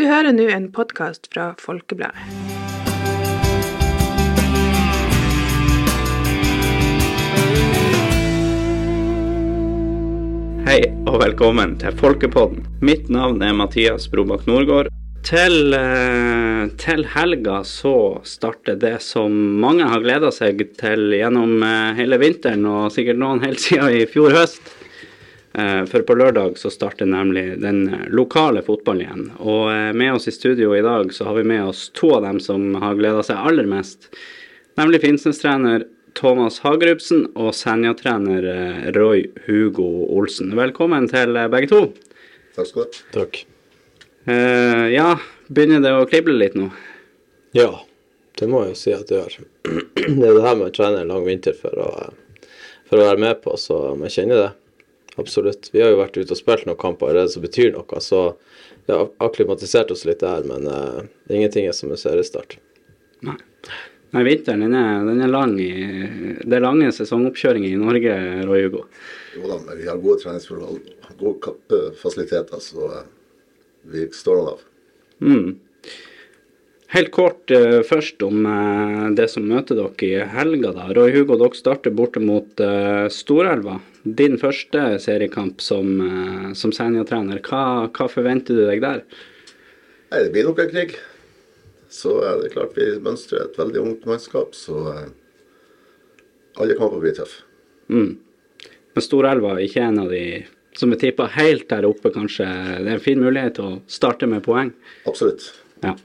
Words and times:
Du 0.00 0.06
hører 0.08 0.32
nå 0.32 0.46
en 0.48 0.70
podkast 0.72 1.26
fra 1.28 1.50
Folkebladet. 1.60 2.22
Hei 10.64 10.78
og 11.04 11.18
velkommen 11.20 11.76
til 11.82 11.92
Folkepodden. 12.00 12.64
Mitt 12.80 13.12
navn 13.12 13.44
er 13.44 13.52
Mathias 13.60 14.08
Brobakk 14.08 14.48
Nordgård. 14.48 14.88
Til, 15.20 15.74
eh, 15.76 16.64
til 16.80 17.04
helga 17.12 17.60
så 17.68 18.24
starter 18.24 18.80
det 18.80 19.02
som 19.04 19.36
mange 19.60 19.84
har 19.84 20.00
gleda 20.00 20.32
seg 20.32 20.64
til 20.80 21.10
gjennom 21.12 21.60
eh, 21.60 21.92
hele 22.00 22.16
vinteren, 22.24 22.64
og 22.64 22.88
sikkert 22.96 23.20
noen 23.20 23.44
helt 23.44 23.60
siden 23.60 24.00
i 24.00 24.06
fjor 24.08 24.32
høst. 24.32 24.79
Eh, 25.52 25.84
For 25.90 26.04
på 26.06 26.14
lørdag 26.14 26.58
så 26.58 26.70
starter 26.70 27.08
nemlig 27.10 27.56
den 27.62 27.82
lokale 28.14 28.62
fotballen 28.62 29.02
igjen. 29.06 29.24
Og 29.42 29.70
eh, 29.72 29.90
med 29.96 30.14
oss 30.14 30.28
i 30.30 30.34
studio 30.34 30.74
i 30.76 30.82
dag 30.86 31.10
så 31.14 31.26
har 31.26 31.40
vi 31.40 31.46
med 31.50 31.64
oss 31.72 31.88
to 31.98 32.12
av 32.18 32.22
dem 32.28 32.38
som 32.42 32.74
har 32.82 32.98
gleda 33.00 33.24
seg 33.26 33.40
aller 33.40 33.66
mest. 33.70 34.10
Nemlig 34.78 35.02
Finnsnes-trener 35.02 35.88
Thomas 36.14 36.60
Hagerupsen 36.64 37.26
og 37.34 37.50
Senja-trener 37.54 38.46
eh, 38.52 38.86
Roy 38.94 39.26
Hugo 39.48 39.88
Olsen. 40.14 40.54
Velkommen 40.58 41.08
til 41.10 41.34
eh, 41.38 41.50
begge 41.50 41.70
to. 41.72 41.82
Takk 42.56 42.70
skal 42.70 42.86
du 42.86 42.86
ha. 43.00 43.04
Takk. 43.18 43.42
Eh, 44.30 44.86
ja, 44.94 45.12
begynner 45.50 45.82
det 45.82 45.94
å 45.96 46.06
krible 46.10 46.38
litt 46.38 46.54
nå? 46.58 46.70
Ja, 47.56 47.72
det 48.38 48.46
må 48.50 48.62
jeg 48.64 48.76
jo 48.76 48.80
si 48.84 48.94
at 48.94 49.10
det 49.10 49.18
gjør. 49.18 49.38
Det 50.10 50.26
er 50.26 50.34
det 50.34 50.42
her 50.42 50.56
med 50.58 50.70
å 50.70 50.74
trene 50.74 51.02
en 51.02 51.10
lang 51.12 51.22
vinter 51.26 51.54
for 51.54 51.74
å, 51.78 51.88
for 52.88 52.98
å 52.98 53.04
være 53.10 53.20
med 53.22 53.38
på, 53.44 53.52
så 53.60 53.76
man 53.98 54.10
kjenner 54.10 54.40
det. 54.40 54.48
Absolutt. 55.20 55.68
Vi 55.74 55.82
har 55.84 55.92
jo 55.92 56.00
vært 56.00 56.16
ute 56.16 56.32
og 56.32 56.40
spilt 56.40 56.66
noen 56.68 56.80
kamper 56.80 57.10
allerede 57.12 57.34
som 57.34 57.44
betyr 57.44 57.74
noe, 57.76 58.00
så 58.02 58.24
vi 58.86 58.94
har 58.96 59.10
akklimatisert 59.22 59.92
oss 59.92 60.06
litt 60.08 60.24
der, 60.24 60.46
men 60.48 60.66
uh, 60.66 61.04
ingenting 61.28 61.68
er 61.68 61.76
som 61.76 61.92
en 61.92 62.00
seriestart. 62.00 62.56
Nei. 63.26 63.36
Nei, 64.10 64.24
vinteren 64.26 64.64
den 64.64 64.74
er, 64.74 65.04
den 65.06 65.20
er 65.22 65.30
lang. 65.30 65.52
I, 65.62 65.70
det 66.42 66.56
er 66.56 66.64
lange 66.64 66.88
sesongoppkjøringer 66.94 67.70
i 67.70 67.78
Norge, 67.78 68.14
Roy 68.48 68.64
Hugo. 68.64 68.86
Jo 69.36 69.46
da, 69.46 69.60
men 69.68 69.78
vi 69.78 69.86
har 69.86 70.00
gode 70.02 70.18
treningsforhold, 70.24 70.80
gode 71.20 71.36
ka- 71.44 71.54
øh, 71.76 72.58
så 72.58 72.88
øh, 72.88 73.04
vi 73.92 74.08
står 74.10 74.40
an 74.40 74.48
av. 74.56 74.64
Mm. 75.22 75.52
Helt 76.90 77.12
kort 77.14 77.54
uh, 77.54 77.84
først 77.86 78.22
om 78.26 78.42
uh, 78.50 79.14
det 79.14 79.28
som 79.30 79.46
møter 79.46 79.78
dere 79.78 80.08
i 80.08 80.26
helga. 80.34 80.72
da. 80.74 80.88
Roy 80.96 81.14
Hugo, 81.14 81.38
dere 81.38 81.54
starter 81.54 81.94
borte 81.94 82.18
mot 82.18 82.64
uh, 82.66 83.06
Storelva. 83.14 83.78
Din 84.04 84.38
første 84.40 84.96
seriekamp 85.02 85.60
som, 85.60 85.90
uh, 86.00 86.50
som 86.56 86.72
seniortrener. 86.72 87.42
Hva, 87.44 87.90
hva 87.92 88.08
forventer 88.08 88.56
du 88.56 88.64
deg 88.68 88.84
der? 88.84 89.02
Nei, 90.10 90.22
det 90.24 90.30
blir 90.34 90.48
nok 90.48 90.62
en 90.64 90.72
krig. 90.72 90.96
Så 91.90 92.16
er 92.24 92.38
det 92.40 92.52
klart 92.54 92.76
vi 92.78 92.86
mønstrer 93.02 93.44
et 93.44 93.58
veldig 93.58 93.82
ungt 93.82 94.06
mannskap, 94.06 94.54
så 94.54 94.78
øh, 94.92 95.06
alle 96.62 96.76
kamper 96.78 97.02
blir 97.02 97.16
tøffe. 97.16 97.42
Mm. 97.90 98.12
Men 98.94 99.04
Storelva 99.04 99.56
er 99.56 99.64
ikke 99.64 99.82
en 99.88 99.98
av 100.04 100.12
de 100.14 100.22
som 100.78 100.94
er 100.94 101.00
tippa 101.02 101.26
helt 101.34 101.66
der 101.70 101.86
oppe, 101.88 102.12
kanskje. 102.14 102.46
Det 102.46 102.86
er 102.86 102.94
en 102.94 103.02
fin 103.02 103.18
mulighet 103.20 103.58
til 103.58 103.66
å 103.66 103.80
starte 103.90 104.28
med 104.30 104.44
poeng. 104.46 104.70
Absolutt. 105.10 105.48
Ja. 105.82 105.96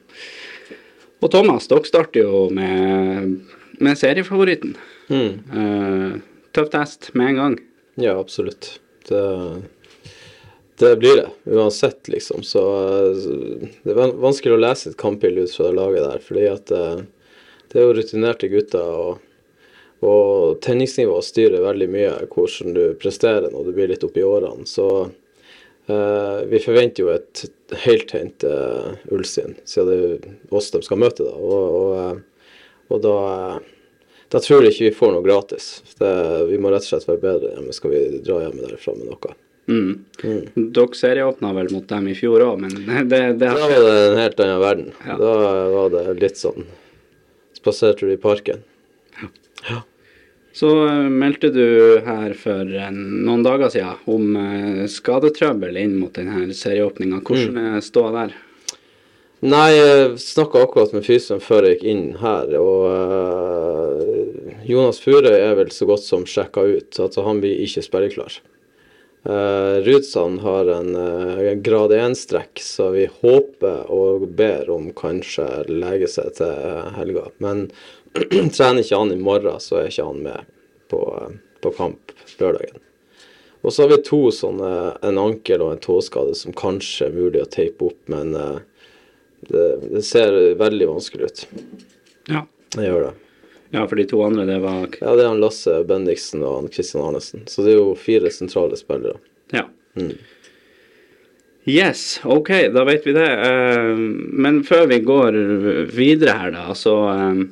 Og 1.21 1.31
Thomas, 1.33 1.69
dere 1.69 1.85
starter 1.87 2.25
jo 2.25 2.47
med, 2.53 3.37
med 3.81 3.99
seriefavoritten. 4.01 4.73
Eh, 5.13 6.17
tøff 6.57 6.73
test 6.73 7.11
med 7.13 7.33
en 7.33 7.39
gang. 7.41 7.57
Ja, 7.95 8.19
absolutt. 8.19 8.79
Det, 9.07 9.61
det 10.77 10.95
blir 10.95 11.15
det, 11.15 11.29
uansett, 11.45 12.07
liksom. 12.07 12.43
Så 12.43 12.63
eh, 12.83 13.69
det 13.83 13.93
er 13.93 14.17
vanskelig 14.19 14.57
å 14.57 14.59
lese 14.59 14.91
et 14.91 14.97
kampbilde 14.99 15.45
ut 15.45 15.53
fra 15.55 15.69
det 15.69 15.77
laget 15.77 16.03
der, 16.03 16.23
fordi 16.23 16.47
at 16.51 16.73
eh, 16.75 17.05
det 17.71 17.79
er 17.79 17.87
jo 17.87 17.93
rutinerte 17.95 18.49
gutter, 18.51 18.89
og, 18.99 19.21
og 20.05 20.59
tenningsnivået 20.65 21.27
styrer 21.29 21.63
veldig 21.63 21.87
mye 21.91 22.11
hvordan 22.33 22.75
du 22.75 22.83
presterer 22.99 23.47
når 23.53 23.69
du 23.69 23.77
blir 23.77 23.93
litt 23.93 24.03
oppi 24.03 24.25
årene. 24.27 24.67
Så 24.67 24.89
eh, 25.87 26.43
vi 26.51 26.59
forventer 26.63 27.05
jo 27.05 27.13
et 27.15 27.45
heltent 27.85 28.43
eh, 28.43 28.91
Ulstein, 29.15 29.55
siden 29.63 29.87
det 29.87 30.01
er 30.35 30.55
oss 30.55 30.73
de 30.75 30.83
skal 30.83 30.99
møte, 30.99 31.23
da. 31.23 31.39
Og, 31.39 31.79
og, 31.79 31.95
eh, 32.01 32.59
og 32.91 33.01
da 33.07 33.15
da 34.33 34.41
tror 34.41 34.65
jeg 34.65 34.73
ikke 34.73 34.87
vi 34.87 34.97
får 34.97 35.15
noe 35.15 35.25
gratis. 35.25 35.65
Det, 35.99 36.11
vi 36.49 36.59
må 36.61 36.71
rett 36.73 36.85
og 36.85 36.91
slett 36.91 37.09
være 37.09 37.23
bedre 37.23 37.55
hjemme, 37.55 37.75
skal 37.75 37.93
vi 37.93 38.03
dra 38.25 38.39
hjem 38.43 38.61
derfra 38.63 38.95
med 38.97 39.11
noe. 39.11 39.35
Mm. 39.65 40.05
Dere 40.53 40.93
serieåpna 40.93 41.51
vel 41.57 41.71
mot 41.73 41.87
dem 41.89 42.11
i 42.11 42.15
fjor 42.17 42.43
òg, 42.45 42.61
men 42.61 42.75
det, 43.09 43.21
det 43.39 43.49
Da 43.49 43.55
har 43.55 43.73
var 43.73 43.85
det 43.87 43.97
en 44.11 44.21
helt 44.21 44.45
annen 44.45 44.61
verden. 44.61 44.93
Ja. 45.05 45.17
Da 45.21 45.35
var 45.73 45.93
det 45.93 46.05
litt 46.21 46.41
sånn 46.41 46.67
Spaserte 47.57 48.05
du 48.05 48.13
i 48.13 48.21
parken? 48.21 48.61
Så 50.55 50.69
eh, 50.87 51.07
meldte 51.11 51.49
du 51.51 51.99
her 52.05 52.35
for 52.39 52.69
noen 52.93 53.41
dager 53.43 53.71
siden 53.73 54.03
om 54.11 54.35
eh, 54.39 54.83
skadetrøbbel 54.91 55.79
inn 55.81 55.97
mot 55.99 56.13
denne 56.15 56.53
serieåpninga. 56.55 57.19
Hvordan 57.25 57.57
er 57.59 57.81
ståa 57.83 58.13
der? 58.13 58.35
Nei, 59.45 59.71
jeg 59.75 60.13
snakka 60.21 60.61
akkurat 60.63 60.93
med 60.95 61.03
fysioen 61.03 61.41
før 61.43 61.67
jeg 61.67 61.75
gikk 61.75 61.89
inn 61.91 62.05
her, 62.21 62.53
og 62.61 62.85
eh, 62.93 63.64
Jonas 64.65 64.99
Furøy 65.03 65.35
er 65.37 65.55
vel 65.59 65.71
så 65.73 65.85
godt 65.89 66.03
som 66.05 66.25
sjekka 66.25 66.63
ut. 66.65 66.99
Altså, 66.99 67.23
han 67.25 67.41
blir 67.43 67.61
ikke 67.65 67.83
spilleklar. 67.85 68.39
Uh, 69.25 69.81
Rudsan 69.81 70.39
har 70.43 70.69
en 70.69 70.91
uh, 70.93 71.53
grad 71.65 71.93
1-strekk, 71.95 72.61
så 72.61 72.91
vi 72.93 73.07
håper 73.21 73.89
og 73.93 74.27
ber 74.37 74.69
om 74.69 74.91
kanskje 74.93 75.47
legge 75.69 76.09
seg 76.13 76.35
til 76.37 76.91
helga. 76.97 77.27
Men 77.41 77.67
trener 78.55 78.83
ikke 78.83 79.01
han 79.01 79.13
i 79.15 79.17
morgen, 79.21 79.57
så 79.61 79.81
er 79.81 79.89
ikke 79.89 80.05
han 80.11 80.21
med 80.27 80.51
på, 80.93 81.01
eh, 81.21 81.33
på 81.65 81.71
kamp 81.73 82.13
lørdagen. 82.37 82.77
Og 83.65 83.73
så 83.73 83.83
har 83.83 83.95
vi 83.95 83.97
to 84.05 84.21
sånne, 84.29 84.71
en 85.01 85.17
ankel 85.17 85.63
og 85.65 85.73
en 85.73 85.81
tåskade 85.81 86.37
som 86.37 86.53
kanskje 86.53 87.09
er 87.09 87.17
mulig 87.17 87.41
å 87.41 87.49
teipe 87.49 87.89
opp, 87.89 87.99
men 88.13 88.37
uh, 88.37 88.61
det, 89.49 89.67
det 89.89 90.05
ser 90.05 90.37
veldig 90.61 90.91
vanskelig 90.93 91.31
ut. 91.31 91.45
Ja. 92.29 92.45
Det 92.77 92.85
gjør 92.85 93.07
det. 93.07 93.13
Ja, 93.71 93.87
for 93.87 93.95
de 93.95 94.05
to 94.07 94.21
andre, 94.23 94.45
det 94.45 94.59
var 94.63 94.87
Ja, 95.01 95.15
det 95.15 95.23
er 95.25 95.31
han 95.31 95.41
Lasse 95.41 95.79
Bendiksen 95.87 96.43
og 96.45 96.61
han 96.61 96.71
Christian 96.71 97.03
Arnesen. 97.03 97.45
Så 97.49 97.65
det 97.65 97.73
er 97.73 97.79
jo 97.81 97.95
fire 97.99 98.31
sentrale 98.31 98.77
spillere. 98.79 99.17
Ja. 99.51 99.65
Yes, 101.65 102.19
OK, 102.23 102.51
da 102.73 102.83
vet 102.85 103.07
vi 103.07 103.13
det. 103.15 103.31
Eh, 103.47 103.95
Men 104.45 104.63
før 104.63 104.85
vi 104.91 104.99
går 105.01 105.37
videre 105.95 106.37
her, 106.37 106.51
da, 106.55 106.73
så 106.77 106.97
eh, 107.13 107.45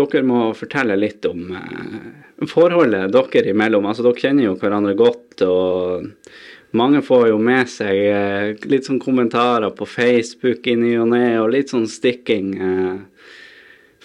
Dere 0.00 0.22
må 0.24 0.52
fortelle 0.56 0.94
litt 0.96 1.26
om 1.28 1.50
eh, 1.58 2.46
forholdet 2.48 3.10
dere 3.12 3.50
imellom. 3.52 3.84
Altså, 3.90 4.06
dere 4.06 4.22
kjenner 4.22 4.46
jo 4.46 4.54
hverandre 4.56 4.94
godt, 4.96 5.42
og 5.44 6.06
mange 6.78 7.02
får 7.04 7.26
jo 7.32 7.40
med 7.42 7.68
seg 7.68 8.64
litt 8.70 8.86
sånn 8.86 9.00
kommentarer 9.02 9.74
på 9.76 9.84
Facebook 9.90 10.64
i 10.70 10.76
ny 10.78 10.94
og 11.02 11.10
ne, 11.12 11.24
og 11.42 11.50
litt 11.52 11.74
sånn 11.74 11.88
stikking. 11.90 12.54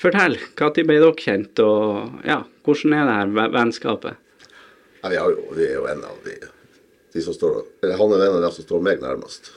Eh. 0.06 0.14
Fortell, 0.14 0.38
når 0.60 0.88
ble 0.90 1.00
dere 1.02 1.24
kjent, 1.26 1.62
og 1.64 2.26
ja, 2.28 2.40
hvordan 2.66 2.96
er 2.98 3.06
det 3.10 3.18
her 3.18 3.54
vennskapet? 3.56 4.22
Nei, 5.04 5.12
vi, 5.14 5.18
har 5.22 5.30
jo, 5.34 5.46
vi 5.54 5.66
er 5.68 5.76
jo 5.78 5.86
en 5.92 6.04
av 6.08 6.18
de, 6.26 6.36
de 7.14 7.22
som 7.22 7.36
står 7.36 7.60
eller 7.84 8.00
Han 8.00 8.14
er 8.16 8.26
en 8.26 8.38
av 8.40 8.44
dem 8.48 8.54
som 8.56 8.66
står 8.66 8.82
meg 8.86 9.04
nærmest. 9.04 9.52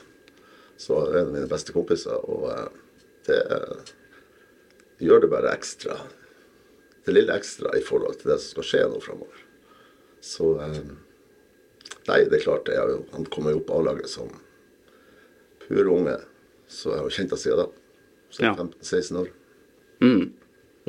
Så 0.79 0.99
er 1.07 1.17
en 1.19 1.31
av 1.31 1.33
mine 1.33 1.49
beste 1.49 1.73
kompiser. 1.75 2.21
Og 2.29 2.45
det, 3.25 3.39
det 3.49 3.57
eh, 3.57 3.93
gjør 5.07 5.25
det 5.25 5.31
bare 5.33 5.53
ekstra. 5.55 5.97
Det 7.05 7.15
lille 7.15 7.33
ekstra 7.33 7.73
i 7.77 7.81
forhold 7.85 8.19
til 8.19 8.31
det 8.31 8.37
som 8.43 8.53
skal 8.53 8.67
skje 8.69 8.83
nå 8.91 9.01
framover. 9.03 9.41
Så 10.21 10.53
eh, 10.61 10.81
Nei, 12.09 12.23
det 12.29 12.39
er 12.39 12.43
klart. 12.45 12.65
det 12.65 12.77
er 12.77 12.89
jo, 12.89 13.01
han 13.13 13.25
kommer 13.29 13.53
jo 13.53 13.59
opp 13.61 13.69
A-laget 13.73 14.09
som 14.09 14.29
pur 15.65 15.89
unge. 15.93 16.15
Så 16.69 16.93
jeg 16.93 17.01
har 17.01 17.09
jo 17.09 17.15
kjent 17.17 17.33
ham 17.33 17.41
siden 17.41 17.61
da. 17.63 17.67
Så 18.29 18.45
Ja. 18.45 18.53
15-16 18.53 19.19
år. 19.23 19.29
Mm. 20.01 20.29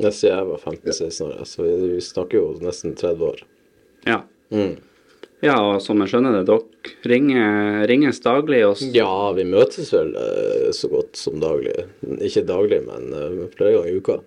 Det 0.01 0.13
sier 0.15 0.33
jeg 0.35 0.47
var 0.49 0.61
15-16 0.61 1.25
år, 1.27 1.43
så 1.49 1.65
vi, 1.65 1.73
vi 1.95 2.05
snakker 2.05 2.39
jo 2.39 2.45
nesten 2.63 2.95
30 2.97 3.27
år. 3.27 3.43
Ja. 4.07 4.21
Mm. 4.51 4.79
Ja, 5.41 5.55
og 5.57 5.79
som 5.81 6.01
jeg 6.03 6.11
skjønner 6.11 6.35
det, 6.35 6.43
dere 6.45 7.09
ringer, 7.09 7.81
ringes 7.89 8.21
daglig 8.21 8.61
og 8.67 8.81
Ja, 8.93 9.31
vi 9.33 9.45
møtes 9.49 9.89
vel 9.93 10.13
eh, 10.13 10.67
så 10.77 10.89
godt 10.91 11.17
som 11.17 11.39
daglig. 11.41 11.73
Ikke 12.21 12.43
daglig, 12.45 12.83
men 12.85 13.07
eh, 13.17 13.39
flere 13.55 13.79
ganger 13.79 13.89
i 13.89 13.95
uka. 13.97 14.19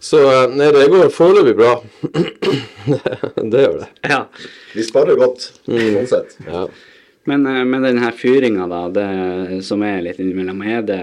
Så 0.00 0.22
eh, 0.24 0.44
nei, 0.56 0.70
det 0.72 0.86
går 0.88 1.12
foreløpig 1.12 1.56
bra. 1.58 1.74
det 3.52 3.66
gjør 3.66 3.82
det. 3.82 3.90
Ja. 4.08 4.22
Vi 4.72 4.88
sparer 4.88 5.20
godt, 5.20 5.50
sånn 5.68 6.08
sett. 6.08 6.38
Ja. 6.48 6.64
Men 7.28 7.44
med 7.44 7.84
denne 7.84 8.08
fyringa, 8.16 8.64
da, 8.72 8.86
det 8.88 9.60
som 9.68 9.84
er 9.84 10.00
litt 10.06 10.22
innimellom, 10.22 10.64
er 10.64 10.80
det 10.88 11.02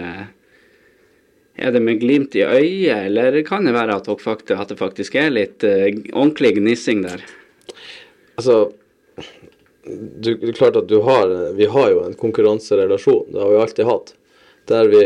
er 1.56 1.72
det 1.72 1.82
med 1.84 2.02
glimt 2.02 2.36
i 2.36 2.44
øyet, 2.44 3.08
eller 3.08 3.40
kan 3.48 3.68
det 3.68 3.76
være 3.76 3.96
at, 3.96 4.10
at 4.10 4.72
det 4.72 4.80
faktisk 4.80 5.16
er 5.20 5.32
litt 5.34 5.64
uh, 5.64 5.88
ordentlig 6.14 6.56
gnissing 6.60 7.06
der? 7.06 7.24
Altså 8.36 8.66
du, 9.86 10.34
det 10.34 10.50
er 10.50 10.58
klart 10.58 10.78
at 10.80 10.90
du 10.90 10.98
har 11.06 11.30
Vi 11.56 11.68
har 11.70 11.90
jo 11.94 12.04
en 12.06 12.18
konkurranserelasjon. 12.18 13.32
Det 13.32 13.42
har 13.42 13.52
vi 13.52 13.62
alltid 13.62 13.86
hatt. 13.86 14.14
Der 14.66 14.90
vi, 14.90 15.02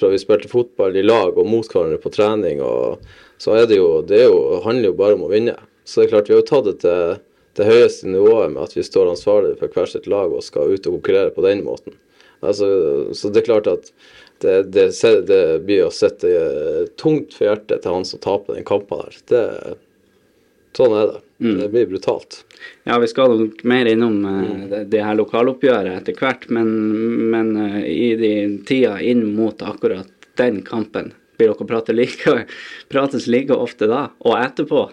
fra 0.00 0.08
vi 0.08 0.18
spilte 0.18 0.48
fotball 0.48 0.96
i 0.96 1.04
lag 1.04 1.36
og 1.36 1.48
mot 1.48 1.68
hverandre 1.68 2.00
på 2.00 2.12
trening, 2.14 2.62
og 2.64 3.04
så 3.36 3.58
er 3.58 3.66
det 3.68 3.76
jo 3.76 4.00
Det 4.00 4.22
er 4.22 4.30
jo, 4.30 4.62
handler 4.64 4.90
jo 4.90 4.98
bare 4.98 5.18
om 5.18 5.26
å 5.26 5.32
vinne. 5.32 5.58
Så 5.84 6.00
det 6.00 6.06
er 6.06 6.14
klart, 6.16 6.30
vi 6.30 6.34
har 6.34 6.40
jo 6.40 6.48
tatt 6.48 6.70
det 6.70 6.78
til 6.82 7.18
det 7.56 7.68
høyeste 7.68 8.08
nivået 8.08 8.52
med 8.52 8.64
at 8.64 8.74
vi 8.76 8.84
står 8.84 9.12
ansvarlig 9.12 9.54
for 9.60 9.72
hvert 9.72 9.92
sitt 9.92 10.08
lag 10.10 10.32
og 10.32 10.44
skal 10.44 10.72
ut 10.72 10.88
og 10.88 10.98
konkurrere 10.98 11.32
på 11.32 11.44
den 11.44 11.62
måten. 11.64 11.94
Altså, 12.44 12.66
så 13.16 13.30
det 13.32 13.42
er 13.42 13.46
klart 13.46 13.70
at 13.70 13.92
det, 14.44 14.56
det, 14.74 14.86
det 15.28 15.42
blir 15.64 15.86
å 15.86 15.92
sette 15.94 16.30
tungt 17.00 17.36
for 17.36 17.48
hjertet 17.48 17.84
til 17.84 17.96
han 17.96 18.06
som 18.08 18.22
taper 18.22 18.58
den 18.58 18.66
kampen 18.68 19.04
der. 19.04 19.20
Det, 19.30 19.44
sånn 20.76 20.96
er 20.96 21.12
det. 21.12 21.22
Mm. 21.36 21.56
Det 21.60 21.68
blir 21.68 21.88
brutalt. 21.90 22.38
Ja, 22.88 22.96
vi 23.02 23.08
skal 23.12 23.34
nok 23.36 23.60
mer 23.68 23.88
innom 23.90 24.22
uh, 24.24 24.66
det, 24.70 24.84
det, 24.92 25.02
her 25.04 25.18
lokaloppgjøret 25.18 25.98
etter 25.98 26.16
hvert, 26.16 26.46
men, 26.48 26.70
men 27.32 27.50
uh, 27.60 27.80
i 27.84 28.14
de 28.16 28.32
tida 28.68 28.94
inn 29.04 29.26
mot 29.36 29.60
akkurat 29.60 30.08
den 30.40 30.62
kampen, 30.64 31.12
blir 31.36 31.52
dere 31.52 31.68
prate 31.68 31.96
like, 31.96 32.38
prates 32.92 33.28
like 33.28 33.52
ofte 33.52 33.88
da, 33.90 34.06
og 34.24 34.38
etterpå? 34.40 34.86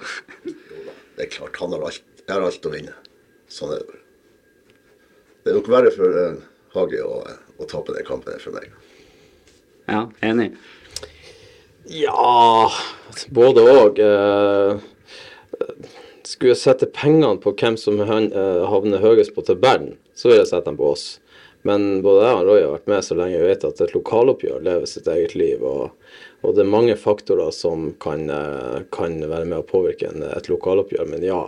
det 0.43 1.29
er 1.29 1.31
klart, 1.31 1.55
han 1.61 1.71
har 1.75 1.87
alt 1.87 2.03
jeg 2.23 2.31
har 2.31 2.45
alt 2.47 2.65
å 2.67 2.71
vinne. 2.71 2.93
Sånn 3.51 3.73
er 3.75 3.83
det. 3.83 3.97
Det 5.43 5.51
er 5.51 5.57
nok 5.59 5.71
verre 5.71 5.91
for 5.91 6.15
uh, 6.15 6.43
Hage 6.73 7.01
å, 7.03 7.17
å 7.59 7.67
tape 7.69 7.95
den 7.95 8.07
kampen 8.07 8.39
for 8.41 8.55
meg. 8.55 8.71
Ja, 9.85 10.09
enig. 10.21 10.53
Ja 11.85 12.71
Både 13.29 13.63
òg. 13.67 13.99
Uh, 13.99 14.79
skulle 16.23 16.53
jeg 16.53 16.61
sette 16.61 16.87
pengene 16.89 17.35
på 17.43 17.51
hvem 17.59 17.75
som 17.77 17.99
uh, 17.99 18.07
havner 18.69 19.03
høyest 19.03 19.35
på 19.35 19.43
tabellen, 19.45 19.97
så 20.15 20.29
ville 20.29 20.41
jeg 20.41 20.51
sette 20.53 20.69
dem 20.69 20.79
på 20.79 20.93
oss. 20.93 21.05
Men 21.67 22.01
både 22.03 22.25
jeg 22.25 22.37
og 22.39 22.47
Roy 22.47 22.61
har 22.63 22.71
vært 22.73 22.89
med 22.91 23.05
så 23.07 23.15
lenge 23.15 23.37
jeg 23.37 23.47
vet 23.47 23.65
at 23.67 23.81
et 23.83 23.93
lokaloppgjør 23.95 24.63
lever 24.65 24.89
sitt 24.89 25.07
eget 25.07 25.35
liv. 25.39 25.63
Og, 25.63 25.93
og 26.43 26.55
det 26.55 26.63
er 26.63 26.71
mange 26.73 26.95
faktorer 26.99 27.53
som 27.55 27.93
kan, 28.03 28.25
kan 28.91 29.15
være 29.21 29.47
med 29.47 29.61
å 29.61 29.67
påvirke 29.67 30.11
et 30.11 30.49
lokaloppgjør. 30.51 31.07
Men 31.07 31.23
ja, 31.23 31.45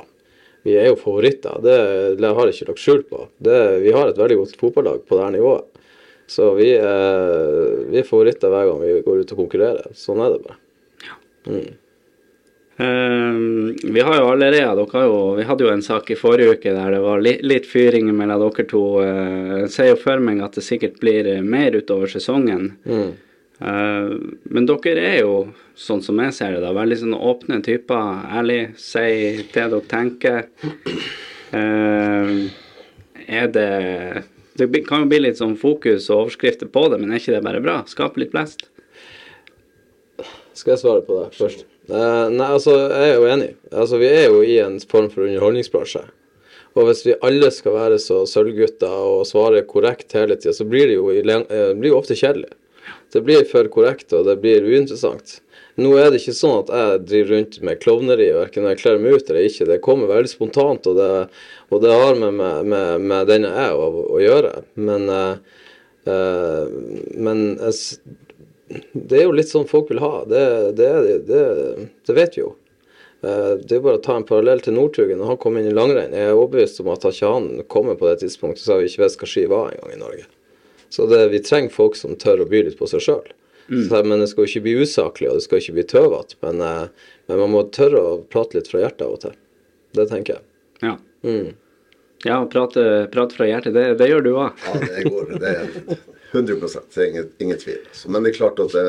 vi 0.64 0.78
er 0.80 0.88
jo 0.88 1.02
favoritter. 1.02 1.60
Det, 1.66 1.76
det 2.22 2.32
har 2.32 2.48
jeg 2.48 2.56
ikke 2.56 2.70
lagt 2.72 2.86
skjul 2.86 3.04
på. 3.10 3.26
Det, 3.44 3.60
vi 3.84 3.92
har 3.94 4.08
et 4.10 4.22
veldig 4.22 4.40
godt 4.40 4.56
fotballag 4.62 5.04
på 5.04 5.20
det 5.20 5.26
her 5.28 5.36
nivået. 5.36 5.75
Så 6.28 6.52
vi 6.58 6.72
er, 6.74 7.82
vi 7.92 8.00
er 8.02 8.08
favoritter 8.08 8.50
hver 8.50 8.70
gang 8.70 8.80
vi 8.82 9.02
går 9.06 9.24
ut 9.24 9.34
og 9.36 9.42
konkurrerer. 9.44 9.92
Sånn 9.98 10.22
er 10.26 10.34
det 10.34 10.46
bare. 10.46 10.62
Ja. 11.06 11.18
Mm. 11.52 11.74
Um, 12.78 13.76
vi 13.84 14.02
har 14.04 14.18
jo 14.20 14.32
allerede 14.34 14.74
dere 14.76 14.92
har 14.92 15.04
jo, 15.08 15.20
Vi 15.38 15.44
hadde 15.48 15.64
jo 15.64 15.70
en 15.72 15.84
sak 15.86 16.10
i 16.12 16.18
forrige 16.20 16.58
uke 16.58 16.74
der 16.76 16.92
det 16.92 16.98
var 17.06 17.22
litt, 17.24 17.46
litt 17.48 17.70
fyring 17.70 18.10
mellom 18.12 18.42
dere 18.50 18.66
to. 18.68 18.84
Uh, 19.00 19.62
jeg 19.62 19.70
ser 19.72 19.92
jo 19.94 20.02
for 20.02 20.24
meg 20.24 20.42
at 20.44 20.58
det 20.58 20.66
sikkert 20.66 21.00
blir 21.00 21.30
mer 21.46 21.78
utover 21.78 22.12
sesongen. 22.12 22.74
Mm. 22.84 23.14
Uh, 23.62 24.12
men 24.52 24.68
dere 24.68 25.08
er 25.14 25.18
jo, 25.22 25.38
sånn 25.80 26.04
som 26.04 26.20
jeg 26.26 26.36
ser 26.36 26.58
det, 26.58 26.66
da, 26.66 26.74
veldig 26.76 27.00
sånn 27.06 27.16
åpne 27.16 27.62
typer. 27.64 28.28
Ærlig, 28.42 28.62
si 28.82 29.08
det 29.54 29.54
dere 29.56 29.84
tenker. 29.88 30.50
Uh, 31.56 32.50
er 33.26 33.48
det 33.56 33.72
Det 34.56 34.70
kan 34.88 35.04
jo 35.04 35.12
bli 35.12 35.20
litt 35.26 35.40
sånn 35.42 35.58
fokus 35.60 36.08
og 36.10 36.26
overskrifter 36.26 36.70
på 36.72 36.86
det, 36.92 37.02
men 37.02 37.12
er 37.12 37.20
ikke 37.20 37.36
det 37.36 37.44
bare 37.44 37.64
bra? 37.64 37.82
Skape 37.92 38.22
litt 38.22 38.32
blest? 38.32 38.70
Skal 40.56 40.76
jeg 40.76 40.82
svare 40.86 41.04
på 41.04 41.18
det 41.20 41.36
først? 41.36 41.66
Uh, 41.90 42.32
nei, 42.32 42.48
altså, 42.48 42.74
jeg 42.88 43.10
er 43.12 43.18
jo 43.20 43.26
enig. 43.30 43.50
Altså, 43.70 44.00
vi 44.02 44.08
er 44.08 44.30
jo 44.32 44.40
i 44.48 44.56
en 44.64 44.78
form 44.90 45.10
for 45.12 45.28
underholdningsbransje. 45.28 46.06
Og 46.76 46.88
hvis 46.88 47.04
vi 47.08 47.18
alle 47.24 47.50
skal 47.56 47.76
være 47.76 48.00
så 48.04 48.22
sølvgutter 48.28 48.92
og 48.92 49.28
svare 49.28 49.64
korrekt 49.68 50.16
hele 50.16 50.36
tida, 50.40 50.56
så 50.56 50.68
blir 50.68 50.90
det 50.90 50.98
jo, 50.98 51.12
blir 51.12 51.92
jo 51.92 52.00
ofte 52.00 52.18
kjedelig. 52.20 52.52
Det 53.14 53.22
blir 53.24 53.46
for 53.48 53.68
korrekt, 53.72 54.12
og 54.16 54.26
det 54.28 54.40
blir 54.44 54.66
uinteressant. 54.66 55.40
Nå 55.76 55.92
er 56.00 56.08
det 56.08 56.22
ikke 56.22 56.36
sånn 56.38 56.62
at 56.62 56.70
jeg 56.72 57.00
driver 57.04 57.32
rundt 57.34 57.56
med 57.68 57.80
klovneri, 57.84 58.30
verken 58.38 58.64
når 58.64 58.76
jeg 58.76 58.80
kler 58.80 59.02
meg 59.04 59.18
ut 59.18 59.32
eller 59.32 59.48
ikke. 59.50 59.68
Det 59.68 59.84
kommer 59.84 60.12
veldig 60.12 60.32
spontant, 60.32 60.88
og 60.88 60.96
det, 60.96 61.10
og 61.68 61.82
det 61.84 61.92
har 61.92 62.20
med, 62.22 62.38
med, 62.40 63.02
med, 63.04 63.26
den 63.28 63.48
jeg 63.48 63.64
er 63.66 63.76
å, 63.76 63.90
å, 64.06 64.22
gjøre. 64.24 64.54
Men, 64.80 65.10
uh, 65.12 66.70
men 67.28 67.44
jeg, 67.60 68.06
det 68.96 69.20
er 69.20 69.28
jo 69.28 69.36
litt 69.36 69.52
sånn 69.52 69.68
folk 69.68 69.92
vil 69.92 70.00
ha. 70.04 70.14
Det, 70.32 70.46
det, 70.80 70.90
det, 71.28 72.16
vet 72.16 72.40
vi 72.40 72.46
jo. 72.46 72.54
Uh, 73.20 73.60
det 73.60 73.76
er 73.76 73.84
bare 73.84 74.00
å 74.00 74.06
ta 74.08 74.16
en 74.16 74.28
parallell 74.32 74.64
til 74.64 74.80
Northugen. 74.80 75.20
Når 75.20 75.34
han 75.34 75.44
kom 75.44 75.60
inn 75.60 75.68
i 75.68 75.76
langrenn, 75.76 76.16
jeg 76.16 76.32
er 76.32 76.40
overbevist 76.40 76.80
om 76.86 76.94
at 76.96 77.04
ikke 77.12 77.36
han 77.36 77.52
kommer 77.68 78.00
på 78.00 78.08
det 78.08 78.22
tidspunktet, 78.24 78.64
så 78.64 78.78
har 78.78 78.86
vi 78.86 78.94
ikke 78.94 79.04
visst 79.04 79.20
hva 79.20 79.34
ski 79.34 79.50
var 79.52 79.76
engang 79.76 79.92
i 79.92 80.04
Norge. 80.08 80.30
Så 80.88 81.12
vi 81.12 81.44
trenger 81.44 81.76
folk 81.76 82.00
som 82.00 82.16
tør 82.16 82.46
å 82.46 82.48
by 82.48 82.70
litt 82.70 82.80
på 82.80 82.88
seg 82.88 83.04
sjøl. 83.04 83.26
Mm. 83.68 84.08
Men 84.10 84.20
det 84.22 84.30
skal 84.30 84.46
jo 84.46 84.52
ikke 84.52 84.66
bli 84.68 84.76
usaklig, 84.84 85.30
og 85.30 85.40
det 85.40 85.46
skal 85.46 85.62
ikke 85.62 85.78
bli 85.78 85.86
tøvete. 85.90 86.38
Men, 86.46 86.62
eh, 86.62 87.12
men, 87.28 87.40
man 87.42 87.54
må 87.54 87.64
tørre 87.76 88.02
å 88.02 88.18
prate 88.30 88.60
litt 88.60 88.70
fra 88.72 88.84
hjertet 88.84 89.06
av 89.08 89.16
og 89.16 89.22
til. 89.26 89.38
Det 89.98 90.10
tenker 90.12 90.38
jeg. 90.38 90.46
Ja. 90.86 90.98
Mm. 91.26 91.56
Ja, 92.26 92.38
prate, 92.50 92.84
prate, 93.14 93.38
fra 93.38 93.48
hjertet, 93.50 93.76
det, 93.76 93.88
det 94.02 94.10
gjør 94.10 94.26
du 94.26 94.32
òg. 94.34 94.62
ja, 94.66 94.78
det 94.82 95.10
går. 95.10 95.34
Det 95.42 95.56
er 95.56 95.98
100 96.32 96.60
Det 96.62 97.02
er 97.02 97.10
ingen, 97.10 97.32
ingen 97.40 97.60
tvil. 97.62 97.82
Så, 97.94 98.12
men 98.12 98.26
det 98.26 98.34
er 98.34 98.40
klart 98.40 98.62
at 98.62 98.74
det, 98.76 98.86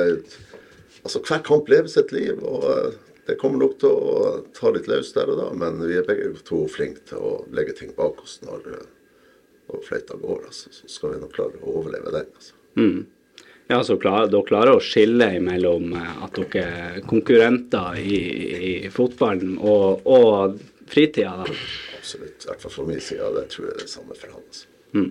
altså, 1.02 1.20
hver 1.20 1.42
kamp 1.46 1.68
lever 1.72 1.90
sitt 1.92 2.12
liv. 2.16 2.40
og 2.44 2.68
eh, 2.70 2.94
det 3.26 3.34
kommer 3.40 3.58
nok 3.58 3.80
til 3.82 3.90
å 3.90 4.18
ta 4.54 4.70
litt 4.70 4.86
løs 4.86 5.08
der 5.16 5.32
og 5.32 5.40
da, 5.40 5.48
men 5.58 5.80
vi 5.82 5.96
er 5.98 6.06
begge 6.06 6.30
to 6.46 6.60
flinke 6.70 7.02
til 7.10 7.18
å 7.18 7.32
legge 7.56 7.74
ting 7.74 7.90
bak 7.96 8.20
oss 8.22 8.38
når, 8.46 8.68
når 9.66 9.82
fløyta 9.82 10.18
går, 10.20 10.44
altså, 10.46 10.70
så 10.70 10.90
skal 10.90 11.16
vi 11.16 11.22
nok 11.24 11.34
klare 11.34 11.58
å 11.58 11.74
overleve 11.80 12.12
den. 12.14 12.28
altså. 12.38 12.54
Mm. 12.78 13.00
Ja, 13.68 13.80
så 13.84 13.96
klar, 13.98 14.28
dere 14.30 14.46
klarer 14.46 14.78
å 14.78 14.82
skille 14.82 15.26
mellom 15.42 15.90
eh, 15.98 16.22
at 16.22 16.38
dere 16.38 16.64
er 16.86 17.00
konkurrenter 17.10 17.98
i, 17.98 18.20
i 18.56 18.72
fotballen 18.94 19.56
og, 19.58 20.06
og 20.06 20.60
fritida? 20.86 21.32
da? 21.42 21.56
Absolutt. 21.98 22.44
I 22.44 22.52
hvert 22.52 22.62
fall 22.62 22.74
fra 22.76 22.86
min 22.86 23.02
side. 23.02 23.30
Det 23.34 23.46
tror 23.50 23.66
jeg 23.66 23.74
er 23.74 23.82
det 23.82 23.90
samme 23.90 24.14
for 24.14 24.36
han. 24.36 24.44
altså. 24.46 24.68
Mm. 24.94 25.08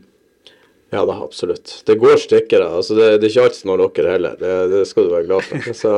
Ja 0.95 1.05
da, 1.05 1.13
absolutt. 1.23 1.83
Det 1.85 1.95
går 1.95 2.15
stikkere. 2.17 2.67
altså 2.67 2.95
Det, 2.95 3.17
det 3.17 3.27
er 3.27 3.31
ikke 3.33 3.43
alt 3.49 3.55
som 3.57 3.69
når 3.73 3.81
dere 3.97 4.11
heller, 4.13 4.35
det, 4.39 4.51
det, 4.71 4.83
skal 4.87 5.03
du 5.03 5.09
være 5.11 5.25
glad 5.27 5.43
for. 5.43 5.65
Så, 5.81 5.95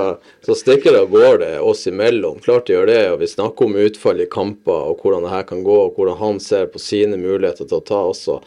så 0.48 0.56
stikkere 0.58 1.04
går 1.12 1.36
det 1.44 1.50
oss 1.62 1.84
imellom. 1.92 2.40
Klart 2.42 2.66
det 2.66 2.74
gjør 2.74 2.88
det. 2.90 3.04
og 3.12 3.20
Vi 3.22 3.28
snakker 3.30 3.68
om 3.68 3.76
utfall 3.84 4.24
i 4.24 4.28
kamper 4.32 4.88
og 4.90 5.04
hvordan 5.04 5.28
det 5.28 5.34
her 5.36 5.44
kan 5.52 5.62
gå, 5.68 5.76
og 5.84 6.00
hvordan 6.00 6.18
han 6.18 6.40
ser 6.42 6.66
på 6.74 6.82
sine 6.82 7.20
muligheter 7.22 7.70
til 7.70 7.78
å 7.78 7.86
ta 7.86 8.00
også. 8.10 8.40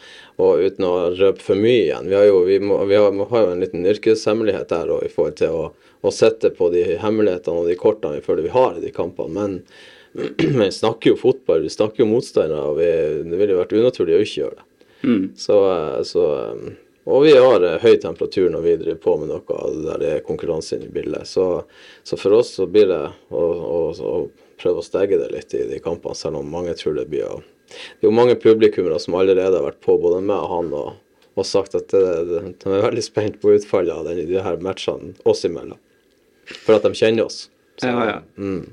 Og 0.43 0.65
uten 0.65 0.87
å 0.89 0.91
røpe 1.15 1.39
for 1.45 1.61
mye 1.61 1.85
igjen. 1.85 2.09
Vi 2.11 2.17
har 2.19 2.25
jo, 2.27 2.41
vi 2.49 2.57
må, 2.59 2.81
vi 2.89 2.97
har, 2.99 3.15
har 3.29 3.45
jo 3.45 3.53
en 3.53 3.63
liten 3.63 3.87
yrkeshemmelighet 3.87 4.73
der 4.73 4.91
og 4.91 5.05
i 5.07 5.11
forhold 5.13 5.37
til 5.39 5.55
å, 5.55 5.63
å 6.03 6.13
sette 6.15 6.51
på 6.57 6.67
de 6.75 6.83
hemmelighetene 6.99 7.63
og 7.63 7.71
de 7.71 7.77
kortene 7.79 8.17
vi 8.17 8.25
føler 8.25 8.49
vi 8.49 8.51
har 8.57 8.75
i 8.75 8.83
de 8.83 8.91
kampene. 8.91 9.31
men 9.39 10.35
vi 10.65 10.67
snakker 10.75 11.13
jo 11.13 11.21
fotball, 11.21 11.63
vi 11.63 11.71
snakker 11.71 12.03
jo 12.03 12.09
motstandere, 12.11 12.67
og 12.73 12.83
vi, 12.83 12.91
det 13.31 13.39
ville 13.39 13.55
vært 13.61 13.77
unaturlig 13.77 14.19
å 14.19 14.25
ikke 14.25 14.39
gjøre 14.41 14.57
det. 14.59 14.67
Mm. 15.03 15.31
Så, 15.35 15.57
eh, 15.71 16.03
så, 16.03 16.25
eh, 16.35 16.73
og 17.03 17.23
vi 17.23 17.33
har 17.37 17.63
eh, 17.63 17.79
høy 17.81 17.97
temperatur 18.01 18.49
når 18.53 18.65
vi 18.65 18.75
driver 18.83 18.99
på 19.03 19.15
med 19.21 19.31
noe 19.31 19.59
der 19.85 20.01
det 20.01 20.11
er 20.15 20.25
konkurranse 20.25 20.77
inne 20.77 20.89
i 20.89 20.93
bildet. 20.93 21.27
Så, 21.29 21.63
så, 22.03 22.17
for 22.17 22.37
oss 22.37 22.55
så 22.59 22.67
blir 22.69 22.89
det 22.91 23.01
å, 23.29 23.41
å, 23.41 23.79
å, 23.91 24.17
prøve 24.61 24.83
å 24.83 24.85
stegge 24.85 25.17
det 25.17 25.31
litt 25.33 25.55
i 25.57 25.65
de 25.69 25.79
kampene, 25.81 26.17
selv 26.17 26.41
om 26.41 26.51
mange 26.53 26.75
tror 26.77 26.99
det 26.99 27.07
blir 27.09 27.25
å 27.25 27.39
Det 27.71 28.03
er 28.03 28.09
jo 28.09 28.13
mange 28.13 28.35
publikummere 28.35 28.99
som 28.99 29.15
allerede 29.15 29.55
har 29.55 29.63
vært 29.63 29.79
på, 29.81 29.95
både 29.97 30.19
meg 30.21 30.43
og 30.43 30.51
han, 30.51 30.73
og, 30.75 31.29
og 31.39 31.47
sagt 31.47 31.77
at 31.79 31.93
det, 31.95 32.51
de 32.59 32.73
er 32.75 32.83
veldig 32.83 33.03
spent 33.05 33.39
på 33.41 33.55
utfallet 33.55 33.95
av 33.95 34.11
de 34.11 34.43
her 34.43 34.59
matchene 34.61 35.15
oss 35.23 35.45
imellom. 35.47 35.79
For 36.51 36.75
at 36.75 36.83
de 36.83 36.91
kjenner 36.99 37.29
oss. 37.29 37.45
Så, 37.81 37.87
ja, 37.87 38.01
ja. 38.05 38.17
Mm. 38.37 38.69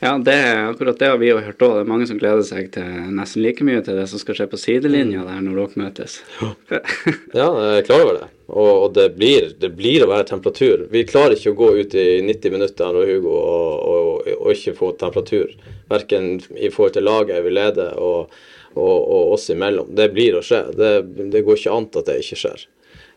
ja 0.00 0.18
det, 0.18 0.34
akkurat 0.68 0.98
det 0.98 1.08
har 1.10 1.16
vi 1.18 1.32
jo 1.32 1.40
hørt 1.42 1.62
òg. 1.66 1.72
Det 1.74 1.80
er 1.82 1.88
mange 1.90 2.06
som 2.06 2.18
gleder 2.20 2.44
seg 2.46 2.68
til 2.76 3.08
nesten 3.10 3.42
like 3.42 3.64
mye 3.66 3.80
til 3.82 3.98
det 3.98 4.04
som 4.10 4.22
skal 4.22 4.36
skje 4.38 4.46
på 4.52 4.60
sidelinja 4.60 5.24
der 5.26 5.40
når 5.42 5.58
dere 5.58 5.82
møtes. 5.82 6.20
ja, 7.40 7.48
jeg 7.48 7.80
er 7.80 7.88
klar 7.88 8.04
over 8.04 8.20
det. 8.20 8.28
Og, 8.52 8.70
og 8.70 8.86
det, 8.94 9.08
blir, 9.16 9.48
det, 9.58 9.72
blir, 9.74 10.04
å 10.04 10.10
være 10.12 10.28
temperatur. 10.30 10.86
Vi 10.94 11.02
klarer 11.08 11.34
ikke 11.34 11.56
å 11.56 11.58
gå 11.58 11.72
ut 11.80 11.98
i 11.98 12.06
90 12.22 12.54
minutter 12.54 13.00
og 13.00 13.10
Hugo 13.10 13.34
og, 13.34 13.68
og, 13.82 14.32
og 14.36 14.54
ikke 14.54 14.76
få 14.78 14.94
temperatur. 15.00 15.56
Verken 15.90 16.36
i 16.54 16.70
forhold 16.70 16.94
til 16.94 17.08
laget 17.08 17.42
vi 17.42 17.56
leder 17.58 17.98
og, 17.98 18.30
og, 18.76 19.32
oss 19.34 19.50
imellom. 19.50 19.90
Det 19.96 20.12
blir 20.14 20.38
å 20.38 20.46
skje. 20.46 20.68
Det, 20.78 20.92
det 21.34 21.42
går 21.42 21.58
ikke 21.58 21.78
an 21.80 21.90
at 21.90 22.12
det 22.12 22.20
ikke 22.22 22.42
skjer. 22.44 22.66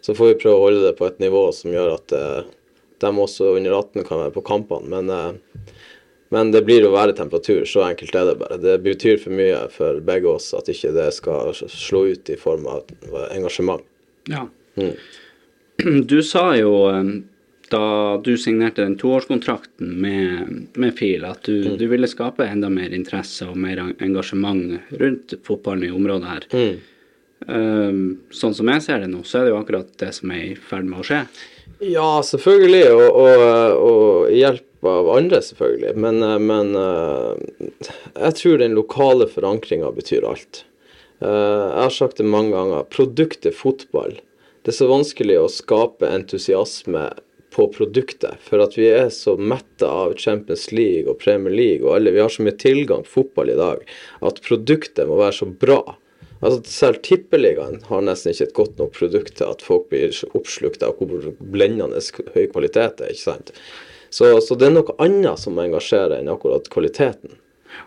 Så 0.01 0.17
får 0.17 0.33
vi 0.33 0.41
prøve 0.41 0.57
å 0.57 0.65
holde 0.69 0.87
det 0.87 0.97
på 0.97 1.05
et 1.05 1.21
nivå 1.21 1.51
som 1.53 1.73
gjør 1.73 1.99
at 1.99 2.17
eh, 2.17 2.45
de 3.03 3.11
også 3.11 3.55
under 3.55 3.75
18 3.77 4.07
kan 4.07 4.23
være 4.23 4.35
på 4.35 4.45
kampene. 4.45 4.89
Men, 4.91 5.09
eh, 5.09 5.73
men, 6.33 6.51
det 6.51 6.63
blir 6.67 6.87
å 6.87 6.93
være 6.95 7.15
temperatur. 7.17 7.65
Så 7.69 7.83
enkelt 7.85 8.15
er 8.15 8.31
det 8.31 8.39
bare. 8.41 8.61
Det 8.61 8.79
betyr 8.85 9.21
for 9.21 9.35
mye 9.35 9.65
for 9.73 10.01
begge 10.05 10.31
oss 10.31 10.53
at 10.57 10.71
ikke 10.71 10.93
det 10.95 11.11
skal 11.17 11.53
slå 11.55 12.05
ut 12.13 12.33
i 12.33 12.39
form 12.39 12.67
av 12.71 12.89
engasjement. 13.31 13.85
Ja. 14.31 14.47
Mm. 14.79 14.95
Du 16.07 16.21
sa 16.23 16.53
jo 16.55 16.85
eh, 16.87 17.09
da 17.69 18.17
du 18.23 18.37
signerte 18.37 18.83
den 18.83 18.97
toårskontrakten 18.97 19.89
med, 20.01 20.51
med 20.79 20.93
FIL, 20.97 21.25
at 21.27 21.43
du, 21.43 21.55
mm. 21.65 21.77
du, 21.81 21.85
ville 21.91 22.07
skape 22.07 22.45
enda 22.47 22.69
mer 22.71 22.93
interesse 22.95 23.47
og 23.49 23.57
mer 23.59 23.81
engasjement 23.99 24.77
rundt 25.01 25.35
fotballen 25.43 25.87
i 25.87 25.93
området 25.93 26.29
her. 26.29 26.47
Mm. 26.53 26.75
Um, 27.45 28.03
sånn 28.33 28.55
som 28.57 28.69
jeg 28.71 28.83
ser 28.85 29.03
det 29.03 29.09
nå, 29.11 29.21
så 29.27 29.39
er 29.39 29.47
det 29.47 29.53
jo 29.53 29.59
akkurat 29.59 29.89
det 30.01 30.11
som 30.17 30.31
er 30.33 30.43
i 30.47 30.55
ferd 30.55 30.87
med 30.89 31.01
å 31.01 31.05
skje. 31.05 31.25
Ja, 31.83 32.21
selvfølgelig, 32.23 32.85
og, 32.93 33.17
og, 33.19 33.41
og 33.83 34.31
hjelp 34.31 34.87
av 34.87 35.09
andre, 35.15 35.41
selvfølgelig. 35.43 35.95
Men, 35.99 36.21
eh, 36.23 36.37
men 36.39 36.71
eh, 36.79 37.73
jeg 38.13 38.37
tror 38.39 38.61
den 38.61 38.77
lokale 38.77 39.27
forankringa 39.31 39.91
betyr 39.95 40.27
alt. 40.29 40.63
Eh, 41.19 41.27
Jeg 41.27 41.81
har 41.81 41.93
sagt 41.95 42.21
det 42.21 42.29
mange 42.29 42.55
ganger. 42.55 42.87
Produktet 42.93 43.57
fotball. 43.57 44.17
Det 44.63 44.73
er 44.73 44.79
så 44.79 44.89
vanskelig 44.89 45.37
å 45.41 45.51
skape 45.51 46.09
entusiasme 46.09 47.09
på 47.55 47.67
produktet, 47.71 48.39
for 48.43 48.59
at 48.63 48.73
vi 48.75 48.87
er 48.91 49.11
så 49.13 49.37
metta 49.39 49.87
av 49.87 50.15
Champions 50.19 50.71
League 50.75 51.07
og 51.07 51.21
Premier 51.21 51.53
League 51.53 51.85
og 51.87 51.93
alle, 51.95 52.11
vi 52.11 52.19
har 52.19 52.33
så 52.33 52.43
mye 52.43 52.57
tilgang 52.59 53.05
på 53.05 53.21
fotball 53.21 53.53
i 53.53 53.55
dag, 53.55 53.85
at 54.27 54.41
produktet 54.43 55.07
må 55.07 55.21
være 55.21 55.37
så 55.37 55.47
bra. 55.47 55.79
Altså 56.41 56.59
Selv 56.67 57.01
Tippeligaen 57.05 57.79
har 57.87 58.03
nesten 58.03 58.33
ikke 58.33 58.49
et 58.49 58.57
godt 58.57 58.77
nok 58.81 58.91
produkt 58.97 59.37
til 59.39 59.47
at 59.47 59.63
folk 59.63 59.87
blir 59.91 60.11
oppslukt 60.35 60.83
av 60.85 60.99
hvor 60.99 61.31
blendende 61.39 62.01
høy 62.35 62.45
kvalitet 62.51 63.01
er. 63.01 63.13
ikke 63.13 63.23
sant? 63.23 63.53
Så, 64.09 64.29
så 64.43 64.55
det 64.59 64.69
er 64.69 64.75
noe 64.77 64.95
annet 65.01 65.41
som 65.41 65.57
engasjerer 65.59 66.19
enn 66.19 66.31
akkurat 66.31 66.69
kvaliteten. 66.71 67.39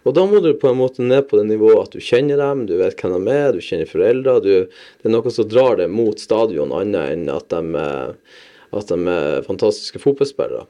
Og 0.04 0.14
da 0.16 0.24
må 0.28 0.40
du 0.44 0.50
på 0.58 0.68
en 0.68 0.80
måte 0.80 1.04
ned 1.04 1.28
på 1.28 1.38
det 1.38 1.46
nivået 1.48 1.86
at 1.86 1.94
du 1.96 2.04
kjenner 2.04 2.40
dem, 2.40 2.66
du 2.68 2.74
vet 2.80 2.98
hvem 3.00 3.24
de 3.24 3.32
er, 3.34 3.54
du 3.56 3.64
kjenner 3.64 3.88
foreldre. 3.88 4.34
Du, 4.44 4.50
det 4.68 5.08
er 5.08 5.14
noe 5.14 5.32
som 5.32 5.48
drar 5.48 5.78
deg 5.80 5.92
mot 5.92 6.20
stadion, 6.20 6.74
annet 6.76 7.14
enn 7.14 7.30
at 7.32 7.48
de, 7.52 7.84
at 8.76 8.92
de 8.92 8.98
er 9.14 9.46
fantastiske 9.48 10.02
fotballspillere. 10.02 10.66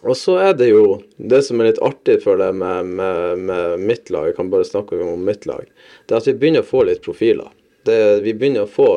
Og 0.00 0.16
så 0.16 0.36
er 0.40 0.54
det 0.56 0.70
jo 0.70 1.00
det 1.16 1.42
som 1.44 1.60
er 1.60 1.70
litt 1.70 1.80
artig 1.84 2.20
for 2.22 2.40
det 2.40 2.50
med, 2.56 2.92
med, 2.96 3.42
med 3.50 3.82
mitt 3.84 4.10
lag, 4.10 4.30
jeg 4.30 4.38
kan 4.38 4.52
bare 4.52 4.64
snakke 4.64 4.96
om 5.04 5.24
mitt 5.24 5.44
lag, 5.48 5.66
det 6.06 6.14
er 6.14 6.22
at 6.22 6.28
vi 6.30 6.36
begynner 6.40 6.64
å 6.64 6.70
få 6.70 6.86
litt 6.88 7.02
profiler. 7.04 7.50
Det, 7.84 8.20
vi 8.24 8.34
begynner 8.36 8.66
å 8.66 8.70
få, 8.70 8.88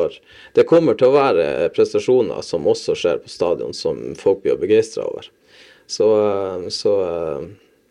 det 0.56 0.66
kommer 0.68 0.96
til 1.00 1.12
å 1.12 1.16
være 1.16 1.70
prestasjoner 1.76 2.44
som 2.44 2.68
også 2.68 2.96
skjer 3.00 3.22
på 3.24 3.32
stadion, 3.32 3.76
som 3.76 4.00
folk 4.20 4.44
blir 4.44 4.60
begeistra 4.60 5.06
over. 5.08 5.30
Så, 5.88 6.08
så 6.72 6.96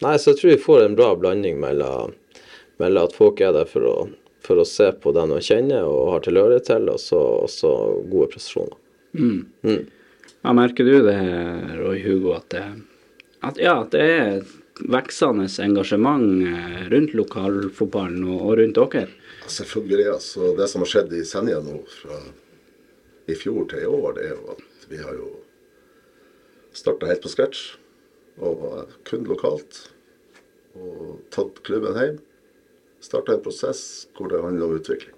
Nei, 0.02 0.16
så 0.18 0.32
jeg 0.32 0.38
tror 0.40 0.50
vi 0.50 0.58
får 0.58 0.80
en 0.82 0.96
bra 0.98 1.12
blanding 1.14 1.60
mellom, 1.62 2.14
mellom 2.82 3.06
at 3.06 3.12
folk 3.14 3.40
er 3.44 3.52
der 3.54 3.68
for 3.70 3.86
å, 3.86 3.96
for 4.42 4.58
å 4.58 4.66
se 4.66 4.88
på 4.98 5.12
den 5.14 5.30
de 5.30 5.38
kjenner 5.46 5.86
og 5.86 6.14
har 6.16 6.24
tilhørighet 6.24 6.66
til, 6.66 6.88
og 6.90 6.98
så, 6.98 7.20
også 7.46 7.70
gode 8.10 8.32
prestasjoner. 8.32 8.80
Ja, 10.42 10.54
merker 10.58 10.88
du 10.88 10.96
det, 11.06 11.18
Roy 11.78 12.02
Hugo, 12.02 12.32
at 12.34 12.48
det, 12.50 12.64
at, 13.42 13.58
ja, 13.60 13.76
at 13.82 13.94
det 13.94 14.02
er 14.02 14.42
veksende 14.92 15.48
engasjement 15.62 16.46
eh, 16.46 16.82
rundt 16.92 17.14
lokalfotballen 17.18 18.24
og, 18.26 18.40
og 18.40 18.58
rundt 18.60 18.78
dere? 18.78 19.06
Selvfølgelig. 19.50 20.08
altså 20.14 20.52
Det 20.58 20.68
som 20.70 20.84
har 20.84 20.92
skjedd 20.92 21.14
i 21.18 21.24
Senja 21.28 21.60
nå 21.64 21.80
fra 21.90 22.18
i 23.30 23.36
fjor 23.38 23.66
til 23.70 23.84
i 23.84 23.88
år, 23.88 24.12
det 24.16 24.26
er 24.26 24.34
jo 24.34 24.54
at 24.56 24.86
vi 24.90 24.98
har 24.98 25.14
jo 25.14 25.30
starta 26.74 27.08
helt 27.10 27.22
på 27.22 27.30
scratch. 27.32 27.76
Og 28.42 28.88
kun 29.08 29.26
lokalt. 29.28 29.86
Og 30.74 31.20
tatt 31.34 31.60
klubben 31.66 31.98
hjem. 32.00 32.20
Starta 33.02 33.36
en 33.36 33.44
prosess 33.44 34.06
hvor 34.16 34.30
det 34.32 34.40
handler 34.42 34.70
om 34.70 34.78
utvikling. 34.78 35.16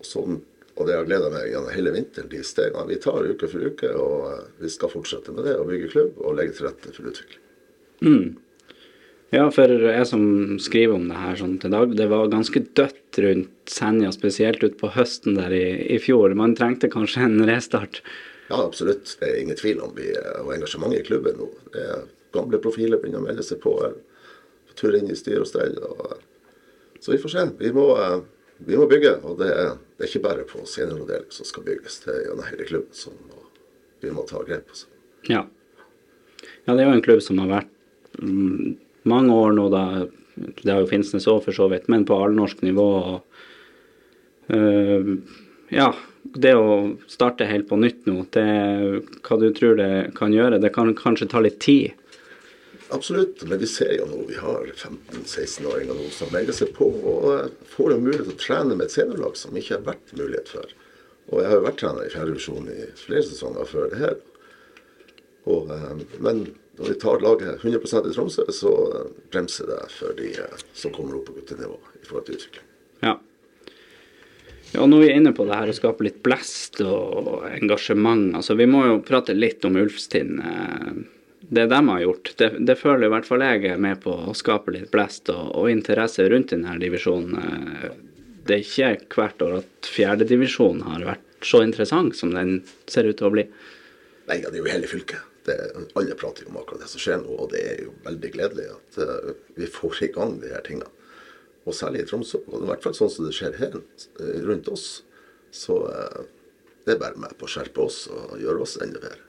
Og, 0.00 0.06
sånn, 0.06 0.40
og 0.76 0.88
det 0.88 0.96
har 0.96 1.04
gleda 1.08 1.28
meg 1.32 1.50
gjennom 1.50 1.74
hele 1.74 1.92
vinteren, 1.94 2.30
de 2.32 2.40
stegene 2.46 2.88
vi 2.88 3.00
tar 3.02 3.26
uke 3.28 3.48
for 3.50 3.66
uke. 3.68 3.90
Og 3.92 4.30
eh, 4.30 4.46
vi 4.62 4.72
skal 4.72 4.92
fortsette 4.92 5.34
med 5.36 5.46
det, 5.48 5.58
og 5.60 5.68
bygge 5.68 5.90
klubb 5.92 6.22
og 6.22 6.38
legge 6.38 6.56
til 6.56 6.68
rette 6.70 6.94
for 6.96 7.10
utvikling. 7.12 7.42
Ja, 9.32 9.46
for 9.54 9.70
jeg 9.70 10.06
som 10.10 10.24
skriver 10.60 10.98
om 10.98 11.06
det 11.08 11.20
her 11.20 11.38
sånn 11.40 11.54
til 11.62 11.72
dag, 11.72 11.94
det 11.96 12.08
var 12.10 12.32
ganske 12.32 12.60
dødt 12.76 13.20
rundt 13.24 13.72
Senja, 13.72 14.10
spesielt 14.12 14.64
utpå 14.66 14.90
høsten 14.92 15.38
der 15.38 15.54
i, 15.56 15.64
i 15.94 16.00
fjor. 16.02 16.34
Man 16.36 16.56
trengte 16.58 16.90
kanskje 16.92 17.24
en 17.28 17.38
restart. 17.48 18.02
Ja, 18.50 18.58
absolutt. 18.58 19.14
Det 19.20 19.30
er 19.30 19.38
ingen 19.40 19.56
tvil 19.56 19.80
om 19.80 19.94
vi 19.96 20.10
og 20.42 20.50
engasjementet 20.52 21.00
i 21.00 21.06
klubben 21.06 21.38
nå. 21.40 21.48
Det 21.72 21.86
er 21.94 22.04
gamle 22.36 22.60
profiler 22.60 23.00
begynner 23.00 23.22
å 23.22 23.28
melde 23.28 23.44
seg 23.46 23.62
på. 23.62 23.72
her, 23.80 23.96
på 24.68 24.76
tur 24.76 24.96
inn 24.98 25.08
i 25.08 25.16
styr 25.16 25.40
og 25.40 25.48
stell. 25.48 25.78
Så 27.00 27.14
vi 27.14 27.20
får 27.22 27.32
se. 27.32 27.46
Vi 27.58 27.72
må, 27.72 27.86
eh, 28.00 28.20
vi 28.66 28.78
må 28.78 28.86
bygge. 28.90 29.16
Og 29.26 29.38
det 29.40 29.50
er, 29.54 29.74
det 29.96 30.06
er 30.06 30.10
ikke 30.10 30.26
bare 30.26 30.46
på 30.48 30.64
senioravdelingen 30.68 31.34
som 31.34 31.48
skal 31.48 31.66
bygges. 31.66 32.00
Det 32.04 32.14
er 32.14 32.24
gjennom 32.28 32.48
hele 32.48 32.68
klubben 32.68 32.96
som 32.96 33.18
må, 33.28 33.44
vi 34.04 34.14
må 34.14 34.26
ta 34.28 34.42
grep. 34.46 34.72
Også. 34.72 34.88
Ja. 35.30 35.44
ja, 36.66 36.74
det 36.74 36.80
er 36.80 36.88
jo 36.88 36.96
en 36.96 37.04
klubb 37.04 37.22
som 37.24 37.40
har 37.42 37.52
vært 37.52 38.18
mm, 38.18 38.74
mange 39.10 39.38
år 39.38 39.56
nå, 39.58 39.68
da. 39.72 39.84
Det 40.34 40.70
har 40.70 40.80
jo 40.80 40.90
Finnsnes 40.90 41.28
òg, 41.28 41.42
for 41.44 41.56
så 41.56 41.68
vidt, 41.72 41.90
men 41.92 42.06
på 42.08 42.16
allnorsk 42.16 42.62
nivå. 42.64 42.88
Og, 43.12 43.42
øh, 44.56 45.12
ja, 45.72 45.90
det 46.22 46.54
å 46.56 46.76
starte 47.10 47.48
helt 47.48 47.68
på 47.68 47.78
nytt 47.80 48.06
nå, 48.08 48.22
det, 48.34 48.46
hva 49.26 49.38
du 49.40 49.50
tror 49.56 49.76
det 49.78 49.92
kan 50.16 50.32
gjøre, 50.34 50.60
det 50.62 50.72
kan 50.74 50.94
kanskje 50.96 51.28
ta 51.32 51.42
litt 51.44 51.60
tid. 51.62 51.98
Absolutt. 52.92 53.42
Men 53.48 53.60
vi 53.62 53.68
ser 53.70 53.94
jo 53.96 54.06
nå 54.10 54.22
vi 54.28 54.36
har 54.36 54.68
15-16-åringer 54.74 55.96
nå 55.96 56.08
som 56.12 56.32
melder 56.34 56.56
seg 56.56 56.74
på 56.76 56.90
og 56.92 57.54
får 57.72 57.94
jo 57.94 58.00
mulighet 58.02 58.28
til 58.28 58.36
å 58.36 58.42
trene 58.42 58.76
med 58.76 58.88
et 58.88 58.96
seniorlag 58.96 59.38
som 59.40 59.56
ikke 59.56 59.78
har 59.78 59.86
vært 59.86 60.12
mulighet 60.18 60.52
før. 60.52 60.74
Og 61.32 61.40
jeg 61.40 61.48
har 61.48 61.56
jo 61.56 61.66
vært 61.68 61.80
trener 61.80 62.04
i 62.04 62.12
fjerdedivisjon 62.12 62.68
i 62.68 62.80
flere 63.00 63.24
sesonger 63.24 63.70
før 63.70 63.88
det 63.92 64.02
her. 64.02 64.18
Og, 65.48 65.70
eh, 65.72 66.02
men 66.22 66.44
når 66.78 66.92
vi 66.92 66.98
tar 67.00 67.24
laget 67.24 67.64
100% 67.64 68.10
i 68.10 68.14
Tromsø, 68.14 68.44
så 68.52 68.72
eh, 68.92 69.08
bremser 69.32 69.70
det 69.72 69.80
for 69.94 70.14
de 70.18 70.28
eh, 70.44 70.64
som 70.76 70.94
kommer 70.94 71.18
opp 71.18 71.30
på 71.30 71.38
guttenivå 71.38 71.78
i 72.02 72.04
forhold 72.06 72.28
til 72.28 72.38
utvikling. 72.38 72.68
Ja. 73.02 73.16
Ja, 74.72 74.84
nå 74.84 74.92
når 74.94 75.02
vi 75.02 75.08
er 75.10 75.18
inne 75.20 75.34
på 75.36 75.44
det 75.48 75.56
her 75.56 75.68
å 75.68 75.74
skape 75.76 76.04
litt 76.06 76.22
blest 76.24 76.80
og 76.84 77.42
engasjement, 77.50 78.30
altså 78.38 78.56
vi 78.56 78.68
må 78.70 78.86
jo 78.88 79.02
prate 79.04 79.34
litt 79.36 79.64
om 79.68 79.76
Ulfstind. 79.76 80.38
Det 81.52 81.66
de 81.68 81.80
har 81.88 82.00
gjort, 82.00 82.30
det, 82.40 82.48
det 82.64 82.78
føler 82.80 83.06
i 83.06 83.12
hvert 83.12 83.26
fall 83.28 83.42
jeg 83.44 83.66
er 83.68 83.80
med 83.80 83.98
på 84.00 84.14
å 84.30 84.32
skape 84.36 84.72
litt 84.72 84.88
blest 84.92 85.28
og, 85.32 85.50
og 85.60 85.68
interesse 85.68 86.24
rundt 86.32 86.54
denne 86.54 86.78
divisjonen. 86.80 87.36
Eh, 87.36 87.90
Det 88.42 88.56
er 88.56 88.96
ikke 88.96 89.20
hvert 89.20 89.42
år 89.44 89.58
at 89.60 89.90
fjerdedivisjonen 89.92 90.80
har 90.88 91.04
vært 91.06 91.46
så 91.46 91.60
interessant 91.62 92.16
som 92.16 92.32
den 92.34 92.56
ser 92.90 93.06
ut 93.06 93.18
til 93.20 93.28
å 93.28 93.34
bli. 93.34 93.44
Nei, 94.30 94.40
ja, 94.40 94.48
det 94.48 94.58
er 94.58 94.64
jo 94.64 94.72
hele 94.72 94.90
fylket. 94.90 95.28
Det, 95.46 95.58
alle 95.98 96.16
prater 96.18 96.46
jo 96.46 96.50
om 96.50 96.58
akkurat 96.60 96.82
det 96.82 96.90
som 96.90 97.02
skjer 97.02 97.22
nå, 97.22 97.36
og 97.36 97.52
det 97.52 97.62
er 97.66 97.84
jo 97.84 97.94
veldig 98.04 98.32
gledelig 98.34 98.66
at 98.72 98.98
uh, 99.02 99.30
vi 99.58 99.68
får 99.70 100.02
i 100.06 100.10
gang 100.14 100.36
de 100.42 100.50
her 100.54 100.62
tingene. 100.66 100.90
Og 101.66 101.74
særlig 101.76 102.02
i 102.02 102.10
Tromsø. 102.10 102.42
Og 102.48 102.62
i 102.62 102.68
hvert 102.70 102.82
fall 102.82 102.94
sånn 102.98 103.10
som 103.12 103.26
det 103.28 103.34
skjer 103.36 103.58
her 103.60 103.78
eh, 103.78 104.36
rundt 104.42 104.70
oss. 104.72 105.02
Så 105.54 105.82
uh, 105.86 106.22
det 106.86 106.96
er 106.96 107.02
bare 107.02 107.20
med 107.22 107.34
på 107.38 107.46
å 107.46 107.52
skjerpe 107.52 107.84
oss 107.84 108.06
og 108.10 108.38
gjøre 108.42 108.64
oss 108.64 108.78
enda 108.82 109.02
bedre. 109.02 109.22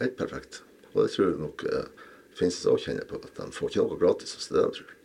Helt 0.00 0.18
perfekt. 0.18 0.62
Og 0.94 1.02
det 1.04 1.10
tror 1.14 1.26
jeg 1.28 1.38
nok 1.40 1.64
eh, 1.70 2.08
Finnsnes 2.40 2.70
òg 2.72 2.80
kjenner 2.84 3.04
på, 3.08 3.18
at 3.20 3.36
de 3.36 3.50
får 3.52 3.68
ikke 3.72 3.84
noe 3.84 4.00
gratis 4.00 4.34
hos 4.38 4.48
det, 4.54 4.62
tror 4.74 4.86
jeg. 4.86 4.96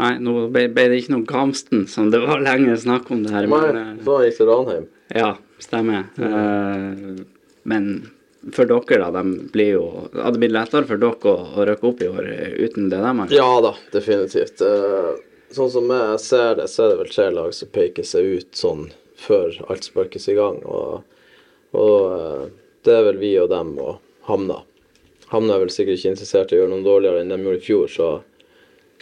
Nei, 0.00 0.12
nå 0.22 0.32
ble, 0.54 0.66
ble 0.72 0.84
det 0.92 1.00
ikke 1.02 1.12
noe 1.16 1.26
Gamsten, 1.28 1.84
som 1.90 2.10
det 2.12 2.20
var 2.22 2.40
lenge 2.44 2.76
snakk 2.78 3.10
om 3.12 3.24
det 3.24 3.32
her. 3.34 3.48
Men, 3.50 3.76
eh, 3.76 3.92
Så 4.06 4.16
gikk 4.26 4.38
det 4.40 4.46
Ranheim. 4.50 4.86
Ja, 5.16 5.30
stemmer. 5.62 6.06
Eh, 6.20 7.24
men 7.70 7.88
for 8.54 8.64
dere, 8.70 9.00
da, 9.10 9.20
de 9.20 9.48
blir 9.52 9.74
jo 9.74 9.82
Hadde 10.14 10.30
det 10.38 10.40
blitt 10.40 10.54
lettere 10.54 10.86
for 10.88 10.96
dere 11.02 11.32
å, 11.34 11.34
å 11.60 11.66
røkke 11.68 11.88
opp 11.90 12.00
i 12.00 12.08
år 12.08 12.28
eh, 12.32 12.54
uten 12.64 12.86
det 12.92 13.00
de 13.02 13.10
har? 13.18 13.34
Ja 13.34 13.50
da, 13.66 13.74
definitivt. 13.92 14.62
Eh, 14.64 15.10
Sånn 15.50 15.66
som 15.72 15.88
jeg 15.90 16.18
ser 16.22 16.52
det, 16.60 16.68
så 16.70 16.84
er 16.84 16.92
det 16.92 16.98
vel 17.00 17.08
tre 17.10 17.24
lag 17.34 17.54
som 17.56 17.68
peker 17.74 18.04
seg 18.06 18.28
ut 18.38 18.52
sånn 18.54 18.84
før 19.18 19.56
alt 19.66 19.82
sparkes 19.88 20.28
i 20.30 20.36
gang. 20.38 20.60
Og, 20.62 21.00
og 21.74 21.96
eh, 22.14 22.44
det 22.86 22.94
er 22.94 23.02
vel 23.08 23.18
vi 23.18 23.32
og 23.42 23.48
dem 23.50 23.72
og 23.82 23.96
Hamna. 24.30 24.60
Hamna 25.30 25.56
er 25.56 25.64
vel 25.64 25.72
sikkert 25.74 26.00
ikke 26.00 26.12
interessert 26.14 26.52
i 26.52 26.56
å 26.58 26.62
gjøre 26.62 26.72
noe 26.74 26.86
dårligere 26.86 27.22
enn 27.22 27.30
de 27.34 27.38
gjorde 27.44 27.60
i 27.60 27.66
fjor, 27.66 27.90
så, 27.92 28.08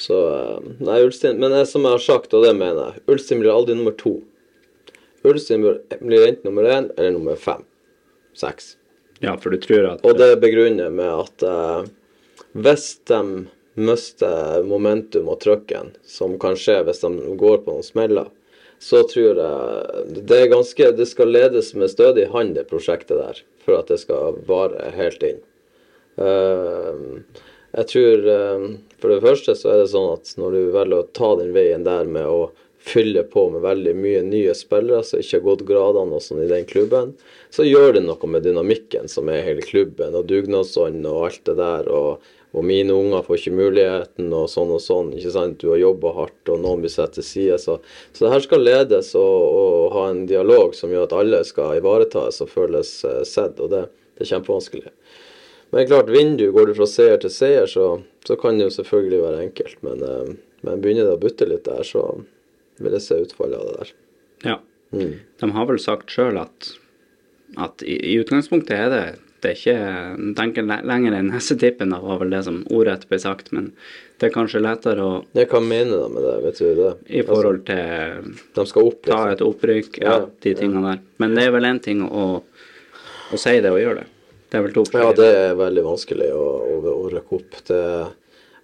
så 0.01 0.19
eh, 0.33 0.67
Nei, 0.85 0.99
Ulstein 1.07 1.39
Men 1.41 1.55
det 1.57 1.63
som 1.71 1.87
jeg 1.87 1.97
har 1.97 2.05
sagt, 2.05 2.35
og 2.37 2.45
det 2.45 2.55
mener 2.59 2.83
jeg, 2.93 3.05
Ulstein 3.15 3.41
blir 3.45 3.55
aldri 3.55 3.77
nummer 3.79 3.97
to. 4.01 4.19
Ulstein 5.29 5.65
blir- 5.65 6.27
enten 6.29 6.45
nummer 6.51 6.69
én 6.69 6.91
eller 6.97 7.15
nummer 7.17 7.37
fem. 7.41 7.65
Seks. 8.37 8.77
Ja, 9.21 9.37
for 9.37 9.51
du 9.51 9.59
tror 9.59 9.89
at 9.95 10.05
Og 10.07 10.19
det 10.21 10.37
begrunner 10.43 10.93
med 10.95 11.11
at 11.11 11.43
eh, 11.43 11.89
hvis 12.55 12.91
de 13.11 13.23
mister 13.79 14.63
momentum 14.67 15.29
og 15.31 15.41
trøkken, 15.43 15.93
som 16.07 16.37
kan 16.43 16.57
skje 16.59 16.81
hvis 16.87 17.03
de 17.05 17.11
går 17.39 17.63
på 17.65 17.75
noen 17.75 17.87
smeller, 17.87 18.29
så 18.79 19.03
tror 19.11 19.41
jeg 19.43 20.23
det 20.29 20.37
er 20.39 20.51
ganske 20.53 20.93
Det 20.95 21.07
skal 21.11 21.33
ledes 21.35 21.73
med 21.75 21.91
stødig 21.91 22.29
hånd, 22.31 22.55
det 22.55 22.69
prosjektet 22.71 23.19
der, 23.19 23.41
for 23.69 23.77
at 23.83 23.93
det 23.93 24.01
skal 24.01 24.41
vare 24.49 24.89
helt 24.97 25.25
inn. 25.29 25.43
Eh, 26.17 27.03
jeg 27.79 27.91
tror 27.93 28.31
eh, 28.33 28.63
For 28.99 29.13
det 29.13 29.21
første 29.23 29.55
så 29.55 29.75
er 29.75 29.83
det 29.83 29.91
sånn 29.93 30.15
at 30.17 30.33
når 30.41 30.57
du 30.57 30.63
velger 30.75 31.03
å 31.03 31.11
ta 31.15 31.35
den 31.39 31.53
veien 31.55 31.85
der 31.87 32.09
med 32.09 32.27
å 32.27 32.49
fylle 32.89 33.23
på 33.29 33.49
med 33.53 33.61
veldig 33.61 33.93
mye 33.99 34.23
nye 34.25 34.55
spillere 34.57 35.03
som 35.05 35.21
ikke 35.21 35.37
har 35.37 35.45
gått 35.45 35.67
gradene 35.69 36.17
og 36.17 36.25
sånn 36.25 36.41
i 36.45 36.49
den 36.49 36.65
klubben, 36.69 37.13
så 37.53 37.67
gjør 37.67 37.99
det 37.99 38.05
noe 38.07 38.31
med 38.31 38.47
dynamikken 38.47 39.11
som 39.13 39.29
er 39.29 39.45
hele 39.45 39.65
klubben, 39.67 40.17
og 40.17 40.29
dugnadsånden 40.31 41.09
og 41.11 41.27
alt 41.29 41.43
det 41.51 41.57
der. 41.59 41.91
Og, 41.93 42.31
og 42.57 42.65
mine 42.65 42.95
unger 42.97 43.27
får 43.27 43.41
ikke 43.43 43.59
muligheten, 43.59 44.31
og 44.33 44.49
sånn 44.53 44.73
og 44.73 44.81
sånn. 44.81 45.13
ikke 45.19 45.35
sant? 45.35 45.59
Du 45.61 45.73
har 45.75 45.83
jobba 45.83 46.15
hardt, 46.17 46.41
og 46.49 46.63
noen 46.65 46.85
blir 46.85 46.95
satt 46.95 47.19
til 47.19 47.27
side. 47.27 47.59
Så, 47.61 47.77
så 48.15 48.25
det 48.25 48.33
her 48.33 48.47
skal 48.47 48.65
ledes 48.65 49.13
og, 49.19 49.43
og 49.89 49.95
ha 49.97 50.05
en 50.13 50.27
dialog 50.29 50.77
som 50.77 50.93
gjør 50.93 51.09
at 51.09 51.17
alle 51.17 51.41
skal 51.49 51.79
ivaretas 51.81 52.43
og 52.45 52.53
føles 52.53 52.93
eh, 53.09 53.23
sett, 53.29 53.61
og 53.61 53.73
det, 53.73 53.87
det 54.19 54.27
er 54.27 54.33
kjempevanskelig. 54.35 54.93
Men 55.73 55.89
klart, 55.89 56.11
vindu, 56.13 56.47
går 56.53 56.71
du 56.71 56.75
fra 56.79 56.89
seier 56.89 57.21
til 57.21 57.33
seier, 57.33 57.69
så, 57.69 57.99
så 58.25 58.37
kan 58.41 58.57
det 58.57 58.69
jo 58.69 58.77
selvfølgelig 58.79 59.23
være 59.25 59.47
enkelt. 59.47 59.79
Men, 59.85 60.05
eh, 60.05 60.35
men 60.67 60.85
begynner 60.85 61.09
det 61.09 61.17
å 61.17 61.23
butte 61.23 61.49
litt 61.49 61.65
der, 61.69 61.85
så 61.85 62.05
vil 62.79 62.97
jeg 62.97 63.05
se 63.05 63.23
utfallet 63.25 63.61
av 63.61 63.69
det 63.69 63.79
der. 63.81 63.95
Ja. 64.53 64.59
De 64.93 65.51
har 65.53 65.69
vel 65.69 65.81
sagt 65.83 66.13
sjøl 66.15 66.39
at, 66.41 66.71
at 67.61 67.85
i, 67.85 67.99
i 68.13 68.17
utgangspunktet 68.23 68.77
er 68.77 68.93
det 68.93 69.03
det 69.43 69.51
er 69.51 69.57
ikke 69.59 70.35
tenker 70.39 70.67
lenger 70.67 71.15
enn 71.15 71.31
hessetippen, 71.31 71.93
da, 71.95 72.01
var 72.03 72.19
vel 72.23 72.33
det 72.35 72.43
som 72.47 72.61
ordrett 72.75 73.07
ble 73.11 73.19
sagt. 73.23 73.53
Men 73.55 73.71
det 74.19 74.29
er 74.29 74.35
kanskje 74.35 74.63
lettere 74.65 75.05
å 75.05 75.13
Jeg 75.39 75.49
kan 75.53 75.67
mener 75.69 76.01
de 76.03 76.09
med 76.15 76.25
det, 76.27 76.37
vet 76.43 76.59
du 76.59 76.69
det? 76.83 76.93
i 77.07 77.23
forhold 77.27 77.65
til 77.69 77.79
Altså, 77.79 78.55
de 78.59 78.67
skal 78.73 78.91
opp, 78.91 79.01
ta 79.07 79.19
liksom. 79.19 79.33
et 79.37 79.45
opprykk, 79.47 79.99
ja, 80.03 80.15
Ja, 80.19 80.29
de 80.47 80.55
tingene 80.59 80.93
der. 80.93 81.03
Men 81.23 81.35
det 81.39 81.47
er 81.47 81.55
vel 81.55 81.69
én 81.71 81.83
ting 81.83 82.03
å, 82.05 82.25
å 83.33 83.39
si 83.39 83.59
det 83.63 83.71
og 83.71 83.79
gjøre 83.83 84.03
det. 84.03 84.07
Det 84.51 84.59
er 84.59 84.65
vel 84.65 84.75
to 84.75 84.85
Ja, 84.97 85.13
det 85.13 85.29
er 85.37 85.59
veldig 85.59 85.85
vanskelig 85.87 86.31
å, 86.35 86.47
å, 86.75 86.79
å 86.95 87.09
rykke 87.13 87.39
opp. 87.39 87.59
Det, 87.69 87.83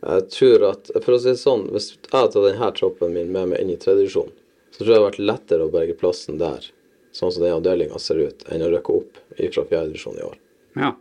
jeg 0.04 0.28
tror 0.34 0.64
at, 0.72 0.90
For 1.04 1.16
å 1.16 1.18
si 1.20 1.30
det 1.32 1.40
sånn, 1.40 1.68
hvis 1.72 1.92
jeg 1.94 2.08
hadde 2.12 2.32
tatt 2.34 2.48
denne 2.48 2.70
troppen 2.76 3.12
min 3.14 3.30
med 3.32 3.52
meg 3.52 3.60
inn 3.62 3.74
i 3.74 3.80
tredjedivisjon, 3.80 4.32
så 4.74 4.80
tror 4.80 4.88
jeg 4.88 4.94
det 4.94 4.98
hadde 4.98 5.10
vært 5.12 5.26
lettere 5.30 5.66
å 5.68 5.72
berge 5.72 5.94
plassen 6.00 6.40
der, 6.40 6.66
sånn 7.14 7.30
som 7.30 7.44
den 7.44 7.54
avdelinga 7.54 8.00
ser 8.02 8.18
ut, 8.24 8.42
enn 8.50 8.64
å 8.64 8.72
rykke 8.72 8.96
opp 8.96 9.20
fra 9.38 9.68
fjerdedivisjon 9.70 10.18
i 10.18 10.26
år. 10.26 10.40
Ja. 10.74 10.94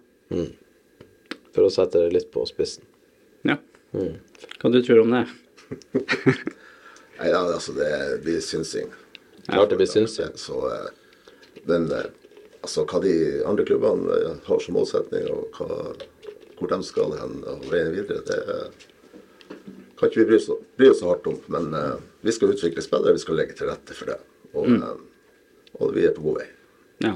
For 1.53 1.67
å 1.67 1.71
sette 1.73 2.01
det 2.01 2.15
litt 2.17 2.31
på 2.33 2.45
spissen. 2.49 2.85
ja. 3.47 3.59
Mm. 3.93 4.17
Hva 4.57 4.69
du 4.73 4.79
tror 4.81 5.03
om 5.03 5.11
det? 5.13 5.27
Nei, 7.19 7.27
ja, 7.29 7.41
altså, 7.43 7.75
det 7.77 8.23
blir 8.23 8.39
synsing. 8.41 8.87
Klart 9.45 9.69
det 9.69 9.77
blir 9.77 9.89
synsing. 9.91 10.31
Så, 10.35 10.63
eh, 10.73 10.87
men 11.69 11.85
eh, 11.91 12.07
altså, 12.61 12.87
hva 12.89 13.01
de 13.03 13.13
andre 13.45 13.65
klubbene 13.67 14.17
eh, 14.17 14.39
har 14.47 14.63
som 14.65 14.77
målsetning, 14.79 15.27
og 15.29 15.59
hva, 15.59 15.93
hvor 16.57 16.73
de 16.73 16.79
skal 16.87 17.13
hen 17.19 17.43
og 17.51 17.67
veien 17.69 17.93
videre, 17.93 18.23
det 18.25 18.41
kan 19.99 20.09
ikke 20.09 20.23
vi 20.23 20.29
bry 20.31 20.39
oss, 20.39 20.49
bry 20.79 20.89
oss 20.89 21.03
så 21.03 21.11
hardt 21.11 21.29
om. 21.29 21.37
Men 21.53 21.69
uh, 21.77 21.99
vi 22.25 22.33
skal 22.35 22.51
utvikle 22.51 22.81
spillere, 22.83 23.13
vi 23.15 23.21
skal 23.23 23.37
legge 23.39 23.55
til 23.59 23.69
rette 23.69 23.95
for 23.95 24.09
det. 24.11 24.17
Og, 24.53 24.69
mm. 24.69 25.05
og 25.79 25.93
vi 25.95 26.07
er 26.07 26.15
på 26.15 26.25
god 26.25 26.41
vei. 26.41 26.47
Ja. 27.05 27.13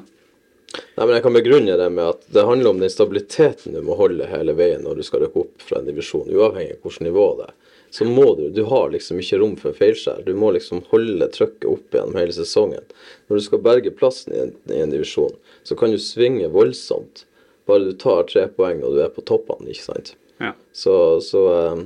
Nei, 0.75 1.05
men 1.05 1.13
Jeg 1.15 1.23
kan 1.23 1.33
begrunne 1.37 1.77
det 1.79 1.87
med 1.93 2.09
at 2.11 2.25
det 2.33 2.43
handler 2.45 2.73
om 2.73 2.81
den 2.81 2.91
stabiliteten 2.91 3.73
du 3.73 3.79
må 3.85 3.95
holde 3.97 4.27
hele 4.29 4.53
veien 4.57 4.83
når 4.83 4.99
du 4.99 5.05
skal 5.07 5.23
rykke 5.23 5.45
opp 5.45 5.63
fra 5.63 5.79
en 5.79 5.87
divisjon, 5.87 6.27
uavhengig 6.27 6.75
av 6.75 6.83
hvilket 6.83 7.05
nivå 7.07 7.27
det 7.39 7.47
er. 7.47 7.55
Så 7.89 8.05
må 8.05 8.25
du 8.35 8.49
Du 8.51 8.63
har 8.67 8.89
liksom 8.91 9.21
ikke 9.23 9.39
rom 9.39 9.55
for 9.55 9.73
feilskjær. 9.73 10.25
Du 10.27 10.33
må 10.35 10.51
liksom 10.51 10.83
holde 10.91 11.29
trøkket 11.31 11.69
opp 11.71 11.95
gjennom 11.95 12.17
hele 12.19 12.35
sesongen. 12.35 12.83
Når 13.27 13.39
du 13.39 13.45
skal 13.45 13.63
berge 13.63 13.93
plassen 13.95 14.35
i 14.35 14.41
en, 14.43 14.51
i 14.67 14.81
en 14.83 14.91
divisjon, 14.91 15.31
så 15.63 15.77
kan 15.79 15.95
du 15.95 15.97
svinge 15.97 16.49
voldsomt. 16.51 17.23
Bare 17.67 17.87
du 17.87 17.93
tar 17.99 18.27
tre 18.27 18.45
poeng 18.51 18.83
og 18.83 18.95
du 18.95 19.01
er 19.05 19.13
på 19.15 19.23
toppene, 19.27 19.71
ikke 19.71 19.87
sant. 19.87 20.15
ja. 20.43 20.51
Så, 20.75 20.93
så 21.23 21.41
eh, 21.55 21.81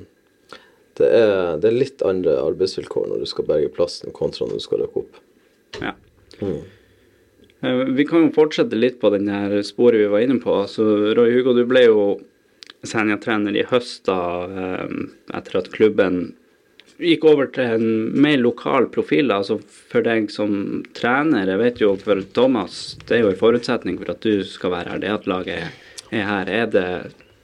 det, 0.98 1.08
er, 1.08 1.58
det 1.62 1.70
er 1.70 1.78
litt 1.78 2.02
andre 2.06 2.36
arbeidsvilkår 2.42 3.08
når 3.14 3.24
du 3.24 3.30
skal 3.30 3.48
berge 3.48 3.70
plassen, 3.74 4.12
kontra 4.14 4.50
når 4.50 4.58
du 4.60 4.66
skal 4.66 4.82
rykke 4.84 5.06
opp. 5.06 5.22
Ja. 5.80 5.94
Eh, 6.42 6.62
Vi 7.62 8.06
kan 8.10 8.26
jo 8.26 8.34
fortsette 8.34 8.78
litt 8.78 9.00
på 9.02 9.12
den 9.14 9.28
der 9.30 9.62
sporet 9.66 10.02
vi 10.02 10.10
var 10.10 10.24
inne 10.26 10.40
på. 10.42 10.54
Altså, 10.64 11.14
Roy 11.18 11.36
Hugo, 11.36 11.54
du 11.54 11.66
ble 11.70 11.86
jo 11.86 12.06
Senja-trener 12.82 13.54
i 13.54 13.66
høst 13.70 14.08
da, 14.10 14.22
eh, 14.50 14.94
etter 15.38 15.60
at 15.60 15.70
klubben 15.74 16.32
gikk 17.02 17.26
over 17.30 17.50
til 17.54 17.76
en 17.76 18.22
mer 18.22 18.38
lokal 18.42 18.88
profil. 18.94 19.32
altså 19.32 19.60
For 19.62 20.02
deg 20.06 20.32
som 20.34 20.84
trener, 20.98 21.50
jeg 21.50 21.62
vet 21.62 21.82
jo 21.82 21.96
for 22.02 22.22
Thomas, 22.34 22.98
det 23.06 23.18
er 23.18 23.26
jo 23.26 23.34
en 23.34 23.42
forutsetning 23.42 24.00
for 24.02 24.14
at 24.14 24.26
du 24.26 24.44
skal 24.46 24.74
være 24.74 24.96
her, 24.96 25.04
det 25.04 25.14
at 25.14 25.30
laget 25.30 25.70
er 26.12 26.26
her. 26.26 26.50
Er 26.50 26.66
det 26.74 26.88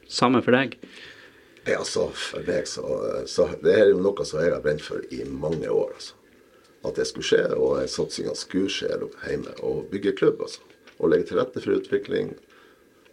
samme 0.07 0.41
for 0.41 0.57
deg? 0.57 0.77
Ja, 1.67 1.81
altså, 1.81 2.07
for 2.15 2.45
meg 2.47 2.67
så, 2.69 2.85
så 3.27 3.49
Det 3.61 3.73
er 3.75 3.89
jo 3.91 3.99
noe 3.99 4.25
som 4.25 4.39
jeg 4.41 4.53
har 4.53 4.63
brent 4.63 4.81
for 4.81 5.03
i 5.11 5.23
mange 5.27 5.69
år. 5.69 5.91
altså. 5.93 6.13
At 6.87 6.99
det 6.99 7.07
skulle 7.09 7.27
skje, 7.27 7.43
og 7.57 7.81
satsinga 7.91 8.35
skulle 8.37 8.71
skje 8.71 8.91
hjemme. 9.27 9.55
Og 9.65 9.87
bygge 9.91 10.15
klubb, 10.19 10.43
altså. 10.45 10.63
Og 10.97 11.11
legge 11.11 11.29
til 11.29 11.41
rette 11.41 11.61
for 11.61 11.77
utvikling. 11.77 12.31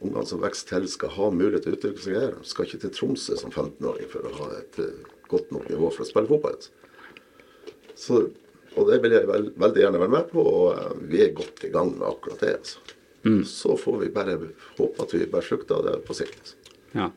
Ungene 0.04 0.26
som 0.28 0.42
vokser 0.42 0.70
til, 0.70 0.86
skal 0.90 1.12
ha 1.16 1.28
mulighet 1.32 1.66
til 1.66 1.74
å 1.74 1.78
utvikle 1.78 2.04
seg 2.04 2.16
her. 2.20 2.38
De 2.38 2.48
skal 2.48 2.68
ikke 2.68 2.80
til 2.84 2.94
Tromsø 2.94 3.36
som 3.40 3.52
15-åring 3.52 4.08
for 4.12 4.28
å 4.28 4.32
ha 4.40 4.48
et 4.60 4.80
eh, 4.82 5.12
godt 5.30 5.52
nok 5.54 5.68
nivå 5.72 5.90
for 5.94 6.04
å 6.04 6.08
spille 6.08 6.30
fotball. 6.30 6.56
altså. 6.58 6.80
Så, 7.94 8.24
og 8.74 8.90
det 8.90 8.98
vil 9.04 9.14
jeg 9.14 9.28
vel, 9.30 9.50
veldig 9.60 9.84
gjerne 9.84 10.00
være 10.02 10.14
med 10.16 10.30
på, 10.32 10.44
og 10.44 10.66
eh, 10.74 10.94
vi 11.12 11.22
er 11.24 11.36
godt 11.36 11.64
i 11.66 11.72
gang 11.74 11.94
med 11.94 12.08
akkurat 12.10 12.44
det. 12.44 12.54
altså. 12.58 12.94
Så 13.48 13.76
får 13.80 14.02
vi 14.02 14.10
bare 14.12 14.34
håpe 14.76 15.00
at 15.00 15.14
vi 15.14 15.24
bærer 15.24 15.46
frukter 15.46 15.78
av 15.78 15.86
det 15.86 15.94
på 16.04 16.16
sikt. 16.18 16.40
altså. 16.42 16.56
Ja. 16.94 17.10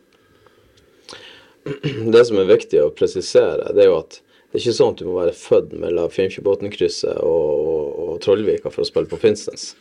Det 2.13 2.21
som 2.29 2.37
er 2.39 2.47
viktig 2.47 2.79
å 2.79 2.93
presisere, 2.95 3.73
det 3.75 3.83
er 3.83 3.89
jo 3.91 3.97
at 3.99 4.21
det 4.47 4.59
er 4.59 4.63
ikke 4.63 4.77
sånn 4.77 4.93
at 4.95 5.01
du 5.01 5.07
må 5.09 5.17
være 5.19 5.35
født 5.35 5.73
mellom 5.75 6.11
Finnfjordbotnkrysset 6.13 7.17
og, 7.19 7.47
og, 7.67 7.87
og 8.05 8.19
Trollvika 8.23 8.71
for 8.71 8.85
å 8.85 8.87
spille 8.87 9.11
på 9.11 9.19
Finnsnes. 9.19 9.73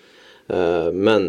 Eh, 0.51 0.89
men 0.91 1.29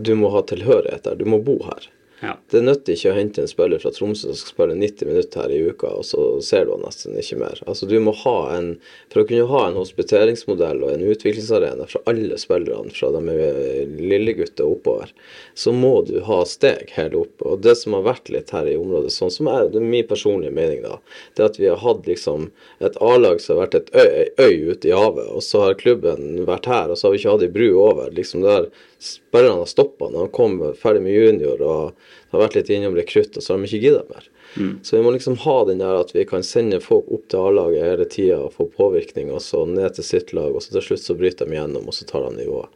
du 0.00 0.14
må 0.16 0.30
ha 0.32 0.40
tilhørighet 0.48 1.04
der. 1.04 1.18
Du 1.20 1.28
må 1.28 1.42
bo 1.44 1.58
her. 1.66 1.90
Ja. 2.20 2.34
Det 2.52 2.60
nytter 2.60 2.92
ikke 2.92 3.12
å 3.14 3.16
hente 3.16 3.40
en 3.40 3.48
spiller 3.48 3.80
fra 3.80 3.90
Tromsø 3.96 4.28
som 4.28 4.36
skal 4.36 4.52
spille 4.52 4.74
90 4.76 5.08
minutter 5.08 5.40
her 5.40 5.52
i 5.54 5.60
uka, 5.70 5.88
og 6.02 6.04
så 6.04 6.24
ser 6.44 6.66
du 6.66 6.74
han 6.74 6.82
nesten 6.84 7.16
ikke 7.16 7.38
mer. 7.40 7.62
Altså 7.64 7.88
du 7.88 7.94
må 8.04 8.12
ha 8.26 8.34
en, 8.58 8.74
For 9.08 9.22
å 9.22 9.28
kunne 9.28 9.46
ha 9.48 9.62
en 9.66 9.78
hospiteringsmodell 9.78 10.84
og 10.84 10.92
en 10.92 11.06
utviklingsarena 11.14 11.86
for 11.88 12.04
alle 12.10 12.36
spillerne 12.38 12.92
fra 12.92 13.08
de 13.14 13.36
er 13.46 13.94
lillegutter 13.96 14.68
oppover, 14.68 15.14
så 15.54 15.72
må 15.72 15.94
du 16.08 16.18
ha 16.26 16.42
steg 16.44 16.92
helt 16.98 17.16
opp. 17.16 17.40
Og 17.40 17.64
det 17.64 17.74
som 17.80 17.96
har 17.96 18.04
vært 18.10 18.28
litt 18.34 18.52
her 18.52 18.68
i 18.68 18.76
området, 18.76 19.14
sånn 19.16 19.32
som 19.32 19.48
er, 19.48 19.70
det 19.72 19.80
er 19.80 19.88
min 19.96 20.06
personlige 20.06 20.52
mening, 20.54 20.84
da, 20.84 21.00
det 21.34 21.46
er 21.46 21.50
at 21.54 21.58
vi 21.62 21.72
har 21.72 21.80
hatt 21.80 22.04
liksom 22.10 22.50
et 22.84 23.00
A-lag 23.00 23.40
som 23.40 23.56
har 23.56 23.64
vært 23.64 23.80
et 23.80 23.90
øy, 23.96 24.28
øy 24.44 24.70
ute 24.74 24.92
i 24.92 24.94
havet, 24.94 25.32
og 25.32 25.40
så 25.46 25.64
har 25.64 25.80
klubben 25.80 26.44
vært 26.44 26.68
her, 26.68 26.92
og 26.92 27.00
så 27.00 27.08
har 27.08 27.16
vi 27.16 27.24
ikke 27.24 27.34
hatt 27.38 27.48
ei 27.48 27.52
bru 27.56 27.68
over. 27.80 28.12
liksom 28.12 28.44
der 28.44 28.68
Spillerne 29.00 29.62
har 29.62 29.70
stoppa 29.70 30.10
når 30.10 30.26
han 30.26 30.34
kom 30.36 30.58
ferdig 30.76 31.00
med 31.06 31.16
junior 31.16 31.62
og 31.64 31.94
det 31.96 32.36
har 32.36 32.42
vært 32.44 32.58
litt 32.58 32.72
innom 32.74 32.98
rekrutt, 32.98 33.36
og 33.36 33.42
så 33.42 33.54
har 33.54 33.62
de 33.62 33.70
ikke 33.70 33.84
gidda 33.86 34.02
mer. 34.10 34.26
Så 34.82 34.96
vi 34.96 35.02
må 35.02 35.12
liksom 35.14 35.38
ha 35.44 35.56
den 35.64 35.80
der 35.82 36.00
at 36.00 36.12
vi 36.14 36.24
kan 36.26 36.42
sende 36.46 36.80
folk 36.82 37.08
opp 37.14 37.28
til 37.30 37.40
A-laget 37.40 37.86
hele 37.86 38.06
tida 38.10 38.38
og 38.44 38.54
få 38.58 38.66
påvirkning, 38.76 39.30
og 39.34 39.42
så 39.42 39.62
ned 39.66 39.94
til 39.96 40.06
sitt 40.06 40.34
lag, 40.36 40.54
og 40.54 40.62
så 40.62 40.74
til 40.74 40.84
slutt 40.88 41.04
så 41.04 41.16
bryter 41.18 41.46
de 41.46 41.58
gjennom, 41.58 41.86
og 41.86 41.96
så 41.96 42.06
tar 42.08 42.26
de 42.26 42.42
nivået. 42.42 42.70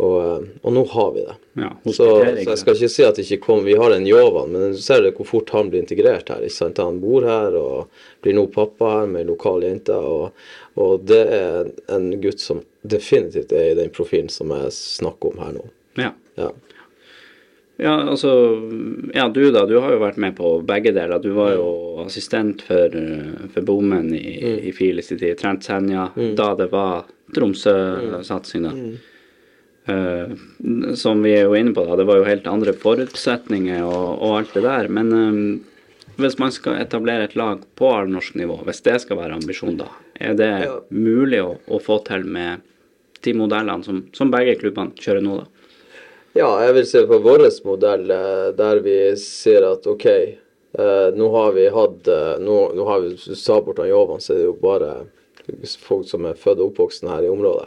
Og, 0.00 0.14
eh, 0.24 0.44
og 0.64 0.72
nå 0.72 0.82
har 0.94 1.10
vi 1.16 1.24
det. 1.26 1.34
ja. 1.60 1.70
Så, 1.84 1.92
så 1.92 2.06
jeg 2.24 2.58
skal 2.60 2.76
ikke 2.78 2.88
si 2.94 3.04
at 3.04 3.18
det 3.18 3.26
ikke 3.26 3.44
kom, 3.44 3.64
vi 3.66 3.76
har 3.76 3.92
en 3.92 4.06
Jovan, 4.08 4.52
men 4.54 4.72
du 4.72 4.80
ser 4.80 5.02
det 5.04 5.12
hvor 5.18 5.28
fort 5.28 5.52
han 5.56 5.68
blir 5.72 5.82
integrert 5.84 6.32
her. 6.32 6.40
ikke 6.46 6.56
sant? 6.56 6.80
Han 6.80 7.02
bor 7.02 7.26
her 7.28 7.56
og 7.58 8.02
blir 8.24 8.36
nå 8.38 8.46
pappa 8.54 8.94
her 9.00 9.10
med 9.12 9.24
ei 9.24 9.28
lokal 9.28 9.66
jente. 9.66 9.98
Og, 9.98 10.32
og 10.80 11.04
det 11.10 11.20
er 11.36 11.70
en 11.92 12.08
gutt 12.22 12.40
som 12.40 12.62
definitivt 12.80 13.52
er 13.52 13.72
i 13.74 13.78
den 13.82 13.92
profilen 13.92 14.32
som 14.32 14.54
jeg 14.56 14.72
snakker 14.78 15.34
om 15.34 15.44
her 15.44 15.54
nå. 15.58 15.68
Ja. 16.00 16.12
Ja. 16.40 16.50
Ja, 17.80 17.94
altså 18.12 18.30
Ja, 19.16 19.28
du 19.32 19.50
da, 19.50 19.62
du 19.66 19.78
har 19.80 19.94
jo 19.94 20.00
vært 20.02 20.18
med 20.20 20.34
på 20.36 20.58
begge 20.68 20.92
deler. 20.92 21.20
Du 21.20 21.30
var 21.36 21.54
jo 21.54 21.68
assistent 22.04 22.60
for, 22.66 22.92
eh, 22.96 23.46
for 23.54 23.64
Bommen 23.64 24.10
i, 24.16 24.68
i 24.68 24.72
FIL 24.76 25.00
i 25.00 25.04
tid. 25.04 25.30
Trent 25.40 25.64
Senja 25.64 26.10
da 26.36 26.50
det 26.58 26.68
var 26.72 27.06
Tromsø-satsing, 27.36 28.66
da. 28.68 28.74
Eh, 29.88 30.94
som 30.94 31.22
vi 31.22 31.32
er 31.34 31.48
jo 31.48 31.56
inne 31.56 31.72
på, 31.74 31.84
da, 31.88 31.96
det 31.96 32.06
var 32.08 32.20
jo 32.20 32.28
helt 32.28 32.48
andre 32.50 32.74
forutsetninger 32.76 33.82
og, 33.86 34.20
og 34.20 34.38
alt 34.40 34.56
det 34.56 34.64
der. 34.66 34.88
Men 34.92 35.12
um, 35.12 35.38
hvis 36.20 36.36
man 36.40 36.52
skal 36.52 36.80
etablere 36.82 37.28
et 37.28 37.36
lag 37.38 37.62
på 37.80 37.92
norsk 38.10 38.36
nivå, 38.38 38.60
hvis 38.68 38.84
det 38.86 38.98
skal 39.04 39.20
være 39.22 39.38
ambisjonen, 39.40 39.80
da, 39.80 39.88
er 40.20 40.36
det 40.38 40.50
Ja. 40.66 40.76
mulig 40.92 41.40
å, 41.42 41.54
å 41.66 41.80
få 41.80 42.00
til 42.06 42.26
med 42.28 42.66
de 43.24 43.34
modellene 43.36 43.84
som, 43.84 44.04
som 44.16 44.30
begge 44.32 44.58
klubbene 44.60 44.96
kjører 45.00 45.24
nå, 45.24 45.40
da? 45.42 45.48
Ja, 46.36 46.50
jeg 46.62 46.76
vil 46.76 46.86
se 46.86 47.00
på 47.10 47.18
vår 47.24 47.42
modell 47.66 48.12
eh, 48.14 48.50
der 48.54 48.78
vi 48.84 48.98
sier 49.18 49.66
at 49.72 49.86
OK, 49.90 50.06
uh, 50.78 51.08
nå 51.16 51.30
har 51.34 51.56
vi 51.56 51.64
hatt 51.74 52.06
eh, 52.06 52.36
Nå, 52.38 52.58
nå 52.78 52.86
har 52.86 53.00
vi 53.02 53.16
hvis 53.16 53.26
du 53.32 53.34
sa 53.34 53.56
bort 53.64 53.80
han 53.82 53.90
Jovan, 53.90 54.22
så 54.22 54.36
er 54.36 54.38
det 54.38 54.46
jo 54.46 54.54
bare 54.60 54.92
folk 55.82 56.06
som 56.06 56.28
er 56.28 56.38
født 56.38 56.60
og 56.60 56.70
oppvokst 56.70 57.08
her 57.10 57.26
i 57.26 57.32
området. 57.32 57.66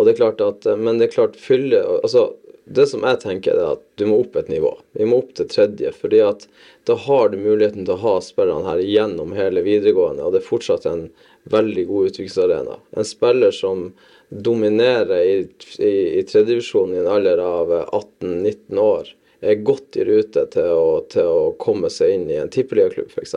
Og 0.00 0.06
det 0.06 0.14
er 0.14 0.20
klart 0.22 0.40
at, 0.40 0.66
eh, 0.66 0.76
Men 0.80 0.98
det 0.98 1.10
er 1.10 1.16
klart 1.18 1.36
fylle 1.36 1.82
altså 2.00 2.30
Det 2.70 2.86
som 2.86 3.02
jeg 3.02 3.18
tenker, 3.20 3.58
er 3.58 3.72
at 3.74 3.80
du 3.98 4.04
må 4.06 4.20
opp 4.22 4.36
et 4.38 4.48
nivå. 4.48 4.70
Vi 4.94 5.06
må 5.08 5.18
opp 5.18 5.32
til 5.34 5.48
tredje. 5.50 5.90
fordi 5.92 6.20
at 6.22 6.46
da 6.86 6.94
har 6.94 7.28
du 7.28 7.36
muligheten 7.36 7.84
til 7.84 7.96
å 7.96 8.04
ha 8.04 8.20
spillerne 8.22 8.68
her 8.68 8.78
gjennom 8.78 9.32
hele 9.34 9.64
videregående, 9.66 10.22
og 10.22 10.32
det 10.32 10.38
er 10.38 10.46
fortsatt 10.46 10.86
en 10.86 11.08
veldig 11.50 11.86
god 11.88 12.10
utviklingsarena. 12.10 12.76
En 12.96 13.04
spiller 13.04 13.50
som 13.50 13.92
dominerer 14.30 15.22
i, 15.22 15.48
i, 15.82 16.20
i 16.20 16.22
tredjedivisjon 16.22 16.94
i 16.94 17.00
en 17.02 17.10
alder 17.10 17.42
av 17.42 17.74
18-19 17.90 18.78
år, 18.78 19.10
er 19.40 19.64
godt 19.64 19.96
i 19.96 20.04
rute 20.04 20.44
til 20.52 20.70
å, 20.76 21.00
til 21.10 21.26
å 21.26 21.52
komme 21.58 21.90
seg 21.90 22.14
inn 22.14 22.28
i 22.30 22.38
en 22.38 22.52
tippeligaklubb, 22.52 23.10
f.eks. 23.10 23.34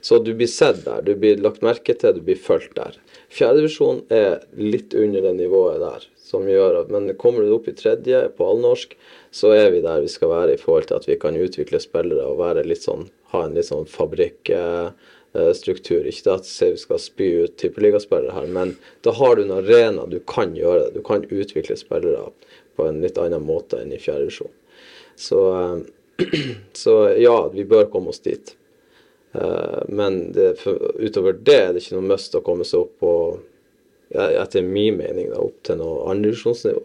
Så 0.00 0.18
du 0.24 0.32
blir 0.34 0.50
sett 0.50 0.84
der, 0.86 1.02
du 1.04 1.14
blir 1.18 1.40
lagt 1.42 1.62
merke 1.64 1.94
til, 1.94 2.16
du 2.16 2.24
blir 2.24 2.38
fulgt 2.40 2.74
der. 2.78 2.96
Fjerdedivisjon 3.28 4.06
er 4.08 4.40
litt 4.56 4.94
under 4.96 5.20
det 5.22 5.32
nivået 5.36 5.80
der, 5.82 6.04
som 6.16 6.48
gjør 6.48 6.80
at 6.80 6.88
Men 6.92 7.16
kommer 7.20 7.42
du 7.44 7.52
opp 7.58 7.68
i 7.68 7.72
tredje 7.76 8.28
på 8.36 8.46
allnorsk, 8.48 8.96
så 9.30 9.50
er 9.52 9.70
vi 9.74 9.80
der 9.84 10.00
vi 10.00 10.08
skal 10.08 10.28
være 10.32 10.54
i 10.54 10.60
forhold 10.60 10.84
til 10.88 10.96
at 10.96 11.08
vi 11.08 11.16
kan 11.20 11.36
utvikle 11.36 11.80
spillere 11.82 12.24
og 12.24 12.38
være 12.40 12.64
litt 12.64 12.82
sånn, 12.86 13.08
ha 13.34 13.44
en 13.44 13.54
litt 13.58 13.68
sånn 13.68 13.86
fabrikkstruktur. 13.92 16.02
Ikke 16.08 16.34
at 16.38 16.46
vi 16.48 16.76
skal 16.80 16.98
spy 17.04 17.28
ut 17.44 17.58
tippeligaspillere 17.60 18.32
her, 18.32 18.48
men 18.48 18.80
da 19.04 19.10
har 19.20 19.32
du 19.36 19.42
en 19.44 19.58
arena 19.60 20.02
du 20.08 20.20
kan 20.24 20.56
gjøre 20.56 20.80
det. 20.86 20.96
Du 20.96 21.02
kan 21.04 21.28
utvikle 21.28 21.76
spillere 21.76 22.32
på 22.76 22.82
en 22.88 23.02
litt 23.04 23.18
annen 23.20 23.44
måte 23.44 23.76
enn 23.82 23.92
i 23.92 24.00
fjerdedivisjon. 24.00 24.54
Så, 25.18 25.40
eh, 25.58 25.78
så 26.72 27.14
ja, 27.18 27.50
vi 27.52 27.64
bør 27.68 27.90
komme 27.92 28.08
oss 28.14 28.24
dit. 28.24 28.56
Eh, 29.38 29.80
Men 29.88 30.20
det, 30.32 30.52
for, 30.62 30.92
utover 30.98 31.38
det 31.38 31.58
er 31.62 31.72
det 31.72 31.84
ikke 31.84 31.98
noe 31.98 32.10
must 32.10 32.34
å 32.34 32.44
komme 32.44 32.66
seg 32.68 32.86
opp 32.86 32.98
på 33.02 33.14
Etter 34.08 34.62
min 34.64 34.96
mening 34.96 35.26
da, 35.28 35.36
opp 35.44 35.58
til 35.68 35.76
noe 35.76 36.06
andredivisjonsnivå. 36.08 36.80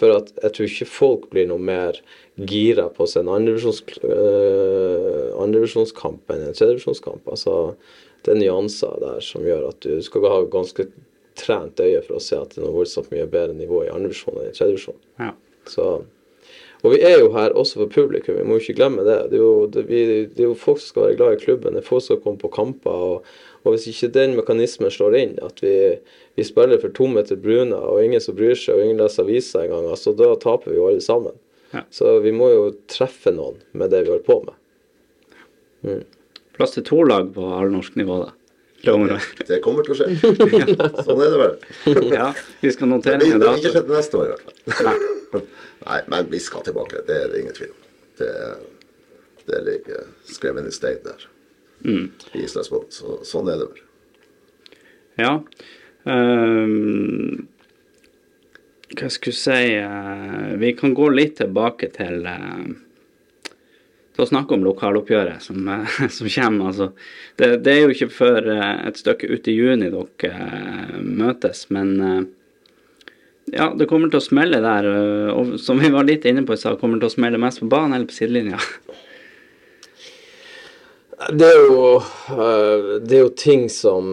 For 0.00 0.14
at 0.14 0.30
jeg 0.40 0.54
tror 0.56 0.70
ikke 0.70 0.86
folk 0.88 1.26
blir 1.28 1.48
noe 1.50 1.60
mer 1.60 1.98
gira 2.48 2.86
på 2.96 3.04
andredivisjons, 3.04 3.82
øh, 4.08 5.34
andredivisjonskamp 5.42 6.32
enn 6.32 6.46
en 6.46 6.56
tredjedivisjonskamp. 6.56 7.28
Altså, 7.28 7.74
det 8.24 8.32
er 8.32 8.40
nyanser 8.40 8.96
der 9.02 9.20
som 9.24 9.44
gjør 9.44 9.68
at 9.68 9.84
du 9.84 10.00
skal 10.04 10.24
ha 10.32 10.40
ganske 10.48 10.88
trent 11.36 11.80
øye 11.84 12.00
for 12.06 12.16
å 12.16 12.24
se 12.24 12.38
at 12.40 12.54
det 12.54 12.62
er 12.62 12.64
noe 12.64 12.78
voldsomt 12.78 13.12
mye 13.12 13.28
bedre 13.28 13.56
nivå 13.56 13.84
i 13.84 13.92
andredivisjon 13.92 14.40
enn 14.40 14.48
i 14.48 14.56
tredjedivisjon. 14.56 15.00
Ja. 15.20 15.34
Så, 15.68 15.90
og 16.84 16.92
vi 16.92 17.00
er 17.06 17.18
jo 17.22 17.32
her 17.34 17.54
også 17.56 17.80
for 17.80 17.92
publikum, 17.92 18.36
vi 18.36 18.44
må 18.44 18.58
jo 18.58 18.64
ikke 18.64 18.76
glemme 18.78 19.04
det. 19.06 19.18
Det 19.30 19.38
er 19.38 19.42
jo, 19.42 19.66
det, 19.72 19.86
vi, 19.88 20.00
det 20.28 20.44
er 20.44 20.50
jo 20.50 20.58
folk 20.58 20.80
som 20.82 20.92
skal 20.92 21.06
være 21.06 21.18
glad 21.20 21.36
i 21.36 21.42
klubben, 21.44 21.76
det 21.76 21.82
er 21.82 21.88
folk 21.88 22.04
som 22.04 22.16
skal 22.16 22.22
komme 22.26 22.42
på 22.42 22.52
kamper. 22.52 23.06
Og, 23.08 23.30
og 23.64 23.74
hvis 23.74 23.88
ikke 23.90 24.12
den 24.14 24.36
mekanismen 24.38 24.92
slår 24.92 25.16
inn, 25.18 25.34
at 25.42 25.62
vi, 25.64 25.74
vi 26.36 26.46
spiller 26.46 26.80
for 26.82 26.94
to 26.96 27.08
meter 27.10 27.40
brune, 27.40 27.74
og 27.74 28.04
ingen 28.04 28.22
som 28.22 28.36
bryr 28.38 28.54
seg, 28.54 28.76
og 28.76 28.84
ingen 28.84 29.00
leser 29.02 29.24
aviser 29.24 29.64
engang, 29.64 29.88
altså, 29.94 30.14
da 30.18 30.30
taper 30.42 30.74
vi 30.74 30.78
jo 30.78 30.86
alle 30.90 31.02
sammen. 31.04 31.34
Ja. 31.72 31.82
Så 31.90 32.18
vi 32.24 32.32
må 32.36 32.52
jo 32.52 32.68
treffe 32.92 33.32
noen 33.34 33.58
med 33.72 33.90
det 33.94 34.04
vi 34.04 34.12
holder 34.14 34.28
på 34.28 34.40
med. 34.46 36.04
Plass 36.56 36.76
til 36.76 36.86
to 36.86 37.02
lag 37.04 37.32
på 37.34 37.50
allnorsk 37.56 37.98
nivå, 37.98 38.22
da. 38.26 38.32
Det. 38.86 39.46
Det 39.48 39.56
kommer 39.64 39.82
til 39.82 39.96
å 39.96 39.98
skje. 39.98 40.12
Sånn 41.06 41.22
er 41.24 41.32
det 41.32 41.38
vel. 41.40 41.54
Ja, 42.12 42.30
vi 42.60 42.70
skal 42.70 42.92
notere 42.92 43.18
Det 43.18 43.32
Det 43.40 43.48
har 43.48 43.58
ikke 43.58 43.72
skjedd 43.74 43.90
neste 43.90 44.20
år, 44.20 44.28
i 44.28 44.36
hvert 44.36 44.82
fall. 44.84 45.14
Nei. 45.86 46.00
Men 46.12 46.30
vi 46.30 46.40
skal 46.42 46.64
tilbake. 46.66 47.04
Det 47.06 47.16
er 47.22 47.32
det 47.32 47.42
ingen 47.42 47.56
tvil 47.56 47.72
om. 47.72 47.82
Det, 48.18 48.30
det 49.46 49.64
ligger 49.66 50.06
skrevet 50.30 50.68
i 50.68 50.74
stein 50.74 51.02
der. 51.04 51.26
Mm. 51.84 52.06
I 52.32 52.44
Islandsbåten. 52.44 52.94
Så, 52.94 53.18
sånn 53.28 53.50
er 53.52 53.60
det 53.60 53.68
vel. 53.72 53.84
Ja. 55.20 55.34
Um, 56.06 57.46
hva 58.96 59.08
skal 59.10 59.32
jeg 59.32 59.38
si 59.40 59.62
uh, 59.82 60.52
Vi 60.60 60.70
kan 60.78 60.92
gå 60.94 61.08
litt 61.10 61.40
tilbake 61.40 61.88
til 61.96 62.28
uh, 62.28 62.66
til 64.16 64.24
å 64.24 64.28
snakke 64.30 64.56
om 64.56 64.62
lokaloppgjøret 64.64 65.44
som, 65.44 65.66
eh, 65.68 65.98
som 66.16 66.28
kommer. 66.30 66.70
Altså, 66.70 66.86
det, 67.36 67.50
det 67.66 67.74
er 67.74 67.82
jo 67.82 67.92
ikke 67.92 68.14
før 68.16 68.46
et 68.56 68.96
stykke 68.96 69.28
ut 69.28 69.50
i 69.50 69.56
juni 69.58 69.90
dere 69.92 71.02
møtes, 71.04 71.66
men 71.74 71.92
ja, 73.52 73.70
det 73.78 73.86
kommer 73.90 74.10
til 74.10 74.20
å 74.20 74.26
smelle 74.26 74.60
der. 74.64 74.88
eh, 74.90 75.32
Og 75.34 75.56
som 75.62 75.78
vi 75.78 75.90
var 75.94 76.06
litt 76.08 76.24
inne 76.26 76.46
på 76.46 76.54
i 76.56 76.60
stad, 76.60 76.78
kommer 76.80 76.98
det 76.98 77.06
til 77.06 77.14
å 77.14 77.16
smelle 77.18 77.40
mest 77.42 77.62
på 77.62 77.68
banen 77.70 77.96
eller 77.96 78.10
på 78.10 78.16
sidelinja? 78.18 78.60
Det 81.32 81.46
er, 81.48 81.62
jo, 81.64 81.96
eh, 81.96 82.88
det 83.00 83.16
er 83.16 83.22
jo 83.22 83.32
ting 83.32 83.68
som 83.72 84.08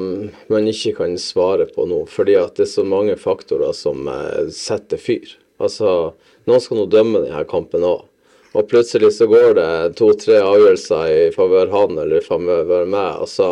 man 0.48 0.67
ikke 0.72 0.93
kan 1.02 1.17
svare 1.19 1.65
på 1.67 1.84
nå, 1.89 2.06
fordi 2.08 2.38
at 2.39 2.56
det 2.56 2.63
er 2.63 2.72
så 2.72 2.86
mange 2.88 3.17
faktorer 3.19 3.74
som 3.76 4.08
eh, 4.08 4.48
setter 4.56 5.02
fyr. 5.02 5.34
Altså, 5.60 6.13
noen 6.48 6.63
skal 6.63 6.80
nå 6.80 6.86
dømme 6.91 7.26
denne 7.26 7.43
kampen 7.50 7.84
òg. 7.84 8.06
Og 8.54 8.67
plutselig 8.69 9.10
så 9.15 9.26
går 9.26 9.56
det 9.58 9.67
to-tre 9.98 10.38
avgjørelser 10.46 11.10
i 11.10 11.22
favør 11.34 11.72
han 11.74 11.98
eller 11.98 12.22
i 12.22 12.26
favør 12.26 12.86
meg, 12.86 13.24
og 13.26 13.28
så, 13.28 13.50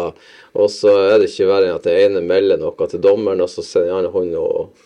og 0.53 0.69
så 0.69 0.93
er 1.09 1.15
det 1.17 1.31
ikke 1.31 1.49
verre 1.49 1.71
enn 1.71 1.79
at 1.79 1.87
det 1.89 1.97
ene 2.05 2.21
melder 2.21 2.61
noe 2.61 2.87
til 2.87 3.01
dommeren, 3.01 3.41
og 3.41 3.49
så 3.49 3.65
sender 3.65 3.97
han 3.97 4.11
hånd 4.13 4.35
og 4.37 4.85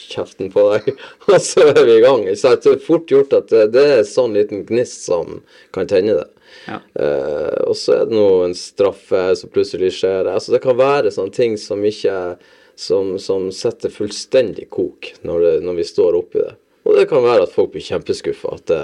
kjeften 0.00 0.50
på 0.54 0.66
deg, 0.72 0.94
og 1.30 1.36
så 1.42 1.68
er 1.70 1.82
vi 1.84 1.98
i 1.98 2.04
gang. 2.04 2.26
Så? 2.36 2.54
Det 2.56 2.72
er 2.72 2.82
fort 2.84 3.10
gjort 3.10 3.36
at 3.36 3.52
det, 3.52 3.84
er 3.98 4.08
sånn 4.08 4.36
liten 4.36 4.64
gnist 4.68 5.06
som 5.08 5.40
kan 5.74 5.90
tenne 5.90 6.18
det. 6.20 6.28
Ja. 6.68 6.80
Eh, 6.94 7.62
og 7.66 7.76
så 7.76 7.98
er 7.98 8.08
det 8.08 8.16
nå 8.16 8.28
en 8.44 8.54
straffe 8.56 9.26
som 9.36 9.52
plutselig 9.52 9.92
skjer. 9.98 10.30
Altså 10.30 10.54
Det 10.54 10.62
kan 10.64 10.78
være 10.78 11.12
sånne 11.14 11.34
ting 11.34 11.56
som 11.60 11.82
ikke 11.84 12.36
som, 12.74 13.18
som 13.18 13.52
setter 13.52 13.92
fullstendig 13.92 14.68
kok 14.74 15.12
når, 15.22 15.40
det, 15.40 15.54
når 15.66 15.80
vi 15.80 15.88
står 15.88 16.18
oppi 16.18 16.42
det. 16.42 16.54
Og 16.84 16.98
det 16.98 17.06
kan 17.08 17.24
være 17.24 17.46
at 17.46 17.54
folk 17.54 17.72
blir 17.72 17.84
kjempeskuffa, 17.84 18.58
at 18.58 18.66
det, 18.68 18.80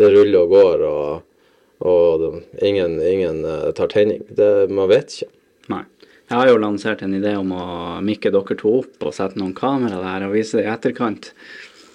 det 0.00 0.08
ruller 0.10 0.40
og 0.42 0.54
går, 0.54 0.80
og, 0.88 1.58
og 1.86 2.22
det, 2.22 2.30
ingen, 2.66 2.96
ingen 2.98 3.44
eh, 3.46 3.68
tar 3.78 3.92
tenning. 3.92 4.24
Det, 4.28 4.66
man 4.74 4.90
vet 4.90 5.14
ikke. 5.14 5.30
Nei. 5.70 5.84
Jeg 6.28 6.36
har 6.36 6.50
jo 6.50 6.58
lansert 6.60 7.00
en 7.02 7.14
idé 7.16 7.30
om 7.40 7.54
å 7.56 7.64
mikke 8.04 8.28
dere 8.34 8.56
to 8.60 8.74
opp 8.82 9.04
og 9.08 9.14
sette 9.16 9.40
noen 9.40 9.54
kamera 9.56 10.02
der 10.02 10.26
og 10.26 10.34
vise 10.36 10.58
det 10.58 10.66
i 10.66 10.72
etterkant. 10.74 11.30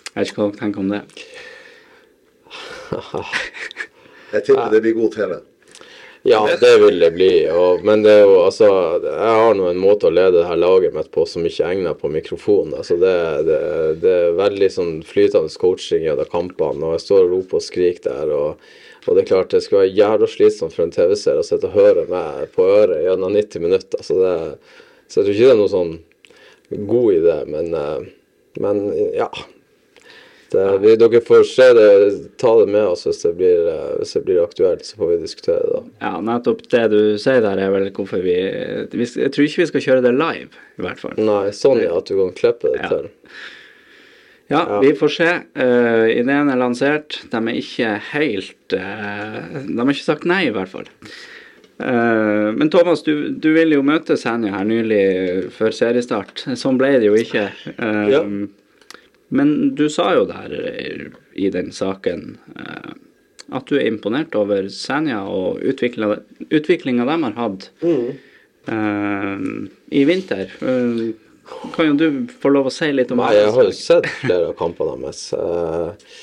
Jeg 0.10 0.15
vet 0.15 0.32
ikke 0.32 0.41
hva 0.41 0.48
dere 0.50 0.62
tenker 0.63 0.82
om 0.82 0.89
det. 0.89 1.02
Jeg 4.34 4.46
tipper 4.48 4.72
det 4.74 4.82
blir 4.82 4.96
god 4.98 5.13
TV. 5.13 5.36
Ja, 6.26 6.39
det 6.60 6.78
vil 6.80 6.98
det 7.04 7.12
bli. 7.13 7.32
Og, 7.52 7.84
men 7.86 8.02
det 8.02 8.13
er 8.15 8.22
jo 8.24 8.38
altså 8.46 8.69
Jeg 9.04 9.34
har 9.38 9.58
nå 9.60 9.67
en 9.69 9.82
måte 9.82 10.08
å 10.08 10.13
lede 10.13 10.39
det 10.39 10.48
her 10.48 10.62
laget 10.62 10.96
mitt 10.96 11.12
på 11.13 11.26
som 11.30 11.46
ikke 11.46 11.67
egner 11.69 11.98
på 12.00 12.10
mikrofon. 12.10 12.72
Altså 12.78 12.98
det, 12.98 13.17
det, 13.46 13.60
det 14.02 14.13
er 14.30 14.38
veldig 14.39 14.69
sånn 14.72 14.93
flytende 15.06 15.54
coaching 15.62 16.08
gjennom 16.08 16.32
kampene, 16.32 16.88
og 16.88 16.96
jeg 16.96 17.06
står 17.06 17.28
og 17.28 17.36
roper 17.36 17.60
og 17.60 17.65
skriker 17.67 18.10
der. 18.10 18.34
og 18.34 18.50
og 19.08 19.16
det 19.18 19.24
er 19.24 19.30
klart, 19.34 19.52
det 19.52 19.63
skulle 19.66 19.84
være 19.86 19.96
jævla 19.98 20.28
slitsomt 20.32 20.76
for 20.76 20.86
en 20.86 20.94
TV-seer 20.96 21.39
å 21.42 21.46
sitte 21.46 21.68
og 21.70 21.76
høre 21.78 22.06
meg 22.12 22.52
på 22.56 22.66
øret 22.72 23.04
gjennom 23.04 23.34
90 23.36 23.63
minutter. 23.66 24.04
Så, 24.06 24.16
det, 24.22 24.36
så 25.12 25.20
jeg 25.22 25.26
tror 25.26 25.34
ikke 25.34 25.50
det 25.50 25.56
er 25.56 25.60
noe 25.60 25.74
sånn 25.74 25.96
god 26.89 27.10
idé, 27.18 27.39
men, 27.52 27.74
eh, 27.76 28.06
men 28.63 28.86
ja. 29.18 29.30
Det, 30.54 30.63
vi, 30.84 30.92
dere 31.02 31.18
får 31.26 31.44
se 31.50 31.66
det, 31.74 31.86
ta 32.38 32.52
det 32.60 32.68
med 32.70 32.86
oss 32.86 33.08
hvis 33.08 33.24
det, 33.26 33.32
blir, 33.39 33.63
eh, 33.72 33.96
hvis 33.98 34.12
det 34.13 34.22
blir 34.28 34.44
aktuelt, 34.44 34.86
så 34.86 35.00
får 35.00 35.10
vi 35.10 35.16
diskutere 35.24 35.63
det 35.66 35.72
da. 35.74 35.82
Ja, 36.06 36.12
nettopp 36.22 36.62
det 36.70 36.84
du 36.94 37.00
sier 37.22 37.42
der, 37.42 37.58
er 37.58 37.74
vel 37.74 37.88
hvorfor 37.89 38.22
vi, 38.22 38.36
vi 38.94 39.08
Jeg 39.08 39.34
tror 39.34 39.48
ikke 39.48 39.63
vi 39.63 39.70
skal 39.72 39.86
kjøre 39.88 40.06
det 40.06 40.13
live, 40.13 40.62
i 40.78 40.86
hvert 40.86 41.02
fall. 41.02 41.18
Nei, 41.18 41.48
sånn 41.58 41.82
ja, 41.82 41.96
at 41.98 42.12
du 42.12 42.20
kan 42.22 42.36
klippe 42.38 42.70
det 42.70 42.84
Ja. 42.84 42.92
til. 42.94 43.10
Ja, 44.54 44.63
Ja. 44.70 44.80
vi 44.84 44.94
får 44.98 45.13
se. 45.18 45.30
Uh, 45.58 46.08
ideen 46.13 46.50
er 46.54 46.60
lansert. 46.62 47.20
De 47.32 47.42
er 47.42 47.60
ikke 47.60 47.94
helt 48.13 48.76
uh, 48.78 49.39
De 49.68 49.78
har 49.80 49.94
ikke 49.94 50.06
sagt 50.06 50.28
nei, 50.30 50.44
i 50.48 50.54
hvert 50.56 50.72
fall. 50.72 50.89
Uh, 51.82 52.54
men 52.56 52.70
Thomas, 52.72 53.02
du, 53.04 53.30
du 53.34 53.50
ville 53.56 53.76
jo 53.80 53.86
møte 53.86 54.16
Senja 54.20 54.54
her 54.56 54.68
nylig 54.70 55.50
før 55.58 55.74
seriestart. 55.76 56.46
Sånn 56.60 56.78
ble 56.80 56.94
det 57.02 57.10
jo 57.10 57.18
ikke. 57.20 57.48
Ja. 58.13 58.22
Men 59.34 59.54
du 59.76 59.88
sa 59.89 60.12
jo 60.13 60.28
der 60.30 60.54
i 61.34 61.50
den 61.50 61.72
saken 61.74 62.38
at 63.54 63.68
du 63.70 63.78
er 63.78 63.88
imponert 63.89 64.36
over 64.38 64.68
Senja 64.72 65.24
og 65.30 65.62
utviklinga 65.66 67.06
de 67.10 67.18
har 67.26 67.36
hatt 67.38 67.68
eh, 67.84 69.44
i 70.00 70.04
vinter. 70.10 70.54
Eh, 70.62 71.02
kan 71.75 71.89
jo 71.91 71.93
du 71.99 72.27
få 72.39 72.49
lov 72.53 72.69
å 72.69 72.71
si 72.73 72.91
litt 72.93 73.12
om 73.12 73.19
Nei, 73.23 73.34
jeg 73.36 73.51
har 73.56 73.67
jo 73.67 73.73
sett 73.75 74.08
flere 74.21 74.51
av 74.51 74.56
kampene 74.60 74.95
deres. 75.01 75.25
eh, 75.34 76.13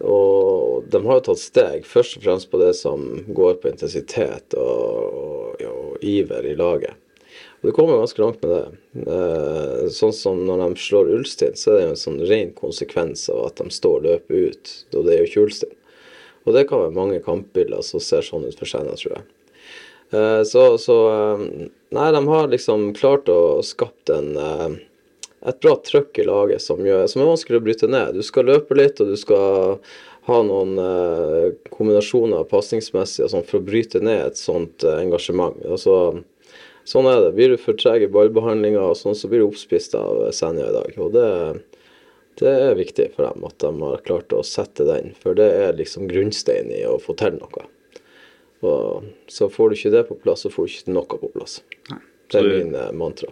Og 0.00 0.86
de 0.88 1.02
har 1.04 1.18
jo 1.18 1.24
tatt 1.28 1.42
steg, 1.42 1.84
først 1.84 2.16
og 2.16 2.22
fremst 2.24 2.50
på 2.50 2.60
det 2.62 2.72
som 2.78 3.02
går 3.36 3.58
på 3.60 3.68
intensitet 3.72 4.54
og, 4.56 5.20
og, 5.20 5.64
og 5.68 6.04
iver 6.06 6.46
i 6.48 6.54
laget. 6.56 6.96
Og 7.60 7.68
det 7.68 7.74
kommer 7.76 7.98
ganske 8.00 8.22
langt 8.22 8.40
med 8.40 8.54
det. 8.54 9.02
Eh, 9.04 9.82
Sånn 9.92 10.14
som 10.16 10.40
når 10.46 10.62
de 10.64 10.80
slår 10.80 11.10
Ulstein, 11.18 11.52
så 11.60 11.74
er 11.74 11.76
det 11.76 11.82
jo 11.84 11.90
en 11.92 12.00
sånn 12.06 12.22
ren 12.30 12.54
konsekvens 12.56 13.26
av 13.34 13.50
at 13.50 13.60
de 13.60 13.68
står 13.76 13.98
og 13.98 14.06
løper 14.08 14.46
ut. 14.54 14.72
Og 14.96 15.04
det 15.04 15.12
er 15.12 15.20
jo 15.20 15.28
ikke 15.28 15.44
Ulstein. 15.44 15.76
Og 16.48 16.56
det 16.56 16.64
kan 16.70 16.80
være 16.80 16.96
mange 16.96 17.20
kampbilder 17.20 17.84
som 17.84 18.00
ser 18.00 18.24
sånn 18.24 18.48
ut 18.48 18.56
for 18.56 18.70
Senja, 18.70 18.96
tror 18.96 19.18
jeg. 19.18 19.28
Eh, 20.16 20.40
Så, 20.48 20.64
så 20.80 20.96
Nei, 21.90 22.12
de 22.14 22.22
har 22.30 22.52
liksom 22.52 22.92
klart 22.94 23.28
å 23.32 23.40
skapt 23.66 24.12
en 24.14 24.36
eh, 24.38 24.78
et 25.48 25.60
bra 25.60 25.76
trøkk 25.80 26.18
i 26.20 26.26
laget 26.28 26.62
som, 26.62 26.82
gjør, 26.84 27.06
som 27.08 27.22
er 27.22 27.30
vanskelig 27.30 27.60
å 27.60 27.64
bryte 27.64 27.88
ned. 27.88 28.16
Du 28.18 28.24
skal 28.26 28.48
løpe 28.50 28.76
litt, 28.76 29.00
og 29.00 29.12
du 29.12 29.16
skal 29.16 29.78
ha 30.28 30.40
noen 30.44 30.74
eh, 30.82 31.46
kombinasjoner 31.72 32.44
pasningsmessig 32.50 33.30
sånn 33.32 33.46
for 33.48 33.60
å 33.60 33.68
bryte 33.70 34.02
ned 34.04 34.20
et 34.26 34.40
sånt 34.40 34.84
eh, 34.84 35.00
engasjement. 35.00 35.56
Altså, 35.64 36.20
sånn 36.88 37.08
er 37.08 37.24
det. 37.24 37.32
Blir 37.38 37.54
du 37.54 37.62
for 37.62 37.78
treg 37.80 38.04
i 38.04 38.12
ballbehandlinga, 38.12 38.84
sånn, 38.98 39.16
så 39.16 39.32
blir 39.32 39.42
du 39.42 39.48
oppspist 39.48 39.96
av 39.96 40.26
Senja 40.36 40.68
i 40.68 40.76
dag. 40.76 40.96
Og 41.00 41.16
det, 41.16 41.28
Det 42.40 42.48
er 42.48 42.78
viktig 42.78 43.10
for 43.16 43.26
dem 43.26 43.42
at 43.44 43.58
de 43.60 43.72
har 43.82 44.04
klart 44.06 44.32
å 44.32 44.44
sette 44.46 44.86
den, 44.88 45.10
for 45.20 45.36
det 45.36 45.48
er 45.60 45.76
liksom 45.76 46.06
grunnsteinen 46.08 46.72
i 46.72 46.86
å 46.88 47.00
få 47.00 47.16
til 47.20 47.36
noe. 47.36 47.66
Og 48.62 49.04
så 49.30 49.48
får 49.50 49.70
du 49.70 49.76
ikke 49.78 49.92
det 49.94 50.02
på 50.08 50.18
plass, 50.20 50.42
så 50.44 50.50
får 50.52 50.66
du 50.66 50.74
ikke 50.74 50.96
noe 50.96 51.20
på 51.20 51.30
plass. 51.32 51.60
Nei. 51.90 52.00
Det 52.30 52.40
er 52.40 52.48
du- 52.48 52.58
min 52.64 52.74
eh, 52.74 52.90
mantra. 52.92 53.30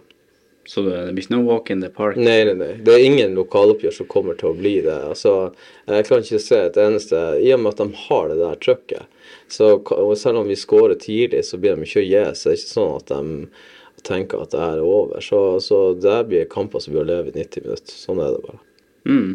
Så 0.69 0.83
det 0.85 1.13
blir 1.15 1.23
ikke 1.23 1.33
noe 1.33 1.45
walk 1.47 1.69
in 1.73 1.81
the 1.81 1.89
park? 1.89 2.17
Nei, 2.17 2.43
nei, 2.45 2.53
nei. 2.53 2.73
Det 2.85 2.93
er 2.93 3.01
ingen 3.05 3.33
lokaloppgjør 3.33 3.93
som 3.95 4.05
kommer 4.11 4.35
til 4.37 4.51
å 4.51 4.57
bli 4.57 4.75
det. 4.85 4.97
Altså, 5.07 5.51
jeg 5.87 6.05
kan 6.05 6.21
ikke 6.21 6.39
se 6.43 6.59
et 6.67 6.77
eneste 6.77 7.21
I 7.41 7.53
og 7.55 7.63
med 7.63 7.71
at 7.73 7.81
de 7.81 7.95
har 8.03 8.27
det 8.29 8.37
der 8.37 8.59
trøkket, 8.61 9.07
så 9.49 9.71
og 9.81 10.13
selv 10.17 10.43
om 10.43 10.47
vi 10.47 10.53
skårer 10.59 10.99
tidlig, 11.01 11.41
så 11.47 11.57
blir 11.57 11.73
de 11.75 11.87
ikke 11.87 12.03
å 12.03 12.05
gi 12.05 12.21
seg. 12.37 12.43
Det 12.43 12.53
er 12.53 12.59
ikke 12.59 12.75
sånn 12.75 12.95
at 12.99 13.07
de 13.09 14.03
tenker 14.05 14.41
at 14.45 14.51
det 14.53 14.61
er 14.61 14.83
over. 14.85 15.21
Så, 15.25 15.41
så 15.63 15.79
det 15.97 16.19
blir 16.29 16.45
kamper 16.45 16.79
som 16.85 16.93
blir 16.93 17.01
å 17.01 17.09
leve 17.09 17.33
i 17.33 17.39
90 17.39 17.65
minutter. 17.65 17.97
Sånn 18.05 18.21
er 18.21 18.35
det 18.37 18.43
bare. 18.45 18.61
Mm. 19.09 19.33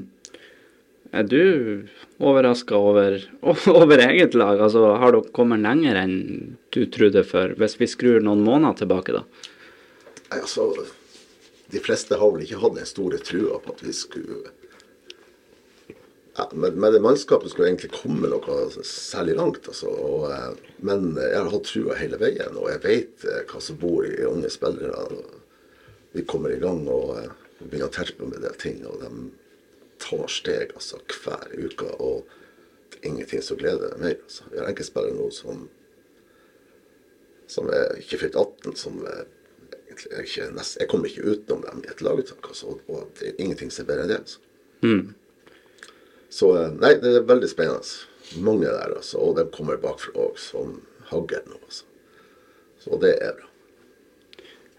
Er 1.14 1.26
du 1.30 1.86
overraska 2.18 2.74
over, 2.74 3.20
over 3.80 4.02
eget 4.08 4.34
lag? 4.34 4.58
Altså, 4.58 4.82
har 4.98 5.14
dere 5.14 5.30
kommet 5.36 5.62
lenger 5.62 6.00
enn 6.00 6.16
du 6.74 6.82
trodde 6.90 7.22
før, 7.26 7.54
hvis 7.60 7.78
vi 7.78 7.90
skrur 7.90 8.24
noen 8.24 8.42
måneder 8.42 8.82
tilbake, 8.82 9.14
da? 9.14 9.22
Nei, 10.32 10.40
altså, 10.40 10.72
de 11.70 11.82
fleste 11.82 12.18
har 12.18 12.34
vel 12.34 12.42
ikke 12.46 12.58
hatt 12.64 12.78
den 12.80 12.90
store 12.90 13.20
trua 13.22 13.60
på 13.62 13.76
at 13.76 13.84
vi 13.86 13.94
skulle 13.94 14.42
ja, 16.34 16.48
med, 16.50 16.74
med 16.82 16.96
det 16.96 17.02
mannskapet 17.04 17.52
skulle 17.52 17.68
egentlig 17.68 17.92
komme 17.94 18.26
noe 18.32 18.58
særlig 18.82 19.36
langt. 19.38 19.68
Altså, 19.70 19.92
og, 19.92 20.26
eh, 20.34 20.74
men 20.86 21.12
jeg 21.20 21.38
har 21.38 21.52
hatt 21.52 21.70
trua 21.70 21.98
hele 22.00 22.18
veien, 22.18 22.58
og 22.58 22.72
jeg 22.72 22.82
vet 22.82 23.26
eh, 23.30 23.44
hva 23.50 23.62
som 23.62 23.78
bor 23.78 24.02
i 24.08 24.26
unge 24.26 24.50
spillere. 24.50 25.06
Vi 26.14 26.26
kommer 26.26 26.54
i 26.54 26.58
gang 26.62 26.82
og 26.90 27.14
eh, 27.20 27.30
begynner 27.62 27.86
å 27.86 27.94
terpe 27.94 28.26
med 28.26 28.42
det 28.42 28.56
ting, 28.62 28.82
og 28.90 28.98
de 29.04 29.12
tar 30.02 30.26
steg 30.28 30.72
altså, 30.74 30.98
hver 31.24 31.54
uke. 31.58 31.90
Og 32.00 32.24
det 32.90 33.00
er 33.02 33.08
ingenting 33.10 33.42
som 33.42 33.56
gleder 33.60 33.94
meg 33.94 34.00
mer. 34.00 34.18
Altså. 34.24 34.44
Vi 34.52 34.58
har 34.60 34.68
enkeltspillere 34.72 35.14
nå 35.18 35.30
som 35.32 35.68
som 37.46 37.68
er 37.68 37.98
ikke 38.00 38.18
fylt 38.22 38.36
18, 38.40 38.72
som 38.80 38.94
er 39.06 39.26
egentlig 39.90 40.22
ikke 40.24 40.46
nest, 40.56 40.78
Jeg 40.80 40.88
kommer 40.88 41.06
ikke 41.10 41.26
utenom 41.28 41.60
dem 41.66 41.82
i 41.84 41.90
et 41.92 42.00
laguttak, 42.02 42.48
altså, 42.48 42.66
og- 42.72 42.80
og 42.88 43.10
det 43.20 43.28
er 43.28 43.34
ingenting 43.44 43.70
som 43.70 43.84
er 43.84 43.86
bedre 43.92 44.02
enn 44.02 44.08
det. 44.08 44.18
Altså. 44.18 44.38
Mm. 44.82 45.14
Så 46.30 46.48
eh, 46.56 46.70
nei, 46.80 46.94
det 46.94 47.12
er 47.16 47.20
veldig 47.28 47.48
spennende. 47.48 48.40
Mange 48.40 48.64
der, 48.64 48.94
altså, 48.96 49.18
og 49.20 49.36
de 49.36 49.44
kommer 49.52 49.76
bakfra 49.76 50.12
òg, 50.16 50.38
som 50.38 50.80
hagl 51.10 51.36
nå. 51.46 51.58
Altså. 51.68 51.84
Så 52.80 52.98
det 53.00 53.12
er 53.22 53.32
bra. 53.36 53.46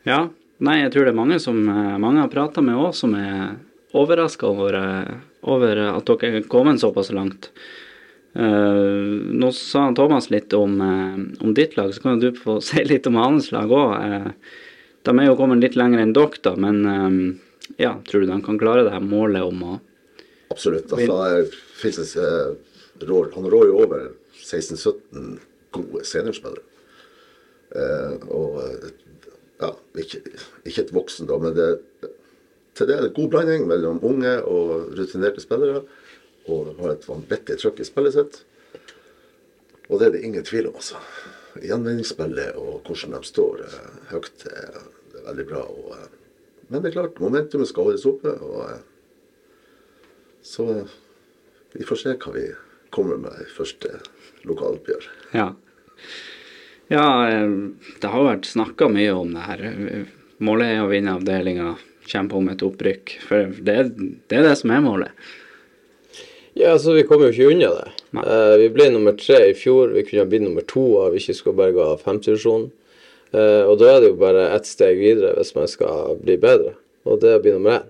Ja. 0.05 0.29
Nei, 0.59 0.81
jeg 0.81 0.91
tror 0.91 1.05
det 1.05 1.13
er 1.13 1.21
mange 1.21 1.39
som 1.39 1.57
eh, 1.69 1.97
mange 1.99 2.19
har 2.19 2.27
prata 2.29 2.61
med 2.61 2.75
òg, 2.75 2.93
som 2.95 3.13
er 3.15 3.57
overraska 3.95 4.47
over, 4.47 4.77
eh, 4.79 5.15
over 5.41 5.81
at 5.87 6.05
dere 6.09 6.41
er 6.41 6.47
kommet 6.51 6.81
såpass 6.81 7.11
langt. 7.15 7.51
Uh, 8.35 9.31
nå 9.31 9.47
sa 9.55 9.85
Thomas 9.95 10.25
litt 10.27 10.51
om, 10.57 10.73
uh, 10.83 11.19
om 11.39 11.53
ditt 11.55 11.77
lag, 11.77 11.93
så 11.95 12.01
kan 12.03 12.19
du 12.19 12.33
få 12.35 12.57
si 12.67 12.83
litt 12.83 13.07
om 13.07 13.15
hans 13.15 13.53
lag 13.55 13.71
òg. 13.71 14.33
de 15.07 15.13
er 15.13 15.27
jo 15.29 15.37
kommet 15.39 15.63
litt 15.63 15.77
lenger 15.79 16.01
enn 16.03 16.11
dere, 16.11 16.41
da, 16.43 16.55
men 16.59 17.39
ja, 17.77 17.93
tror 18.09 18.25
du 18.25 18.27
de 18.27 18.39
kan 18.43 18.59
klare 18.59 18.83
det 18.83 18.91
her 18.91 19.05
målet 19.05 19.45
om 19.45 19.63
å 19.63 19.79
Absolutt. 20.51 20.91
Altså, 20.93 22.19
eh, 22.21 23.05
rår, 23.07 23.31
han 23.35 23.47
rår 23.49 23.65
jo 23.69 23.79
over 23.83 24.03
16-17 24.43 25.39
gode 25.75 26.03
seniorspillere. 26.07 26.61
Og 28.31 28.59
ja, 29.59 29.71
ikke, 29.99 30.21
ikke 30.63 30.83
et 30.85 30.93
voksen, 30.95 31.27
da, 31.27 31.39
men 31.41 31.55
det, 31.57 31.69
til 32.75 32.89
det 32.89 33.13
god 33.15 33.29
blanding 33.31 33.67
mellom 33.69 34.01
unge 34.03 34.33
og 34.43 34.97
rutinerte 34.97 35.43
spillere. 35.43 35.85
Og 36.51 36.67
de 36.67 36.75
har 36.81 36.93
et 36.93 37.07
vanvittig 37.09 37.57
trøkk 37.61 37.81
i 37.81 37.87
spillet 37.87 38.15
sitt. 38.15 38.41
Og 39.89 39.99
det 39.99 40.07
er 40.07 40.15
det 40.15 40.25
ingen 40.25 40.45
tvil 40.45 40.69
om, 40.69 40.77
altså. 40.81 40.99
Gjenvinningsspillet 41.61 42.57
og 42.59 42.83
hvordan 42.83 43.15
de 43.15 43.21
står 43.25 43.63
eh, 43.63 43.87
høyt, 44.11 44.31
det 44.43 44.53
er, 44.59 44.81
veldig 45.25 45.45
bra. 45.49 45.61
Og, 45.71 45.93
eh, 45.95 46.51
men 46.67 46.83
det 46.83 46.89
er 46.89 46.97
klart, 46.97 47.21
momentumet 47.23 47.69
skal 47.69 47.87
holdes 47.89 48.05
oppe. 48.09 48.33
og 48.43 48.59
eh, 48.65 48.81
så 50.45 50.67
eh, 50.73 50.95
vi 51.73 51.87
får 51.87 52.01
se 52.01 52.15
hva 52.19 52.33
vi 52.35 52.45
kommer 52.93 53.21
med 53.21 53.45
i 53.45 53.49
første 53.49 54.01
lokaloppgjør. 54.45 55.09
Ja. 55.37 55.53
Ja, 56.91 57.07
eh, 57.29 57.55
det 58.01 58.11
har 58.13 58.27
vært 58.27 58.51
snakka 58.51 58.91
mye 58.91 59.15
om 59.15 59.33
det 59.37 59.47
her. 59.47 59.65
Målet 60.43 60.75
er 60.75 60.83
å 60.83 60.91
vinne 60.91 61.15
avdelinga, 61.15 61.77
kjempe 62.05 62.37
om 62.37 62.47
et 62.53 62.63
opprykk. 62.65 63.17
For 63.25 63.51
det, 63.57 63.75
det 64.29 64.39
er 64.39 64.47
det 64.49 64.55
som 64.61 64.73
er 64.73 64.85
målet. 64.85 65.27
Ja, 66.55 66.71
altså 66.71 66.93
Vi 66.95 67.03
kommer 67.03 67.27
jo 67.27 67.35
ikke 67.35 67.51
unna 67.51 67.73
det. 67.75 67.89
Eh, 68.21 68.55
vi 68.61 68.71
ble 68.71 68.87
nummer 68.93 69.17
tre 69.19 69.41
i 69.49 69.57
fjor. 69.57 69.91
Vi 69.91 70.05
kunne 70.07 70.23
ha 70.23 70.29
blitt 70.29 70.45
nummer 70.45 70.63
to 70.69 70.85
av 71.03 71.17
ikke 71.17 71.35
skulle 71.35 71.71
av 71.83 72.03
femtivisjonen. 72.05 72.69
Uh, 73.35 73.65
og 73.67 73.79
da 73.81 73.89
er 73.91 73.97
det 73.99 74.09
jo 74.13 74.19
bare 74.21 74.45
ett 74.55 74.67
steg 74.69 74.99
videre 75.01 75.33
hvis 75.35 75.55
man 75.57 75.67
skal 75.67 76.15
bli 76.21 76.37
bedre, 76.39 76.75
og 77.03 77.19
det 77.19 77.33
er 77.33 77.39
å 77.39 77.43
bli 77.43 77.55
nummer 77.55 77.81
én. 77.81 77.89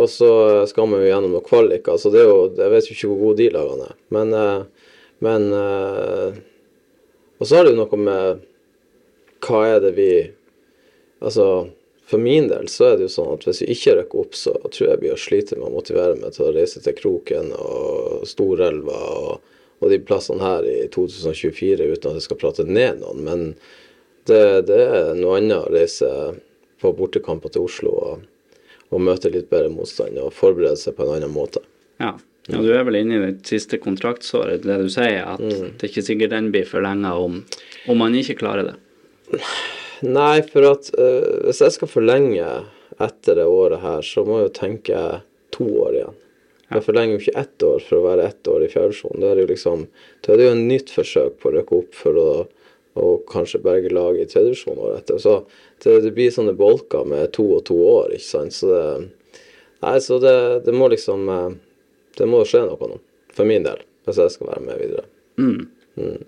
Og 0.00 0.08
så 0.10 0.30
skal 0.68 0.88
man 0.90 1.00
jo 1.02 1.08
gjennom 1.08 1.32
noen 1.34 1.46
kvalik. 1.46 1.88
altså 1.88 2.12
det 2.12 2.20
er 2.20 2.28
jo, 2.28 2.52
Jeg 2.56 2.72
vet 2.72 2.88
jo 2.88 2.96
ikke 2.96 3.08
hvor 3.10 3.22
gode 3.22 3.38
de 3.40 3.48
lagene 3.54 3.88
er, 3.88 3.96
men, 4.16 4.34
uh, 4.34 4.90
men 5.20 5.48
eh, 5.52 6.38
Og 7.40 7.48
så 7.48 7.56
er 7.56 7.64
det 7.64 7.72
jo 7.72 7.80
noe 7.80 7.98
med 8.00 8.44
hva 9.44 9.60
er 9.68 9.80
det 9.84 9.90
vi 9.96 10.10
Altså, 11.20 11.68
for 12.10 12.18
min 12.18 12.48
del 12.48 12.68
så 12.68 12.88
er 12.88 12.96
det 12.98 13.06
jo 13.06 13.12
sånn 13.14 13.36
at 13.36 13.44
hvis 13.46 13.60
vi 13.62 13.70
ikke 13.70 13.92
rekker 14.00 14.22
opp, 14.24 14.32
så 14.34 14.56
tror 14.66 14.88
jeg 14.88 14.98
vi 14.98 15.10
har 15.12 15.20
slitt 15.20 15.52
med 15.54 15.68
å 15.68 15.74
motivere 15.76 16.16
meg 16.18 16.34
til 16.34 16.48
å 16.48 16.54
reise 16.56 16.82
til 16.82 16.96
Kroken 16.98 17.52
og 17.54 18.24
Storelva 18.26 18.96
og, 19.14 19.52
og 19.78 19.92
de 19.92 20.00
plassene 20.02 20.42
her 20.42 20.66
i 20.66 20.88
2024 20.90 21.86
uten 21.86 22.10
at 22.10 22.18
jeg 22.18 22.26
skal 22.26 22.40
prate 22.40 22.66
ned 22.66 22.98
noen. 23.04 23.22
Men 23.28 23.46
det, 24.26 24.42
det 24.66 24.80
er 24.88 25.14
noe 25.20 25.38
annet 25.38 25.62
å 25.62 25.70
reise 25.70 26.10
på 26.82 26.94
bortekamper 26.98 27.54
til 27.54 27.68
Oslo 27.68 27.94
og, 27.94 28.28
og 28.90 29.06
møte 29.06 29.30
litt 29.30 29.46
bedre 29.52 29.70
motstand 29.70 30.18
og 30.18 30.34
forberede 30.34 30.82
seg 30.82 30.98
på 30.98 31.06
en 31.06 31.14
annen 31.14 31.30
måte. 31.30 31.62
Ja. 32.02 32.16
ja, 32.50 32.58
du 32.58 32.72
er 32.74 32.86
vel 32.90 33.04
inne 33.04 33.20
i 33.20 33.26
det 33.28 33.46
siste 33.46 33.78
kontraktsåret, 33.78 34.66
det 34.66 34.82
du 34.82 34.90
sier, 34.90 35.36
at 35.36 35.46
det 35.46 35.78
er 35.78 35.92
ikke 35.92 36.08
sikkert 36.10 36.34
den 36.34 36.50
blir 36.50 36.66
forlenga 36.66 37.14
om, 37.22 37.44
om 37.86 38.02
man 38.02 38.18
ikke 38.18 38.40
klarer 38.42 38.72
det. 38.72 38.80
Nei, 40.06 40.40
for 40.48 40.66
at 40.70 40.90
uh, 40.96 41.46
hvis 41.46 41.60
jeg 41.64 41.76
skal 41.76 41.90
forlenge 41.90 42.46
etter 43.00 43.36
det 43.38 43.46
året 43.48 43.82
her, 43.84 44.04
så 44.04 44.24
må 44.24 44.40
jeg 44.40 44.48
jo 44.48 44.56
tenke 44.56 45.02
to 45.54 45.66
år 45.84 45.98
igjen. 45.98 46.18
Jeg 46.70 46.86
forlenger 46.86 47.16
jo 47.16 47.20
ikke 47.24 47.40
ett 47.40 47.64
år 47.66 47.82
for 47.82 47.98
å 47.98 48.06
være 48.06 48.26
ett 48.30 48.48
år 48.48 48.62
i 48.62 48.70
fjerdedivisjon. 48.70 49.18
Da 49.18 49.30
er 49.30 49.38
det 49.38 49.44
jo 49.44 49.50
liksom, 49.50 49.84
da 50.22 50.32
er 50.32 50.38
det 50.38 50.46
jo 50.46 50.54
en 50.54 50.66
nytt 50.68 50.92
forsøk 50.94 51.40
på 51.42 51.50
å 51.50 51.54
rykke 51.56 51.78
opp 51.80 51.96
for 51.98 52.20
å, 52.20 52.28
og 53.00 53.24
kanskje 53.30 53.62
berge 53.64 53.90
laget 53.90 54.28
i 54.28 54.30
tredjedivisjon 54.30 54.78
året 54.78 55.02
etter. 55.02 55.18
Så 55.22 55.34
det, 55.82 55.96
det 56.06 56.12
blir 56.14 56.30
sånne 56.34 56.54
bolker 56.58 57.08
med 57.10 57.32
to 57.34 57.48
og 57.56 57.64
to 57.66 57.78
år, 57.82 58.14
ikke 58.14 58.28
sant. 58.28 58.54
Så 58.54 58.70
det, 58.70 59.40
nei, 59.82 59.96
så 60.04 60.20
det, 60.22 60.36
det 60.68 60.76
må 60.76 60.90
liksom 60.92 61.26
eh, 61.34 61.50
Det 62.18 62.26
må 62.28 62.42
skje 62.44 62.64
noe 62.66 62.88
nå, 62.90 62.96
for 63.32 63.48
min 63.48 63.64
del, 63.64 63.82
hvis 64.04 64.18
jeg 64.20 64.34
skal 64.34 64.50
være 64.50 64.64
med 64.66 64.80
videre. 64.82 65.06
Mm. 65.40 66.20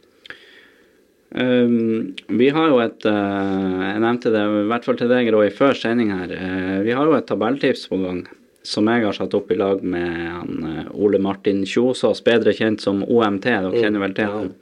Um, 1.35 2.13
vi 2.29 2.51
har 2.53 2.69
jo 2.69 2.77
et 2.83 3.07
uh, 3.09 3.81
Jeg 3.87 4.01
nevnte 4.05 4.33
det 4.35 4.43
i 4.43 4.65
hvert 4.69 4.85
fall 4.85 4.99
til 5.01 5.09
deg, 5.09 5.31
Roy, 5.33 5.49
før 5.55 5.77
sending 5.79 6.13
her. 6.13 6.33
Uh, 6.37 6.79
vi 6.85 6.93
har 6.93 7.09
jo 7.09 7.17
et 7.17 7.29
tabelltips 7.29 7.87
på 7.89 8.01
gang 8.03 8.23
som 8.63 8.87
jeg 8.87 9.03
har 9.07 9.17
satt 9.17 9.33
opp 9.35 9.49
i 9.51 9.57
lag 9.59 9.81
med 9.81 10.11
han, 10.29 10.59
uh, 10.61 10.91
Ole 10.93 11.21
Martin 11.23 11.65
Kjosås, 11.69 12.21
bedre 12.27 12.53
kjent 12.57 12.85
som 12.85 13.01
OMT. 13.07 13.49
Dere 13.49 13.81
kjenner 13.81 14.05
vel 14.05 14.17
til 14.19 14.35
han? 14.35 14.53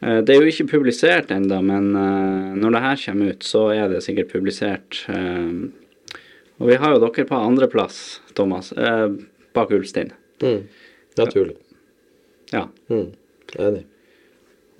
Det 0.00 0.32
er 0.32 0.40
jo 0.40 0.48
ikke 0.48 0.70
publisert 0.70 1.28
ennå, 1.34 1.58
men 1.60 1.90
når 2.56 2.72
det 2.72 2.80
her 2.80 3.00
kommer 3.02 3.34
ut, 3.34 3.42
så 3.44 3.66
er 3.74 3.90
det 3.92 3.98
sikkert 4.00 4.30
publisert. 4.32 5.02
Eh, 5.12 6.16
og 6.56 6.70
vi 6.70 6.78
har 6.80 6.94
jo 6.94 7.02
dere 7.04 7.26
på 7.28 7.36
andreplass, 7.36 7.98
Thomas, 8.32 8.72
bak 9.52 9.76
Ulstein. 9.76 10.14
Mm. 10.40 10.62
Naturlig. 11.20 11.58
Ja. 12.48 12.64
Mm. 12.88 13.10
Enig. 13.60 13.84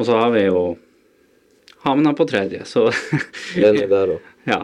Og 0.00 0.06
så 0.08 0.16
har 0.16 0.30
vi 0.32 0.46
jo 0.46 0.62
havna 1.84 2.14
på 2.16 2.24
tredje, 2.28 2.62
så 2.68 2.86
Enig 3.60 3.86
der 3.90 4.14
òg. 4.16 4.26
Ja. 4.48 4.62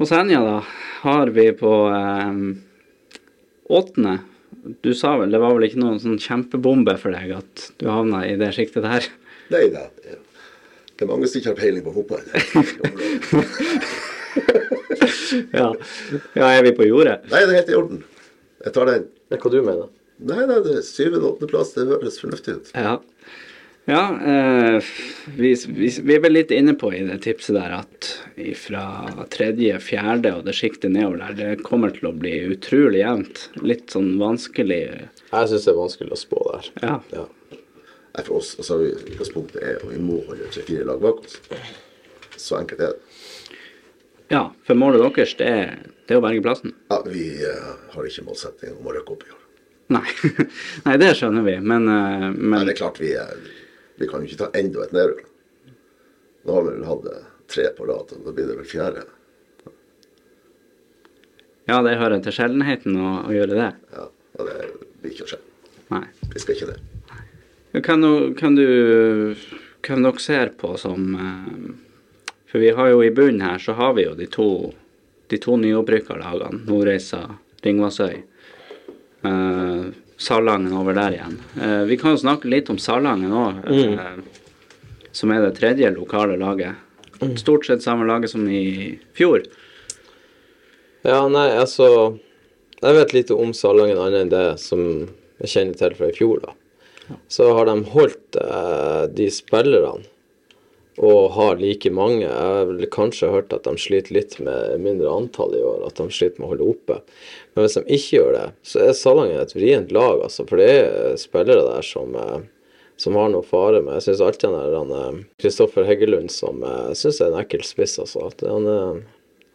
Og 0.00 0.08
Senja, 0.08 0.38
da, 0.40 0.60
har 1.02 1.28
vi 1.34 1.44
på 1.58 1.72
eh, 1.92 2.38
åttende. 3.76 4.14
Du 4.82 4.94
sa 4.96 5.12
vel, 5.20 5.30
det 5.34 5.40
var 5.42 5.52
vel 5.56 5.66
ikke 5.68 5.80
noen 5.82 6.00
sånn 6.00 6.16
kjempebombe 6.22 6.94
for 7.02 7.12
deg 7.14 7.34
at 7.36 7.66
du 7.82 7.88
havna 7.92 8.22
i 8.26 8.36
det 8.40 8.48
sjiktet 8.56 8.86
der? 8.86 9.06
Nei 9.52 9.66
da. 9.74 9.84
Det 10.00 10.16
er- 10.16 10.24
er 11.04 11.06
mange 11.12 11.28
som 11.30 11.38
ikke 11.38 11.52
har 11.52 11.60
peiling 11.60 11.84
på 11.84 11.94
fotball. 11.94 12.24
Ja. 15.52 15.74
ja, 16.34 16.46
er 16.56 16.62
vi 16.64 16.72
på 16.76 16.86
jordet? 16.86 17.20
Nei, 17.30 17.40
det 17.44 17.52
er 17.52 17.58
helt 17.60 17.70
i 17.72 17.76
orden. 17.76 17.98
Jeg 18.64 18.72
tar 18.74 18.88
den. 18.88 19.04
Hva 19.34 19.50
du 19.52 19.56
mener 19.62 19.88
Nei, 20.18 20.42
nei, 20.46 20.58
det 20.64 20.76
er 20.80 20.82
syvende- 20.86 21.22
og 21.24 21.36
åttendeplass. 21.36 21.74
Det 21.76 21.86
høres 21.90 22.18
fornuftig 22.22 22.56
ut. 22.58 22.70
Ja. 22.74 22.98
Ja, 23.88 24.02
eh, 24.20 24.84
vi, 25.38 25.54
vi, 25.72 25.88
vi 26.04 26.14
er 26.14 26.20
vel 26.20 26.34
litt 26.36 26.50
inne 26.52 26.74
på 26.76 26.90
i 26.92 26.98
det 27.08 27.22
tipset 27.24 27.56
der 27.56 27.72
at 27.78 28.08
fra 28.60 28.82
tredje, 29.32 29.78
fjerde 29.80 30.34
og 30.36 30.42
det 30.44 30.52
sjiktet 30.58 30.92
nedover 30.92 31.22
der, 31.22 31.38
det 31.38 31.64
kommer 31.64 31.94
til 31.96 32.10
å 32.10 32.12
bli 32.12 32.34
utrolig 32.52 33.00
jevnt. 33.00 33.46
Litt 33.64 33.94
sånn 33.94 34.10
vanskelig 34.20 34.82
Jeg 34.82 35.48
syns 35.48 35.64
det 35.64 35.72
er 35.72 35.80
vanskelig 35.80 36.12
å 36.12 36.20
spå 36.20 36.42
der. 36.50 36.68
Ja. 36.84 36.98
Ja. 37.16 37.24
Nei, 37.54 38.26
For 38.26 38.42
oss 38.42 38.52
altså, 38.60 38.76
vi- 38.82 38.92
utgangspunktet 39.14 39.62
er 39.62 39.78
jo 39.80 39.88
vi 39.94 40.02
må 40.04 40.20
holde 40.28 40.50
tre-fire 40.52 40.84
lag 40.84 41.00
bak 41.00 41.24
oss. 41.24 41.40
Så 42.36 42.60
enkelt 42.60 42.84
er 42.84 42.92
det. 42.92 43.56
ja 44.36 44.44
for 44.68 44.76
målet 44.76 45.00
deres, 45.16 45.32
det 45.40 45.48
er, 45.48 45.78
det 46.04 46.12
er 46.12 46.20
å 46.20 46.26
berge 46.28 46.44
plassen. 46.44 46.76
Ja, 46.92 47.00
Vi 47.08 47.24
uh, 47.40 47.72
har 47.94 48.04
ikke 48.04 48.28
målsetting 48.28 48.76
om 48.76 48.84
å 48.92 48.92
rykke 49.00 49.16
opp 49.16 49.24
i 49.24 49.32
år. 49.32 49.44
Nei, 49.88 50.04
Nei 50.86 50.96
det 51.00 51.14
skjønner 51.16 51.46
vi, 51.46 51.56
men, 51.60 51.88
men... 51.88 52.52
Nei, 52.52 52.64
det 52.68 52.74
er 52.74 52.80
klart 52.82 53.00
vi, 53.00 53.14
vi 53.96 54.08
kan 54.10 54.22
jo 54.22 54.28
ikke 54.28 54.42
ta 54.44 54.50
enda 54.58 54.84
et 54.84 54.94
nedrull. 54.96 55.24
Nå 56.48 56.54
har 56.54 56.62
vi 56.62 56.74
vel 56.74 56.84
hatt 56.88 57.06
eh, 57.12 57.24
tre 57.50 57.68
på 57.76 57.86
rad, 57.88 58.12
og 58.16 58.26
da 58.26 58.32
blir 58.32 58.46
det 58.48 58.58
vel 58.60 58.68
fjerde. 58.68 59.02
Ja, 61.68 61.82
det 61.84 61.98
hører 62.00 62.22
til 62.24 62.32
sjeldenheten 62.32 62.96
å, 62.96 63.10
å 63.28 63.34
gjøre 63.34 63.58
det. 63.58 63.72
Ja, 63.92 64.06
og 64.38 64.48
det 64.48 64.68
blir 65.02 65.12
ikke 65.12 65.26
å 65.26 65.32
skje. 65.34 65.40
Nei. 65.92 66.04
Vi 66.32 66.40
skal 66.40 66.56
ikke 66.56 66.70
det. 66.70 66.78
Kan 67.84 68.00
du, 68.00 68.32
kan 68.34 68.56
du 68.56 69.36
Hvem 69.84 70.00
dere 70.02 70.20
ser 70.24 70.50
på 70.58 70.70
som 70.80 71.12
eh, 71.14 72.32
For 72.48 72.64
vi 72.64 72.72
har 72.74 72.88
jo 72.94 73.02
i 73.04 73.12
bunnen 73.12 73.44
her, 73.44 73.60
så 73.60 73.76
har 73.76 73.92
vi 73.98 74.06
jo 74.06 74.14
de 74.16 74.26
to, 74.32 74.48
de 75.28 75.40
to 75.40 75.58
nyopprykka 75.60 76.16
lagene. 76.16 76.62
Nordreisa, 76.64 77.26
Ringvassøy. 77.64 78.22
Eh, 79.22 79.84
Salangen 80.18 80.72
over 80.74 80.94
der 80.94 81.14
igjen. 81.14 81.36
Uh, 81.54 81.84
vi 81.86 81.96
kan 81.96 82.16
jo 82.16 82.18
snakke 82.18 82.50
litt 82.50 82.70
om 82.72 82.78
Salangen 82.82 83.30
òg, 83.30 83.60
eh, 83.70 84.16
som 85.14 85.30
er 85.30 85.44
det 85.44 85.52
tredje 85.60 85.92
lokale 85.94 86.34
laget. 86.40 86.74
Stort 87.38 87.66
sett 87.66 87.84
samme 87.84 88.06
laget 88.06 88.32
som 88.32 88.42
i 88.50 88.98
fjor. 89.14 89.44
Ja, 91.06 91.22
nei, 91.30 91.50
altså 91.54 92.18
Jeg 92.82 92.94
vet 92.94 93.14
lite 93.14 93.34
om 93.34 93.50
Salangen 93.54 93.98
annet 93.98 94.20
enn 94.22 94.30
det 94.30 94.58
som 94.62 94.82
jeg 95.42 95.50
kjenner 95.50 95.78
til 95.78 95.94
fra 95.98 96.10
i 96.10 96.14
fjor, 96.14 96.42
da. 96.42 96.52
Så 97.26 97.48
har 97.56 97.66
de 97.66 97.80
holdt 97.90 98.38
de 99.18 99.26
spillerne 99.34 100.06
og 100.98 101.30
har 101.36 101.58
like 101.58 101.90
mange. 101.94 102.24
Jeg 102.26 102.34
har 102.34 102.66
vel 102.68 102.86
kanskje 102.90 103.30
hørt 103.30 103.52
at 103.54 103.66
de 103.68 103.74
sliter 103.78 104.16
litt 104.16 104.36
med 104.42 104.78
mindre 104.82 105.10
antall 105.10 105.54
i 105.54 105.62
år, 105.62 105.84
at 105.86 106.00
de 106.00 106.08
sliter 106.10 106.40
med 106.40 106.48
å 106.48 106.52
holde 106.52 106.70
oppe. 106.74 106.98
Men 107.58 107.64
hvis 107.66 107.74
de 107.74 107.82
ikke 107.96 108.12
gjør 108.20 108.34
det, 108.36 108.44
så 108.70 108.84
er 108.86 108.92
Salangen 108.94 109.40
et 109.42 109.54
vrient 109.56 109.90
lag, 109.96 110.20
altså. 110.22 110.44
For 110.46 110.60
det 110.62 110.68
er 110.78 111.16
spillere 111.18 111.64
der 111.66 111.82
som, 111.82 112.12
eh, 112.14 112.44
som 113.02 113.16
har 113.18 113.32
noe 113.32 113.42
fare 113.42 113.80
med. 113.82 113.96
Jeg 113.98 114.04
syns 114.12 114.22
alltid 114.22 114.52
han 114.54 114.92
der 114.92 115.00
eh, 115.00 115.16
Kristoffer 115.42 115.88
Heggelund 115.88 116.30
som 116.30 116.62
eh, 116.62 116.84
jeg 116.92 117.00
synes 117.02 117.18
er 117.24 117.32
en 117.32 117.40
ekkel 117.42 117.64
spiss, 117.66 117.96
altså. 118.04 118.28
At 118.30 118.46
han, 118.46 118.68
er- 118.70 119.02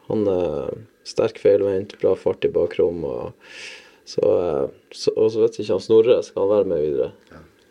han 0.09 0.27
er 0.33 0.83
sterk 1.07 1.39
feilvendt, 1.39 1.95
bra 2.03 2.11
fart 2.19 2.43
i 2.43 2.51
bakrom. 2.51 3.05
og 3.07 3.55
så, 4.03 4.27
eh, 4.35 4.67
så, 4.91 5.15
og 5.15 5.31
så 5.31 5.45
vet 5.45 5.55
jeg 5.61 5.63
ikke, 5.69 5.77
han 5.77 5.87
Snorre 5.87 6.19
skal 6.27 6.43
han 6.43 6.53
være 6.57 6.71
med 6.73 6.83
videre. 6.83 7.11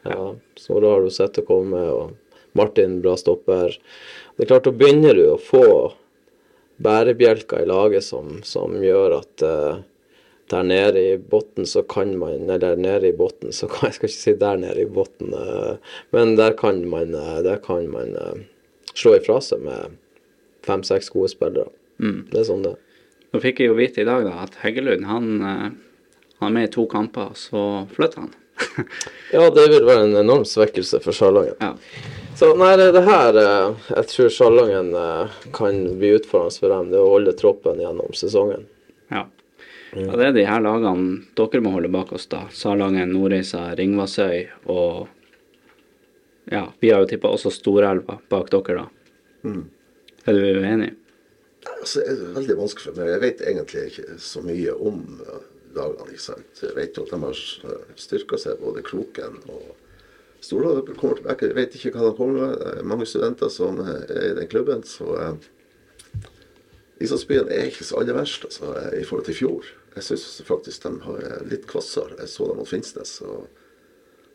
Ja, 0.08 0.30
Snorre 0.58 0.94
har 0.96 1.04
du 1.04 1.12
sett 1.12 1.42
å 1.44 1.46
komme 1.52 1.84
og 1.92 2.16
Martin, 2.56 3.02
bra 3.04 3.18
stopper. 3.20 3.76
Det 4.38 4.46
er 4.46 4.54
klart, 4.54 4.64
da 4.64 4.72
begynner 4.80 5.16
du 5.20 5.26
å 5.34 5.38
få 5.40 5.66
bærebjelker 6.82 7.62
i 7.62 7.68
laget 7.68 8.04
som, 8.04 8.40
som 8.44 8.74
gjør 8.82 9.18
at 9.20 9.44
eh, 9.46 9.80
der 10.52 10.66
nede 10.68 11.00
i 11.00 11.16
bunnen 11.18 11.66
så 11.68 11.82
kan 11.88 12.12
man 12.20 12.50
Eller 12.50 12.76
nede 12.76 13.08
i 13.08 13.16
bunnen 13.16 13.52
så 13.56 13.68
kan 13.70 13.86
Jeg 13.88 13.98
skal 13.98 14.10
ikke 14.10 14.18
si 14.20 14.34
der 14.40 14.60
nede 14.60 14.84
i 14.84 14.88
bunnen, 14.98 15.32
eh, 15.36 15.94
men 16.14 16.36
der 16.36 16.56
kan 16.58 16.82
man, 16.88 17.14
eh, 17.16 17.38
der 17.44 17.60
kan 17.64 17.88
man 17.92 18.16
eh, 18.16 18.44
slå 18.94 19.16
ifra 19.16 19.40
seg 19.40 19.64
med 19.64 19.96
fem-seks 20.66 21.10
gode 21.10 21.32
spillere. 21.32 21.72
Det 21.98 22.38
er 22.38 22.46
sånn 22.46 22.62
det 22.64 22.74
er. 22.74 22.78
Nå 23.32 23.40
fikk 23.42 23.62
jeg 23.62 23.70
jo 23.70 23.78
vite 23.78 24.02
i 24.02 24.06
dag 24.06 24.26
da, 24.26 24.36
at 24.44 24.58
Heggelund 24.60 25.06
han, 25.08 25.28
han 25.40 26.46
er 26.48 26.54
med 26.54 26.68
i 26.68 26.72
to 26.74 26.84
kamper, 26.90 27.32
så 27.38 27.86
flytter 27.94 28.26
han. 28.26 28.32
Ja, 29.32 29.46
det 29.50 29.64
vil 29.72 29.86
være 29.88 30.06
en 30.10 30.18
enorm 30.20 30.44
svekkelse 30.46 31.00
for 31.02 31.16
Salangen. 31.16 31.56
ja. 31.60 31.72
Så 32.36 32.54
nei, 32.56 32.72
det 32.80 33.02
her 33.04 33.36
Jeg 33.36 34.04
tror 34.10 34.30
Salangen 34.32 34.94
eh, 34.98 35.34
kan 35.54 35.82
bli 36.00 36.14
utfordrende 36.16 36.58
for 36.60 36.72
dem, 36.72 36.90
det 36.92 37.00
å 37.00 37.10
holde 37.12 37.34
troppen 37.38 37.80
gjennom 37.82 38.14
sesongen. 38.16 38.64
Ja. 39.12 39.26
Ja. 39.92 40.16
Det 40.16 40.26
er 40.26 40.32
de 40.36 40.46
her 40.48 40.62
lagene 40.64 41.20
dere 41.36 41.60
må 41.64 41.74
holde 41.74 41.90
bak 41.92 42.14
oss, 42.16 42.26
da. 42.32 42.46
Salangen, 42.54 43.12
Nordreisa, 43.12 43.70
Ringvassøy 43.78 44.48
og 44.72 45.08
Ja, 46.50 46.66
vi 46.80 46.90
har 46.90 47.04
jo 47.04 47.06
tippa 47.06 47.30
også 47.30 47.52
Storelva 47.54 48.18
bak 48.32 48.50
dere, 48.50 48.82
da. 48.82 49.52
Er 50.26 50.38
du 50.38 50.60
uenig? 50.62 50.90
Altså, 51.66 52.00
det 52.02 52.14
er 52.14 52.34
veldig 52.36 52.56
vanskelig 52.58 52.88
for 52.88 52.98
meg. 52.98 53.10
Jeg 53.12 53.22
vet 53.22 53.44
egentlig 53.46 53.84
ikke 53.90 54.16
så 54.22 54.42
mye 54.42 54.74
om 54.74 54.98
eh, 55.22 55.44
lagene. 55.76 56.08
ikke 56.10 56.24
sant? 56.24 56.62
Jeg 56.62 56.74
vet 56.76 56.98
jo 56.98 57.04
at 57.06 57.12
de 57.14 57.20
har 57.22 57.40
styrka 58.06 58.38
seg, 58.40 58.58
både 58.62 58.84
Kroken 58.86 59.38
og 59.46 59.72
Stordal 60.42 60.80
kommer 60.98 61.20
tilbake. 61.20 61.52
Jeg 61.52 61.54
vet 61.54 61.74
ikke 61.78 61.92
hva 61.94 62.08
de 62.08 62.16
kommer 62.18 62.40
med. 62.40 62.56
Det 62.58 62.70
er 62.80 62.88
mange 62.90 63.06
studenter 63.06 63.50
som 63.54 63.78
er 63.84 64.08
i 64.10 64.32
den 64.40 64.48
klubben. 64.50 64.82
Så 64.82 65.06
eh, 65.14 65.36
Islandsbyen 67.02 67.50
er 67.50 67.70
ikke 67.70 67.86
så 67.86 68.00
aller 68.00 68.18
verst 68.18 68.48
altså, 68.48 68.72
eh, 68.80 69.00
i 69.02 69.06
forhold 69.06 69.28
til 69.28 69.36
i 69.36 69.38
fjor. 69.38 69.70
Jeg 69.96 70.06
syns 70.06 70.40
faktisk 70.48 70.86
de 70.86 70.94
har 71.04 71.26
eh, 71.26 71.42
litt 71.50 71.66
kvassere. 71.70 72.16
Jeg 72.20 72.32
så 72.32 72.48
dem 72.48 72.62
mot 72.62 72.68
Finnsnes. 72.68 73.18
og 73.26 73.46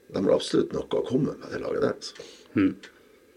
de 0.07 0.21
har 0.23 0.35
absolutt 0.37 0.75
noe 0.75 0.87
å 0.87 1.03
komme 1.07 1.33
med, 1.33 1.49
det 1.51 1.59
laget 1.63 1.83
der. 1.83 1.97
altså. 1.97 2.27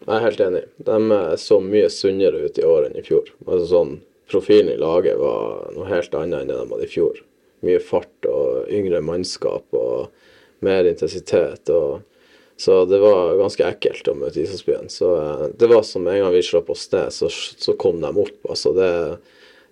Jeg 0.01 0.17
er 0.17 0.23
helt 0.25 0.43
enig. 0.45 0.63
De 0.87 0.99
så 1.41 1.59
mye 1.65 1.89
sunnere 1.93 2.45
ut 2.47 2.59
i 2.61 2.67
år 2.67 2.87
enn 2.89 3.01
i 3.01 3.05
fjor. 3.05 3.33
Altså 3.47 3.67
sånn, 3.73 3.99
Profilen 4.31 4.71
i 4.71 4.79
laget 4.79 5.19
var 5.19 5.73
noe 5.75 5.89
helt 5.91 6.13
annet 6.15 6.45
enn 6.45 6.53
det 6.53 6.59
de 6.61 6.69
hadde 6.71 6.87
i 6.87 6.93
fjor. 6.93 7.17
Mye 7.67 7.81
fart 7.83 8.29
og 8.31 8.69
yngre 8.71 9.01
mannskap 9.03 9.75
og 9.75 10.13
mer 10.65 10.87
intensitet. 10.87 11.67
og 11.75 12.05
så 12.61 12.85
det 12.85 13.01
var 13.03 13.39
ganske 13.41 13.65
ekkelt 13.65 14.09
å 14.13 14.15
møte 14.21 14.43
Islandsbyen. 14.43 14.91
Så 14.93 15.11
eh, 15.17 15.45
det 15.59 15.69
var 15.73 15.83
som 15.89 16.07
en 16.07 16.19
gang 16.21 16.35
vi 16.35 16.45
slapp 16.45 16.71
oss 16.71 16.87
ned, 16.93 17.11
så, 17.17 17.31
så 17.33 17.75
kom 17.81 18.03
de 18.05 18.11
opp. 18.13 18.37
Altså 18.47 18.75
det, 18.77 18.91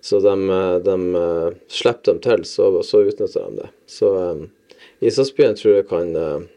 så 0.01 0.19
de, 0.23 0.49
eh, 0.49 0.77
de 0.85 0.97
slipper 1.67 2.13
dem 2.13 2.21
til, 2.23 2.45
så, 2.47 2.71
så 2.83 3.03
utnytter 3.03 3.49
de 3.49 3.63
det. 3.63 3.69
Så 3.89 4.13
um, 4.15 4.47
Isaksbyen 5.03 5.57
tror 5.59 5.79
jeg 5.79 5.87
kan 5.89 6.15
uh, 6.15 6.47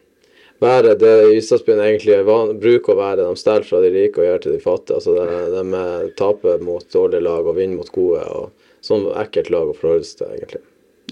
være 0.62 0.94
det 1.00 1.14
Isaksbyen 1.38 1.82
egentlig 1.82 2.20
van, 2.28 2.54
bruker 2.62 2.94
å 2.94 3.00
være. 3.00 3.26
De 3.26 3.40
stjeler 3.40 3.66
fra 3.66 3.82
de 3.82 3.90
rike 3.94 4.22
og 4.22 4.28
gjør 4.28 4.44
til 4.44 4.56
de 4.56 4.62
fattige. 4.62 5.00
Altså 5.00 5.16
de, 5.18 5.40
de 5.56 5.80
eh, 5.80 6.10
taper 6.18 6.62
mot 6.62 6.86
dårlige 6.94 7.26
lag 7.26 7.48
og 7.48 7.58
vinner 7.58 7.80
mot 7.82 7.90
gode. 7.94 8.22
og 8.22 8.68
Sånn 8.82 9.08
ekkelt 9.18 9.50
lag 9.54 9.70
å 9.70 9.76
forholde 9.78 10.06
seg 10.06 10.22
til, 10.22 10.36
egentlig. 10.38 10.62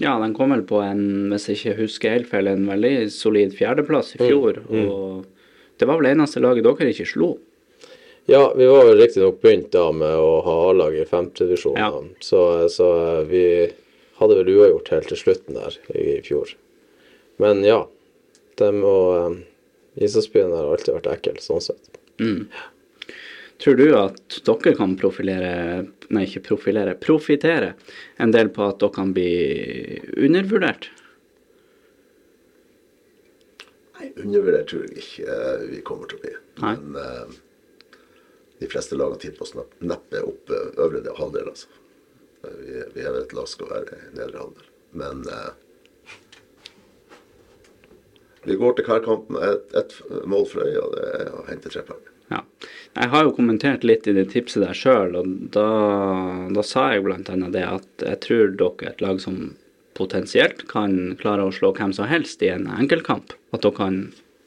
Ja, 0.01 0.15
de 0.23 0.31
kom 0.35 0.55
vel 0.55 0.63
på 0.67 0.79
en, 0.81 1.03
hvis 1.31 1.49
jeg 1.49 1.59
ikke 1.59 1.77
husker 1.83 2.15
helt 2.15 2.31
feil, 2.31 2.47
en 2.49 2.65
veldig 2.67 2.95
solid 3.13 3.53
fjerdeplass 3.55 4.15
i 4.15 4.21
fjor. 4.23 4.63
Og 4.71 5.27
det 5.79 5.87
var 5.87 5.99
vel 5.99 6.13
eneste 6.13 6.43
laget 6.43 6.67
dere 6.67 6.91
ikke 6.91 7.07
slo. 7.11 7.35
Ja, 8.31 8.45
vi 8.55 8.67
var 8.69 8.85
vel 8.87 8.97
riktignok 9.01 9.41
begynt 9.43 9.71
da 9.75 9.89
med 9.91 10.15
å 10.15 10.33
ha 10.45 10.53
A-lag 10.69 10.95
i 10.95 11.05
femtedivisjon, 11.09 11.75
Ja. 11.79 11.89
så, 12.23 12.41
så 12.71 12.87
vi 13.27 13.43
hadde 14.21 14.37
vel 14.39 14.51
uavgjort 14.55 14.91
helt 14.93 15.09
til 15.11 15.19
slutten 15.19 15.57
der 15.57 15.75
i 15.97 16.19
fjor. 16.23 16.53
Men 17.41 17.63
ja, 17.67 17.81
dem 18.61 18.83
og 18.87 19.39
Islandsbyen 19.99 20.53
har 20.55 20.69
alltid 20.71 20.95
vært 20.99 21.09
ekkel, 21.17 21.41
sånn 21.43 21.63
sett. 21.65 21.99
Tror 23.61 23.75
du 23.77 23.85
at 23.97 24.39
dere 24.47 24.71
kan 24.77 24.95
profilere 24.97 25.51
Nei, 26.11 26.23
ikke 26.27 26.41
profilere, 26.47 26.95
profitere 26.99 27.73
en 28.21 28.31
del 28.33 28.49
på 28.53 28.63
at 28.67 28.79
dere 28.81 28.93
kan 28.95 29.11
bli 29.15 29.29
undervurdert? 30.17 30.87
Nei, 33.99 34.09
undervurdert 34.23 34.67
tror 34.71 34.87
jeg 34.87 34.97
ikke 35.03 35.35
eh, 35.35 35.63
vi 35.71 35.81
kommer 35.87 36.09
til 36.11 36.19
å 36.19 36.23
bli. 36.25 36.33
Nei. 36.63 36.73
Men 36.81 36.99
eh, 37.03 37.39
de 38.61 38.69
fleste 38.69 38.97
lagene 38.97 39.19
tipper 39.21 39.45
oss 39.47 39.55
nepp- 39.57 39.79
neppe 39.81 40.21
opp 40.27 40.53
eh, 40.53 40.69
øvre 40.77 41.01
del- 41.03 41.17
halvdel. 41.17 41.49
Altså. 41.51 41.67
Vi, 42.45 42.77
vi 42.95 43.03
er 43.03 43.11
vel 43.13 43.23
et 43.25 43.35
lag 43.37 43.49
som 43.49 43.57
skal 43.57 43.73
være 43.73 43.97
i 43.97 44.15
nedre 44.19 44.45
halvdel. 44.45 44.69
Men 45.01 45.25
eh, 45.27 45.51
vi 48.45 48.55
går 48.57 48.77
til 48.77 48.87
hver 48.87 49.03
kamp 49.05 49.27
med 49.33 49.43
ett 49.45 49.75
et 49.77 49.97
mål 50.29 50.47
for 50.49 50.65
øye, 50.65 50.79
og 50.81 50.95
det 50.95 51.09
er 51.19 51.27
å 51.37 51.43
hente 51.49 51.69
tre 51.69 51.83
poeng. 51.85 52.07
Ja. 52.31 52.39
Jeg 52.95 53.11
har 53.11 53.25
jo 53.27 53.33
kommentert 53.35 53.83
litt 53.83 54.07
i 54.07 54.15
det 54.15 54.29
tipset 54.31 54.63
der 54.63 54.77
sjøl, 54.77 55.17
og 55.19 55.27
da, 55.53 55.67
da 56.55 56.63
sa 56.65 56.87
jeg 56.93 57.03
annet 57.11 57.51
det 57.53 57.65
at 57.67 58.05
jeg 58.07 58.21
tror 58.23 58.53
dere 58.55 58.87
er 58.87 58.93
et 58.93 59.03
lag 59.03 59.19
som 59.21 59.51
potensielt 59.99 60.63
kan 60.71 61.15
klare 61.19 61.45
å 61.45 61.53
slå 61.53 61.73
hvem 61.75 61.93
som 61.93 62.07
helst 62.07 62.41
i 62.41 62.49
en 62.53 62.69
enkeltkamp. 62.71 63.35
At 63.53 63.65
dere 63.65 63.75
kan 63.77 64.01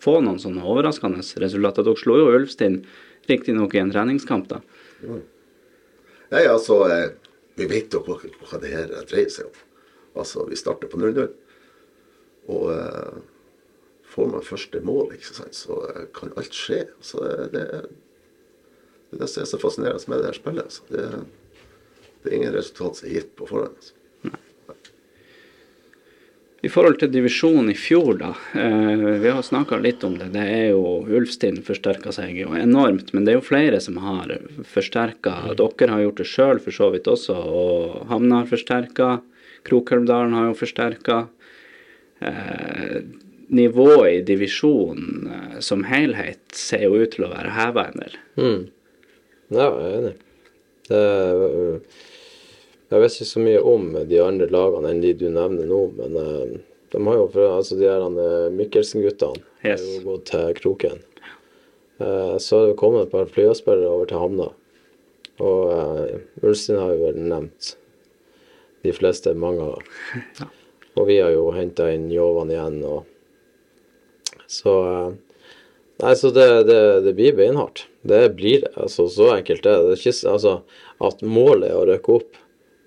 få 0.04 0.18
noen 0.24 0.40
sånne 0.40 0.64
overraskende 0.64 1.22
resultater. 1.44 1.84
Dere 1.86 2.00
slo 2.00 2.18
jo 2.18 2.32
Ulfstind 2.34 2.88
riktignok 3.30 3.74
i 3.74 3.82
en 3.82 3.92
treningskamp, 3.92 4.48
da. 4.50 4.60
Nei, 5.04 6.42
altså, 6.48 6.80
eh, 6.90 7.10
vi 7.58 7.68
vet 7.70 7.94
jo 7.94 8.02
hva, 8.06 8.18
hva 8.18 8.60
det 8.62 8.72
her 8.72 8.90
dreier 9.10 9.30
seg 9.32 9.50
om. 9.50 9.62
Altså, 10.20 10.46
vi 10.48 10.58
starter 10.58 10.90
på 10.90 10.98
0-0. 11.00 11.28
Og 12.54 12.70
eh, 12.74 13.18
får 14.14 14.30
man 14.32 14.46
første 14.46 14.80
mål, 14.84 15.14
ikke 15.16 15.32
sant, 15.32 15.58
så 15.58 15.80
eh, 15.90 16.06
kan 16.16 16.34
alt 16.38 16.54
skje. 16.54 16.84
Så 17.04 17.22
det, 17.24 17.50
det, 17.54 17.64
det 19.10 19.18
er 19.18 19.24
det 19.24 19.30
som 19.32 19.44
er 19.44 19.50
så 19.50 19.60
fascinerende 19.62 20.10
med 20.12 20.22
det 20.22 20.30
her 20.32 20.40
spillet. 20.40 20.70
Altså. 20.70 20.86
Det, 20.90 21.04
det 22.22 22.30
er 22.30 22.38
ingen 22.38 22.56
resultat 22.56 23.00
som 23.00 23.08
er 23.08 23.18
gitt 23.18 23.34
på 23.38 23.48
forhånd. 23.50 23.78
Altså. 23.78 24.00
I 26.64 26.70
forhold 26.72 26.96
til 27.00 27.10
divisjonen 27.12 27.68
i 27.72 27.76
fjor, 27.76 28.14
da. 28.22 28.30
Eh, 28.56 29.02
vi 29.20 29.28
har 29.28 29.42
snakka 29.44 29.76
litt 29.84 30.04
om 30.06 30.14
det. 30.16 30.30
Det 30.32 30.44
er 30.48 30.70
jo 30.72 31.02
Ulfstind 31.04 31.60
forsterka 31.66 32.12
seg 32.14 32.38
jo 32.40 32.54
enormt, 32.56 33.12
men 33.12 33.26
det 33.26 33.34
er 33.34 33.38
jo 33.38 33.44
flere 33.44 33.80
som 33.84 33.98
har 34.00 34.32
forsterka. 34.70 35.34
Dere 35.58 35.90
har 35.92 36.04
gjort 36.06 36.22
det 36.22 36.28
sjøl 36.30 36.62
for 36.64 36.76
så 36.76 36.88
vidt 36.94 37.10
også, 37.10 37.36
og 37.36 38.06
Hamna 38.08 38.40
har 38.42 38.48
forsterka. 38.48 39.10
Krokelmdalen 39.68 40.32
har 40.38 40.48
jo 40.50 40.56
forsterka. 40.62 41.18
Eh, 42.24 43.02
nivået 43.52 44.12
i 44.14 44.24
divisjonen 44.32 45.28
eh, 45.34 45.60
som 45.60 45.84
helhet 45.84 46.40
ser 46.56 46.86
jo 46.86 46.96
ut 46.96 47.12
til 47.12 47.26
å 47.26 47.32
være 47.34 47.52
heva 47.58 47.88
en 47.90 48.00
del. 48.06 48.18
Mm. 48.40 48.60
Ja, 49.52 49.68
jeg 49.68 49.84
er 49.84 49.98
enig. 50.00 50.16
Det 50.88 51.00
er, 51.04 52.12
jeg 52.93 53.01
vet 53.01 53.16
ikke 53.16 53.30
så 53.32 53.43
mye 53.43 53.62
om 53.64 53.89
de 54.11 54.20
andre 54.22 54.49
lagene 54.53 54.91
enn 54.93 55.03
de 55.03 55.12
du 55.18 55.26
nevner 55.32 55.68
nå, 55.70 55.80
men 55.99 56.18
øh, 56.20 56.57
de 56.93 57.01
har 57.07 57.16
jo 57.18 57.28
fra, 57.32 57.47
altså 57.59 57.78
de 57.80 57.89
her 57.89 58.05
øh, 58.05 58.51
Mikkelsen-guttene 58.55 59.43
Yes. 59.64 59.80
har 59.80 59.95
jo 59.97 60.03
gått 60.11 60.26
til 60.28 60.51
Kroken. 60.59 60.99
Eh, 61.99 62.35
så 62.39 62.59
har 62.59 62.66
det 62.68 62.76
kommet 62.76 63.07
et 63.07 63.14
par 63.14 63.30
flyspillere 63.32 63.89
over 63.89 64.11
til 64.11 64.20
Hamna. 64.20 64.51
Og 65.43 65.70
uh, 65.72 66.45
Ulstein 66.47 66.78
har 66.78 66.93
jo 66.95 67.09
vel 67.09 67.16
nevnt 67.26 67.72
de 68.85 68.93
fleste 68.95 69.32
mange 69.35 69.64
ganger. 69.64 70.51
Og 71.01 71.09
vi 71.09 71.16
har 71.18 71.32
jo 71.35 71.49
henta 71.57 71.89
inn 71.91 72.05
Jovan 72.12 72.53
igjen, 72.55 72.76
og 72.87 73.03
Så 74.47 74.74
eh, 74.87 75.16
Nei, 76.05 76.12
så 76.18 76.30
det, 76.35 76.47
det, 76.68 76.78
det 77.07 77.12
blir 77.18 77.35
beinhardt. 77.39 77.85
Det 78.03 78.20
blir 78.37 78.61
det. 78.62 78.70
Altså, 78.76 79.09
så 79.11 79.28
enkelt 79.37 79.62
det. 79.62 79.74
det 79.74 79.93
er 79.95 80.01
ikke, 80.01 80.14
altså, 80.30 80.55
at 81.07 81.22
målet 81.22 81.68
er 81.70 81.78
å 81.78 81.85
rykke 81.87 82.16
opp, 82.18 82.39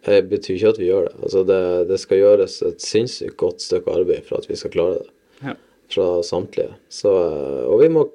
eh, 0.07 0.23
betyr 0.25 0.57
ikke 0.57 0.73
at 0.73 0.81
vi 0.81 0.89
gjør 0.89 1.09
det. 1.09 1.15
Altså, 1.21 1.43
det. 1.47 1.61
Det 1.91 1.99
skal 2.01 2.21
gjøres 2.23 2.59
et 2.67 2.83
sinnssykt 2.83 3.37
godt 3.39 3.63
stykke 3.63 3.95
arbeid 4.01 4.27
for 4.27 4.41
at 4.41 4.49
vi 4.49 4.57
skal 4.59 4.73
klare 4.73 4.99
det. 5.01 5.09
Ja. 5.43 5.55
Fra 5.93 6.07
samtlige. 6.25 6.73
Så, 6.91 7.11
eh, 7.11 7.63
og 7.67 7.83
vi 7.83 7.91
må 7.93 8.07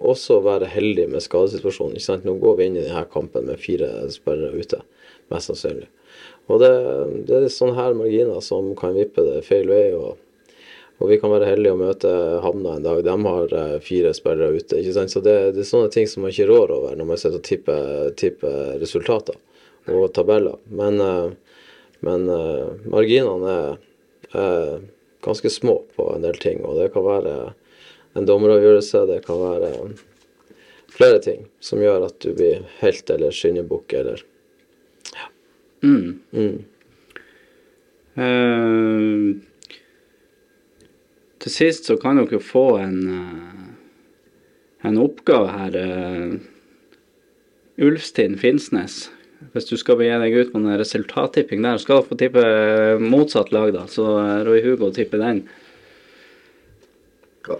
også 0.00 0.40
være 0.46 0.70
heldige 0.72 1.10
med 1.12 1.22
skadesituasjonen. 1.24 1.98
Ikke 1.98 2.08
sant? 2.08 2.26
Nå 2.26 2.38
går 2.42 2.58
vi 2.58 2.70
inn 2.70 2.80
i 2.80 2.86
denne 2.86 3.04
kampen 3.12 3.46
med 3.50 3.62
fire 3.62 3.90
spillere 4.10 4.56
ute, 4.56 4.82
mest 5.30 5.52
sannsynlig. 5.52 5.90
Og 6.50 6.58
det, 6.58 6.72
det 7.28 7.36
er 7.36 7.52
sånne 7.54 7.78
her 7.78 7.94
marginer 7.94 8.42
som 8.42 8.72
kan 8.78 8.96
vippe 8.96 9.22
det 9.26 9.44
feil 9.46 9.70
vei. 9.70 9.86
og 9.94 10.18
og 11.00 11.08
vi 11.08 11.16
kan 11.16 11.32
være 11.32 11.46
heldige 11.48 11.72
å 11.72 11.78
møte 11.80 12.10
Hamna 12.44 12.74
en 12.76 12.84
dag. 12.84 12.98
De 13.06 13.12
har 13.24 13.54
eh, 13.56 13.76
fire 13.80 14.10
spillere 14.12 14.58
ute. 14.58 14.76
ikke 14.76 14.92
sant? 14.98 15.12
Så 15.14 15.22
det, 15.24 15.36
det 15.56 15.62
er 15.62 15.68
sånne 15.70 15.88
ting 15.94 16.04
som 16.10 16.26
man 16.26 16.34
ikke 16.34 16.50
rår 16.50 16.74
over 16.76 16.98
når 16.98 17.08
man 17.08 17.20
sitter 17.20 17.38
og 17.40 17.46
tipper, 17.46 18.10
tipper 18.20 18.74
resultater 18.82 19.38
og 19.88 20.12
tabeller. 20.16 20.58
Men, 20.68 21.00
eh, 21.00 21.30
men 22.06 22.28
eh, 22.28 22.72
marginene 22.90 23.56
er, 23.56 23.78
er 24.34 24.80
ganske 25.24 25.50
små 25.52 25.80
på 25.96 26.10
en 26.14 26.24
del 26.26 26.38
ting. 26.42 26.64
Og 26.64 26.80
det 26.80 26.90
kan 26.94 27.06
være 27.06 27.36
en 28.18 28.26
dommeravgjørelse, 28.26 29.06
det 29.08 29.22
kan 29.26 29.40
være 29.40 29.72
flere 30.90 31.20
ting 31.22 31.46
som 31.62 31.80
gjør 31.80 32.08
at 32.08 32.18
du 32.24 32.32
blir 32.34 32.64
helt 32.80 33.10
eller 33.10 33.34
skinnebukk 33.34 33.94
eller 34.00 34.26
Mm. 35.80 36.20
mm. 36.32 36.64
Uh, 38.20 39.36
til 41.40 41.52
sist 41.54 41.88
så 41.88 41.96
kan 41.96 42.18
dere 42.20 42.40
få 42.44 42.64
en, 42.82 42.98
en 44.84 44.98
oppgave 45.00 45.48
her. 45.54 45.78
Uh, 45.80 46.34
Ulfstind 47.80 48.36
Finnsnes. 48.42 49.06
Hvis 49.54 49.66
du 49.70 49.76
skal 49.80 49.96
begi 49.98 50.12
deg 50.20 50.34
ut 50.36 50.50
på 50.52 50.58
en 50.60 50.76
resultattipping 50.78 51.62
der, 51.64 51.78
skal 51.80 52.02
du 52.02 52.06
få 52.10 52.16
tippe 52.20 52.42
motsatt 53.00 53.48
lag, 53.56 53.68
da. 53.74 53.82
Så 53.90 54.04
eh, 54.20 54.42
Roy 54.46 54.60
Hugo 54.64 54.90
tipper 54.94 55.18
den. 55.22 55.38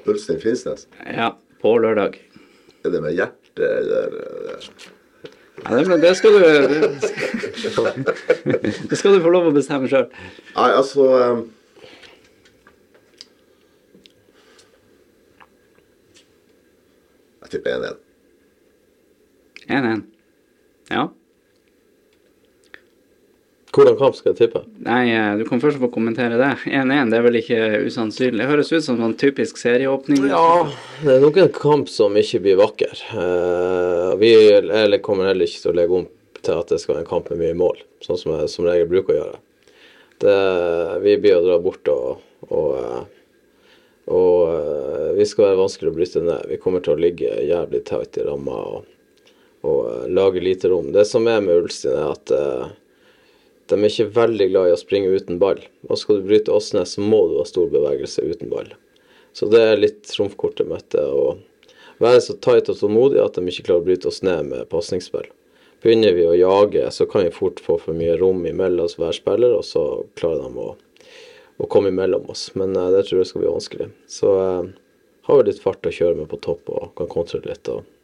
Ulstein 0.07 0.41
Finnsnes? 0.43 0.81
Ja, 1.09 1.29
på 1.63 1.69
lørdag. 1.83 2.13
Er 2.85 2.91
det 2.95 3.01
med 3.05 3.17
hjertet 3.17 3.67
eller 3.67 4.05
eller- 4.17 4.65
Ja, 5.61 5.77
det, 5.77 5.85
det 6.01 6.15
skal 6.17 6.33
du 6.33 6.41
Det 8.89 8.97
skal 8.97 9.13
du 9.13 9.21
få 9.21 9.29
lov 9.35 9.51
å 9.51 9.53
bestemme 9.53 9.85
sjøl. 9.93 10.07
Nei, 10.55 10.71
altså 10.73 11.05
um, 11.05 11.43
Jeg 17.43 17.51
tipper 17.55 17.71
1-1. 17.79 17.97
1-1. 19.71 20.03
Ja. 20.91 21.07
Hvordan 23.71 23.97
kamp 24.01 24.17
skal 24.19 24.33
jeg 24.33 24.39
tippe? 24.41 24.65
Nei, 24.83 25.13
eh, 25.15 25.37
du 25.39 25.45
kan 25.47 25.61
først 25.63 25.79
få 25.79 25.91
kommentere 25.95 26.39
det. 26.41 26.51
1-1 26.67 27.13
det 27.13 27.19
er 27.19 27.23
vel 27.23 27.39
ikke 27.39 27.59
usannsynlig. 27.87 28.41
Det 28.43 28.49
høres 28.51 28.73
ut 28.73 28.87
som 28.87 29.03
en 29.07 29.15
typisk 29.15 29.61
serieåpning. 29.63 30.25
Ja, 30.33 30.65
det 31.05 31.13
er 31.15 31.23
nok 31.23 31.39
en 31.39 31.53
kamp 31.55 31.93
som 31.93 32.19
ikke 32.19 32.43
blir 32.43 32.59
vakker. 32.59 33.05
Eh, 33.15 34.09
vi 34.19 34.33
kommer 35.07 35.31
heller 35.31 35.47
ikke 35.47 35.63
til 35.63 35.71
å 35.71 35.77
legge 35.79 36.01
om 36.01 36.09
til 36.41 36.57
at 36.57 36.73
det 36.73 36.81
skal 36.83 36.97
være 36.97 37.05
en 37.05 37.13
kamp 37.13 37.31
med 37.31 37.43
mye 37.45 37.61
mål, 37.61 37.79
sånn 38.03 38.19
som 38.19 38.35
jeg 38.35 38.51
som 38.51 38.67
regel 38.67 38.91
bruker 38.91 39.15
å 39.15 39.19
gjøre. 39.21 39.41
Det, 40.21 40.37
vi 41.05 41.17
blir 41.21 41.39
å 41.39 41.47
dra 41.47 41.61
bort 41.63 41.93
og, 41.93 42.27
og, 42.51 42.69
eh, 42.81 43.01
og 44.11 45.15
vi 45.15 45.31
skal 45.31 45.47
være 45.47 45.63
vanskelig 45.63 45.93
å 45.93 45.99
bryte 46.01 46.27
ned. 46.27 46.51
Vi 46.51 46.59
kommer 46.59 46.83
til 46.83 46.97
å 46.97 47.05
ligge 47.07 47.39
jævlig 47.47 47.85
tight 47.87 48.19
i 48.19 48.27
ramma 48.27 48.59
og, 48.75 48.93
og 49.63 50.11
lage 50.11 50.43
lite 50.43 50.75
rom. 50.75 50.91
Det 50.91 51.07
som 51.07 51.31
er 51.31 51.45
med 51.45 51.69
Ulstein, 51.69 51.95
er 51.95 52.17
at 52.19 52.39
de 53.71 53.79
er 53.79 53.91
ikke 53.91 54.13
veldig 54.17 54.47
glad 54.51 54.69
i 54.69 54.75
å 54.75 54.81
springe 54.81 55.11
uten 55.15 55.39
ball. 55.41 55.61
Og 55.89 55.99
skal 55.99 56.21
du 56.21 56.29
bryte 56.29 56.53
oss 56.55 56.73
ned, 56.77 56.89
så 56.91 57.03
må 57.03 57.23
du 57.31 57.39
ha 57.41 57.47
stor 57.49 57.71
bevegelse 57.73 58.25
uten 58.27 58.51
ball. 58.53 58.73
Så 59.33 59.47
det 59.51 59.61
er 59.63 59.81
litt 59.81 60.03
trumfkortet 60.11 60.69
mitt. 60.69 60.95
Å 60.95 61.37
være 62.03 62.23
så 62.25 62.37
tight 62.43 62.71
og 62.73 62.81
tålmodig 62.81 63.21
at 63.23 63.39
de 63.39 63.47
ikke 63.47 63.69
klarer 63.69 63.85
å 63.85 63.89
bryte 63.89 64.11
oss 64.11 64.23
ned 64.27 64.51
med 64.51 64.69
pasningsspill. 64.73 65.29
Begynner 65.81 66.13
vi 66.13 66.27
å 66.29 66.37
jage, 66.37 66.85
så 66.93 67.07
kan 67.09 67.25
vi 67.25 67.33
fort 67.33 67.61
få 67.65 67.79
for 67.81 67.97
mye 67.97 68.19
rom 68.21 68.43
imellom 68.47 68.85
oss 68.85 68.99
hver 69.01 69.15
spiller, 69.17 69.55
og 69.57 69.65
så 69.65 69.85
klarer 70.19 70.45
de 70.45 70.67
å, 70.67 70.75
å 71.57 71.69
komme 71.73 71.89
imellom 71.95 72.29
oss. 72.33 72.51
Men 72.59 72.77
eh, 72.77 72.91
det 72.93 73.07
tror 73.09 73.23
jeg 73.23 73.31
skal 73.31 73.45
bli 73.47 73.55
vanskelig. 73.55 73.89
Så 74.11 74.35
eh, 74.43 74.75
har 75.29 75.41
vi 75.41 75.49
litt 75.49 75.63
fart 75.63 75.89
å 75.89 75.95
kjøre 75.95 76.19
med 76.19 76.29
på 76.29 76.41
topp 76.45 76.69
og 76.75 76.93
kan 77.01 77.09
kontrollere 77.09 77.55
litt. 77.55 77.73
og 77.73 78.00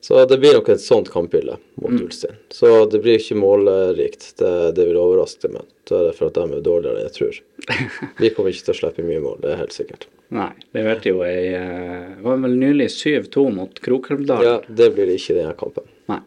så 0.00 0.24
det 0.30 0.38
blir 0.38 0.54
nok 0.54 0.68
et 0.70 0.82
sånt 0.82 1.08
kampbilde 1.10 1.56
mot 1.82 1.90
Ulstein. 1.90 2.36
Så 2.54 2.86
det 2.86 3.00
blir 3.02 3.18
ikke 3.18 3.34
målrikt. 3.38 4.30
Det, 4.38 4.52
det 4.76 4.86
vil 4.86 5.00
overraske 5.00 5.50
meg. 5.50 5.66
Det 5.90 5.98
er 6.10 6.14
for 6.14 6.30
at 6.30 6.38
de 6.38 6.44
er 6.60 6.62
dårligere 6.64 7.00
enn 7.00 7.08
jeg 7.08 7.16
tror. 7.16 7.40
Vi 8.22 8.30
kommer 8.36 8.54
ikke 8.54 8.68
til 8.68 8.76
å 8.76 8.78
slippe 8.78 9.06
mye 9.06 9.24
mål, 9.24 9.40
det 9.42 9.52
er 9.52 9.60
helt 9.64 9.74
sikkert. 9.74 10.06
Nei, 10.34 10.50
det 10.76 10.84
ble 10.84 10.96
jo 11.08 11.22
ei 11.24 11.54
Det 11.56 12.18
Var 12.20 12.40
vel 12.42 12.56
nylig 12.60 12.90
7-2 12.92 13.46
mot 13.56 13.80
Krokelvdal. 13.84 14.44
Ja, 14.44 14.56
det 14.68 14.90
blir 14.94 15.08
det 15.08 15.16
ikke 15.18 15.34
i 15.34 15.38
denne 15.40 15.56
kampen. 15.58 15.88
Nei. 16.12 16.20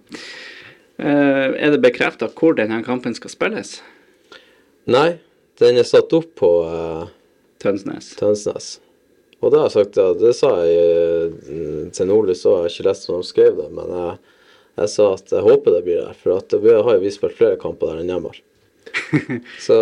Eh, 1.02 1.48
er 1.56 1.74
det 1.74 1.82
bekrefta 1.82 2.30
hvor 2.34 2.58
denne 2.58 2.82
kampen 2.86 3.16
skal 3.18 3.34
spilles? 3.34 3.78
Nei, 4.90 5.22
den 5.62 5.78
er 5.78 5.88
satt 5.88 6.14
opp 6.18 6.34
på 6.42 6.50
uh, 6.66 7.06
Tønsnes. 7.62 8.16
Tønsnes. 8.18 8.74
Og 9.42 9.54
det 9.54 9.62
har 9.62 9.70
jeg 9.70 9.78
sagt, 9.78 9.98
ja, 9.98 10.12
det 10.18 10.34
sa 10.38 10.52
jeg 10.66 10.82
eh, 10.82 11.71
til 11.96 12.08
Nordlys 12.10 12.46
òg, 12.46 12.58
jeg 12.58 12.64
har 12.68 12.74
ikke 12.76 12.88
lest 12.90 13.10
om 13.10 13.20
de 13.22 13.28
skrev 13.28 13.58
det, 13.60 13.68
men 13.78 13.92
jeg, 13.98 14.16
jeg 14.82 14.90
sa 14.94 15.08
at 15.18 15.34
jeg 15.36 15.46
håper 15.48 15.76
det 15.78 15.84
blir 15.88 16.00
der. 16.06 16.18
For 16.22 16.38
at 16.38 16.50
det 16.56 16.76
har 16.78 16.96
jo 16.98 17.04
vi 17.04 17.12
spilt 17.14 17.38
flere 17.38 17.60
kamper 17.62 17.92
der 17.94 18.02
enn 18.04 18.12
hjemme. 18.16 18.32
Så, 19.62 19.76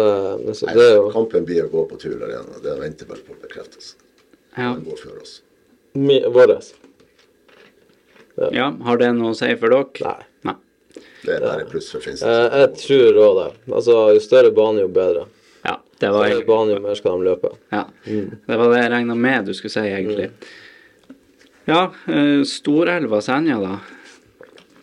så 0.54 0.68
det 0.76 0.84
er 0.84 0.96
jo 1.00 1.08
Kampen 1.14 1.46
blir 1.48 1.64
å 1.66 1.70
gå 1.72 1.82
på 1.90 1.98
tur 2.02 2.18
der 2.20 2.30
igjen. 2.34 2.50
og 2.54 2.62
Det 2.66 2.74
venter 2.78 3.08
vel 3.10 3.22
på 3.26 3.34
bekreftelse. 3.42 3.96
Ja. 4.58 4.74
Den 4.76 4.84
går 4.86 5.00
før 5.02 5.22
oss. 5.24 5.38
mi- 5.98 6.22
våres. 6.30 6.74
ja. 8.54 8.68
Har 8.86 8.98
det 9.02 9.10
noe 9.18 9.34
å 9.34 9.38
si 9.38 9.50
for 9.60 9.74
dere? 9.74 10.04
Nei. 10.06 10.28
Nei. 10.50 10.56
Det 11.24 11.36
er 11.38 11.44
bare 11.48 11.66
pluss 11.72 11.90
for 11.94 12.04
Finnsnes. 12.04 12.24
Eh, 12.28 12.60
jeg 12.64 12.70
tror 12.84 13.20
òg 13.26 13.40
det. 13.40 13.48
Altså, 13.74 13.96
jo 14.16 14.22
større 14.24 14.52
bane, 14.56 14.84
jo 14.86 14.92
bedre. 14.94 15.26
Ja, 15.66 15.78
det 16.00 16.12
var 16.16 16.30
Større 16.30 16.46
bane, 16.48 16.76
jo 16.78 16.84
mer 16.86 16.96
skal 17.00 17.18
de 17.20 17.28
løpe. 17.32 17.52
Ja, 17.76 17.84
det 18.06 18.60
var 18.62 18.72
det 18.74 18.84
jeg 18.84 18.94
regna 18.94 19.18
med 19.20 19.50
du 19.50 19.54
skulle 19.58 19.74
si, 19.74 19.84
egentlig. 19.90 20.30
Ja, 21.70 21.92
eh, 22.08 22.44
Storelva 22.44 23.22
Senja, 23.22 23.60
da. 23.62 23.80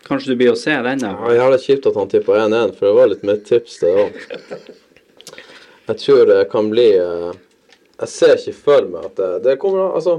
Kanskje 0.07 0.31
du 0.31 0.37
blir 0.39 0.53
å 0.53 0.59
se 0.59 0.71
den, 0.87 1.01
da? 1.03 1.09
Ja, 1.19 1.33
Jævlig 1.41 1.65
kjipt 1.65 1.89
at 1.91 1.97
han 1.99 2.11
tippa 2.13 2.37
1-1, 2.45 2.77
for 2.77 2.87
det 2.87 2.93
var 2.95 3.09
litt 3.11 3.25
mitt 3.27 3.43
tips, 3.49 3.81
det 3.83 3.91
òg. 4.05 4.21
Jeg 5.89 5.99
tror 6.05 6.23
det 6.31 6.45
kan 6.53 6.69
bli 6.71 6.87
eh, 6.99 7.33
Jeg 7.99 8.13
ser 8.13 8.37
ikke 8.39 8.55
for 8.61 8.87
meg 8.93 9.09
at 9.09 9.19
det, 9.19 9.31
det 9.49 9.57
kommer 9.63 9.97
Altså, 9.99 10.15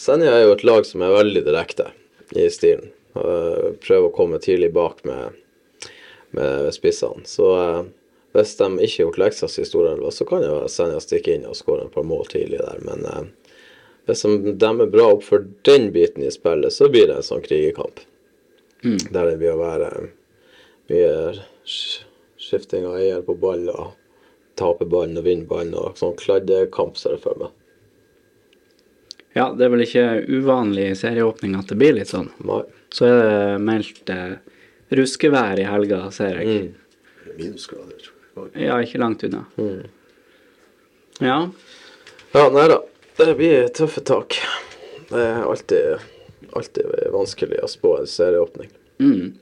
Senja 0.00 0.32
er 0.32 0.46
jo 0.46 0.54
et 0.56 0.64
lag 0.64 0.88
som 0.88 1.04
er 1.04 1.12
veldig 1.12 1.44
direkte 1.44 1.90
i 2.40 2.48
stilen. 2.52 2.88
Eh, 3.12 3.68
Prøver 3.84 4.08
å 4.08 4.14
komme 4.16 4.40
tidlig 4.40 4.72
bak 4.72 5.04
med, 5.04 5.36
med 6.32 6.72
spissene. 6.72 7.26
Så 7.28 7.52
hvis 8.32 8.56
de 8.56 8.70
ikke 8.80 8.94
har 8.94 9.04
gjort 9.10 9.22
leksa 9.26 9.52
si 9.52 9.60
i 9.60 9.68
Storelva, 9.68 10.08
så 10.08 10.24
kan 10.24 10.40
jo 10.48 10.62
Senja 10.72 11.04
stikke 11.04 11.36
inn 11.36 11.44
og 11.44 11.58
skåre 11.60 11.84
et 11.84 11.92
par 11.92 12.08
mål 12.08 12.24
tidlig 12.32 12.64
der. 12.64 12.80
Men, 12.88 13.04
Hvis 14.08 14.24
de 14.26 14.54
demmer 14.58 14.90
bra 14.90 15.12
opp 15.14 15.22
for 15.24 15.44
den 15.66 15.90
biten 15.94 16.24
i 16.26 16.30
spillet, 16.34 16.74
så 16.74 16.88
blir 16.90 17.06
det 17.10 17.20
en 17.20 17.26
sånn 17.26 17.44
krigerkamp. 17.44 18.02
Der 18.82 19.28
det 19.30 19.36
blir 19.38 19.54
å 19.54 19.60
være 19.60 19.90
mye 20.90 21.12
skifting 22.42 22.86
av 22.88 22.98
eier 22.98 23.22
på 23.22 23.36
ball 23.38 23.68
og 23.70 23.92
tape 24.58 24.88
ballen 24.90 25.20
og 25.20 25.26
vinne 25.28 25.46
ballen 25.48 25.76
og 25.78 25.98
sånn 26.00 26.16
kladdekamp, 26.18 26.98
ser 26.98 27.16
jeg 27.16 27.22
for 27.24 27.38
meg. 27.38 27.54
Ja, 29.38 29.46
det 29.56 29.64
er 29.64 29.72
vel 29.72 29.84
ikke 29.86 30.06
uvanlig 30.28 30.90
i 30.90 30.96
serieåpning 30.98 31.54
at 31.56 31.70
det 31.70 31.78
blir 31.80 31.94
litt 31.96 32.10
sånn. 32.10 32.28
Nei. 32.44 32.60
Så 32.92 33.06
er 33.08 33.22
det 33.22 33.60
meldt 33.64 34.10
eh, 34.12 34.34
ruskevær 34.92 35.62
i 35.62 35.64
helga, 35.64 36.02
ser 36.12 36.42
jeg. 36.42 36.72
Minusgrader, 37.38 38.10
tror 38.34 38.50
jeg. 38.50 38.66
Ja, 38.66 38.76
ikke 38.84 39.00
langt 39.00 39.24
unna. 39.24 39.46
Ja. 41.22 41.38
Ja, 42.34 42.44
nei 42.52 42.66
da. 42.68 42.82
Det 43.26 43.34
blir 43.38 43.68
tøffe 43.70 44.00
tak. 44.02 44.34
Det 45.08 45.20
er 45.20 45.44
alltid, 45.46 46.06
alltid 46.52 46.86
vanskelig 47.12 47.60
å 47.62 47.68
spå 47.70 47.92
en 48.00 48.08
serieåpning. 48.10 48.70
Mm. 48.98 49.34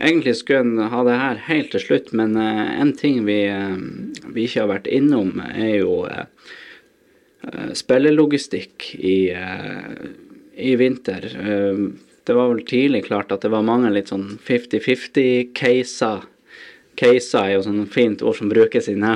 Egentlig 0.00 0.36
skulle 0.38 0.60
en 0.60 0.92
ha 0.92 1.02
det 1.04 1.16
her 1.18 1.42
helt 1.48 1.72
til 1.74 1.82
slutt, 1.82 2.12
men 2.16 2.36
eh, 2.38 2.80
en 2.80 2.92
ting 2.96 3.24
vi, 3.26 3.42
eh, 3.50 3.76
vi 4.30 4.46
ikke 4.46 4.62
har 4.62 4.70
vært 4.70 4.88
innom, 4.94 5.42
er 5.42 5.80
jo 5.80 6.04
eh, 6.06 6.24
spillelogistikk 7.76 8.88
i, 8.94 9.18
i 10.56 10.72
vinter. 10.78 11.28
Det 11.28 12.34
var 12.36 12.50
vel 12.54 12.64
tidlig 12.66 13.04
klart 13.06 13.32
at 13.34 13.44
det 13.44 13.52
var 13.52 13.66
mange 13.66 13.92
litt 13.94 14.10
sånn 14.12 14.38
50-50-caser. 14.48 16.26
Caser 16.98 17.44
er 17.44 17.54
jo 17.54 17.62
sånn 17.68 17.86
fint 17.92 18.24
ord 18.26 18.40
som 18.40 18.50
brukes 18.50 18.88
i 18.90 18.96
denne 18.96 19.14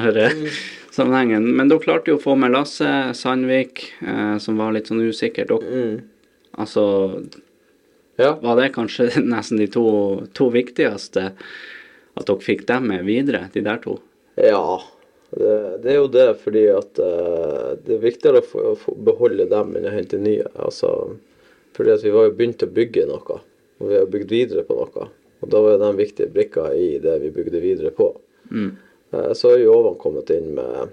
sammenhengen. 0.92 1.46
Men 1.56 1.68
dere 1.70 1.82
klarte 1.82 2.12
jo 2.12 2.18
å 2.18 2.22
få 2.22 2.34
med 2.38 2.52
Lasse 2.54 2.88
Sandvik, 3.16 3.86
eh, 4.04 4.36
som 4.42 4.58
var 4.60 4.74
litt 4.76 4.90
sånn 4.90 5.02
usikker. 5.08 5.48
Dere, 5.50 6.02
altså, 6.60 6.84
Ja. 8.20 8.34
var 8.42 8.56
det 8.60 8.72
kanskje 8.74 9.08
nesten 9.34 9.58
de 9.58 9.66
to, 9.72 9.84
to 10.36 10.50
viktigste 10.52 11.30
at 11.32 12.26
dere 12.28 12.44
fikk 12.44 12.66
dem 12.68 12.88
med 12.92 13.06
videre, 13.08 13.46
de 13.54 13.62
der 13.64 13.80
to? 13.82 13.98
Ja, 14.36 14.80
det, 15.32 15.54
det 15.82 15.94
er 15.94 15.98
jo 16.02 16.08
det 16.12 16.26
fordi 16.42 16.66
at 16.72 16.98
eh, 17.00 17.70
det 17.84 17.96
er 17.96 18.04
viktigere 18.04 18.42
å, 18.42 18.46
få, 18.46 18.66
å 18.72 18.76
få 18.76 18.94
beholde 19.08 19.48
dem 19.48 19.72
enn 19.80 19.88
å 19.88 19.94
hente 19.96 20.20
nye. 20.20 20.44
Altså, 20.60 20.92
fordi 21.76 21.94
at 21.96 22.04
vi 22.04 22.12
var 22.12 22.28
jo 22.28 22.36
begynt 22.36 22.62
å 22.66 22.68
bygge 22.68 23.06
noe, 23.08 23.40
og 23.80 23.88
vi 23.88 23.96
har 23.96 24.08
bygd 24.12 24.30
videre 24.36 24.64
på 24.68 24.76
noe. 24.76 25.08
Og 25.42 25.50
da 25.50 25.58
var 25.64 25.80
de 25.80 25.88
viktige 25.98 26.28
brikker 26.30 26.74
i 26.78 26.98
det 27.02 27.16
vi 27.24 27.32
bygde 27.34 27.58
videre 27.64 27.90
på. 27.96 28.12
Eh, 28.52 28.68
så 29.12 29.52
er 29.52 29.60
jo 29.60 29.68
Jovan 29.68 29.98
kommet 30.00 30.30
inn 30.32 30.54
med, 30.56 30.92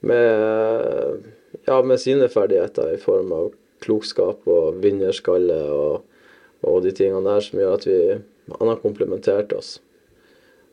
med, 0.00 1.22
ja, 1.68 1.78
med 1.82 2.00
sine 2.02 2.26
ferdigheter 2.28 2.94
i 2.94 2.98
form 2.98 3.30
av 3.36 3.52
klokskap 3.82 4.46
og 4.50 4.82
vinnerskalle 4.82 5.60
og, 5.70 6.02
og 6.66 6.82
de 6.82 6.92
tingene 6.94 7.22
der 7.26 7.44
som 7.44 7.62
gjør 7.62 7.78
at 7.78 7.86
vi, 7.86 8.00
han 8.58 8.70
har 8.70 8.82
komplementert 8.82 9.54
oss. 9.54 9.76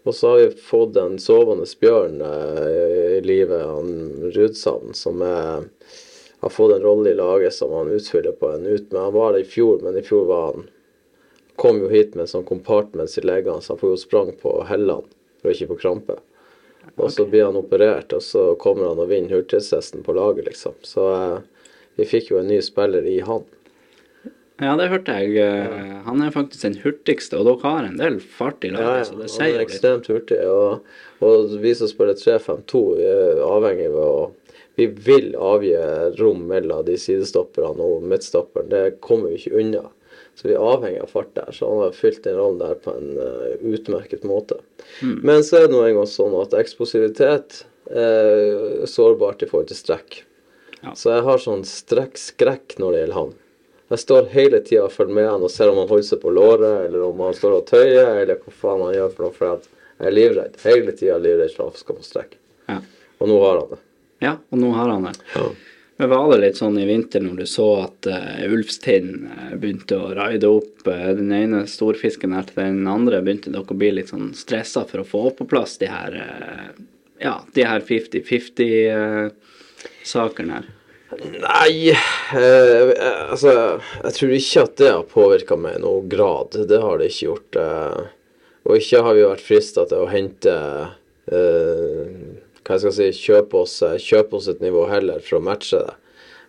Og 0.07 0.15
så 0.15 0.31
har 0.31 0.39
vi 0.39 0.63
fått 0.63 0.97
en 0.97 1.19
sovende 1.21 1.67
bjørn 1.81 2.21
eh, 2.25 3.17
i 3.19 3.21
livet, 3.21 3.61
han 3.67 4.31
Rudsand, 4.33 4.95
som 4.97 5.21
er, 5.25 5.67
har 6.39 6.55
fått 6.55 6.73
en 6.77 6.85
rolle 6.85 7.11
i 7.11 7.19
laget 7.19 7.53
som 7.53 7.75
han 7.75 7.91
utfyller 7.93 8.33
på 8.39 8.49
en 8.55 8.65
ut. 8.65 8.87
Men 8.89 9.01
han 9.01 9.13
var 9.13 9.35
det 9.35 9.43
i 9.43 9.49
fjor, 9.51 9.83
men 9.83 9.99
i 9.99 10.05
fjor 10.05 10.25
var 10.31 10.45
han 10.53 10.67
kom 11.59 11.81
jo 11.83 11.91
hit 11.91 12.15
med 12.15 12.23
en 12.23 12.33
sånn 12.33 12.47
compartment 12.47 13.17
i 13.19 13.25
leggene, 13.27 13.61
så 13.61 13.75
han 13.75 13.81
får 13.81 13.91
jo 13.91 14.03
sprang 14.07 14.33
på 14.39 14.55
hellene 14.69 15.18
for 15.39 15.49
å 15.49 15.55
ikke 15.55 15.71
få 15.73 15.79
krampe. 15.81 16.19
Og 16.95 17.11
så 17.13 17.25
blir 17.29 17.45
han 17.45 17.59
operert, 17.59 18.13
og 18.15 18.23
så 18.25 18.49
kommer 18.59 18.89
han 18.89 18.99
og 18.99 19.11
vinner 19.11 19.37
hurtigstesten 19.37 20.03
på 20.05 20.15
laget, 20.17 20.47
liksom. 20.49 20.75
Så 20.85 21.05
eh, 21.13 21.39
vi 21.99 22.07
fikk 22.07 22.31
jo 22.33 22.41
en 22.41 22.49
ny 22.49 22.59
spiller 22.65 23.05
i 23.07 23.19
han. 23.27 23.45
Ja, 24.59 24.73
det 24.75 24.89
hørte 24.91 25.13
jeg. 25.15 25.39
Han 26.03 26.19
er 26.19 26.33
faktisk 26.35 26.65
den 26.65 26.79
hurtigste, 26.81 27.37
og 27.39 27.47
dere 27.47 27.61
har 27.63 27.85
en 27.87 27.99
del 27.99 28.17
fart 28.19 28.65
i 28.67 28.73
laget, 28.73 29.07
så 29.07 29.15
det 29.15 29.29
han 29.29 29.31
sier 29.31 29.45
er 29.45 29.53
jo 29.53 29.59
litt. 29.61 29.69
ekstremt 29.69 30.09
hurtig. 30.11 30.39
Og, 30.51 30.89
og 31.23 31.53
vi 31.63 31.71
som 31.79 31.87
spiller 31.87 32.17
3-5-2, 32.19 32.81
vi 32.97 33.05
er 33.07 33.43
avhengig 33.47 33.87
av 33.93 34.03
å 34.03 34.11
Vi 34.79 34.85
vil 34.87 35.33
avgi 35.35 35.73
rom 36.15 36.45
mellom 36.47 36.85
de 36.87 36.93
sidestopperne 36.95 37.83
og 37.83 38.03
midtstopperen. 38.07 38.69
Det 38.71 38.83
kommer 39.03 39.33
vi 39.33 39.41
ikke 39.41 39.59
unna. 39.59 39.81
Så 40.39 40.47
vi 40.47 40.55
er 40.55 40.63
avhengig 40.63 41.01
av 41.03 41.11
fart 41.11 41.33
der. 41.35 41.51
Så 41.51 41.67
han 41.67 41.81
har 41.83 41.97
fylt 41.97 42.23
den 42.23 42.37
rollen 42.39 42.61
der 42.61 42.77
på 42.79 42.93
en 42.95 43.17
uh, 43.19 43.57
utmerket 43.73 44.23
måte. 44.27 44.61
Men 45.03 45.43
så 45.43 45.59
er 45.59 45.67
det 45.67 45.75
nå 45.75 45.83
engang 45.83 46.07
sånn 46.07 46.37
at 46.39 46.55
eksplosivitet 46.55 47.65
er 47.89 48.85
sårbart 48.87 49.43
i 49.43 49.49
forhold 49.49 49.67
til 49.71 49.79
strekk. 49.79 50.21
Ja. 50.79 50.93
Så 50.95 51.11
jeg 51.11 51.25
har 51.27 51.41
sånn 51.43 51.65
strekkskrekk 51.67 52.77
når 52.79 52.95
det 52.95 53.01
gjelder 53.03 53.19
han. 53.19 53.33
Jeg 53.89 54.03
står 54.03 54.29
hele 54.35 54.59
tida 54.61 54.85
og 54.85 54.93
følger 54.93 55.17
med 55.17 55.27
han 55.27 55.43
og 55.43 55.51
ser 55.51 55.71
om 55.71 55.79
han 55.81 55.89
holder 55.89 56.07
seg 56.11 56.21
på 56.21 56.31
låret, 56.31 56.85
eller 56.85 57.03
om 57.07 57.23
han 57.25 57.35
står 57.35 57.55
og 57.57 57.65
tøyer, 57.71 58.11
eller 58.21 58.37
hva 58.37 58.53
faen 58.53 58.83
han 58.85 58.93
gjør 58.95 59.15
for 59.15 59.25
noe. 59.25 59.35
For 59.35 59.49
jeg 59.49 60.07
er 60.07 60.15
livredd. 60.15 60.59
Hele 60.63 60.93
tida 60.93 61.17
livredd 61.19 61.55
for 61.55 61.65
at 61.65 61.75
han 61.75 61.83
skal 61.83 61.97
få 61.97 62.05
strekk. 62.05 62.37
Ja. 62.69 62.77
Og 63.19 63.31
nå 63.31 63.39
har 63.43 63.59
han 63.59 63.73
det. 63.73 63.81
ja, 64.23 64.35
og 64.37 64.61
nå 64.61 64.71
har 64.77 64.93
han 64.93 65.09
det. 65.09 65.15
Men 65.99 66.13
var 66.13 66.29
det 66.31 66.37
litt 66.43 66.59
sånn 66.59 66.77
i 66.79 66.87
vinter 66.87 67.21
når 67.23 67.35
du 67.41 67.45
så 67.49 67.67
at 67.83 68.07
uh, 68.07 68.45
Ulfstind 68.47 69.27
eh, 69.27 69.55
begynte 69.59 69.97
å 69.99 70.13
raide 70.15 70.47
opp 70.47 70.87
uh, 70.87 71.11
den 71.17 71.31
ene 71.35 71.65
storfisken 71.67 72.33
etter 72.39 72.63
den 72.63 72.87
andre, 72.87 73.19
begynte 73.25 73.51
dere 73.51 73.67
å 73.67 73.77
bli 73.77 73.91
litt 73.97 74.09
sånn 74.13 74.31
stressa 74.37 74.85
for 74.87 74.99
å 75.03 75.09
få 75.09 75.23
på 75.35 75.43
plass 75.51 75.73
de 75.81 75.87
her 75.91 76.11
uh, 76.15 76.69
ja, 77.19 77.43
de 77.53 77.63
her 77.67 77.81
50-50-sakene 77.83 80.53
her? 80.55 80.65
Nei 81.09 81.89
eh, 81.89 82.89
Altså, 83.31 83.79
jeg 84.03 84.13
tror 84.15 84.31
ikke 84.35 84.61
at 84.67 84.77
det 84.79 84.91
har 84.93 85.03
påvirka 85.09 85.55
meg 85.59 85.75
i 85.79 85.81
noen 85.83 86.09
grad. 86.11 86.49
Det 86.69 86.79
har 86.83 86.97
det 86.99 87.07
ikke 87.11 87.25
gjort. 87.25 87.55
Eh, 87.59 87.99
og 88.69 88.73
ikke 88.77 89.03
har 89.05 89.13
vi 89.17 89.23
vært 89.25 89.47
frista 89.47 89.81
til 89.89 89.99
å 90.03 90.11
hente 90.11 90.53
eh, 91.33 92.07
Hva 92.69 92.75
jeg 92.77 92.83
skal 92.83 92.93
si 92.93 93.25
kjøpe 93.25 93.57
oss, 93.63 93.79
kjøpe 94.05 94.37
oss 94.37 94.47
et 94.51 94.59
nivå 94.61 94.83
heller 94.91 95.23
for 95.25 95.39
å 95.39 95.41
matche 95.41 95.79
det. 95.81 95.95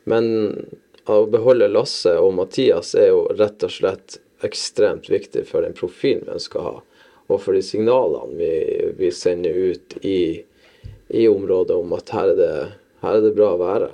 Men 0.05 0.27
å 1.09 1.23
beholde 1.33 1.71
Lasse 1.73 2.13
og 2.21 2.35
Mathias 2.37 2.93
er 2.93 3.09
jo 3.09 3.23
rett 3.39 3.65
og 3.65 3.73
slett 3.73 4.19
ekstremt 4.45 5.09
viktig 5.09 5.47
for 5.49 5.65
den 5.65 5.73
profilen 5.73 6.27
vi 6.27 6.35
ønsker 6.37 6.61
å 6.61 6.67
ha. 6.67 6.77
Og 7.33 7.41
for 7.41 7.57
de 7.57 7.63
signalene 7.65 8.37
vi, 8.37 8.53
vi 9.01 9.09
sender 9.17 9.57
ut 9.57 9.97
i, 10.05 10.43
i 11.09 11.25
området 11.31 11.81
om 11.81 11.97
at 11.97 12.13
her 12.13 12.35
er 12.35 12.37
det, 12.37 12.53
her 13.01 13.17
er 13.17 13.25
det 13.25 13.35
bra 13.41 13.55
å 13.55 13.61
være. 13.65 13.91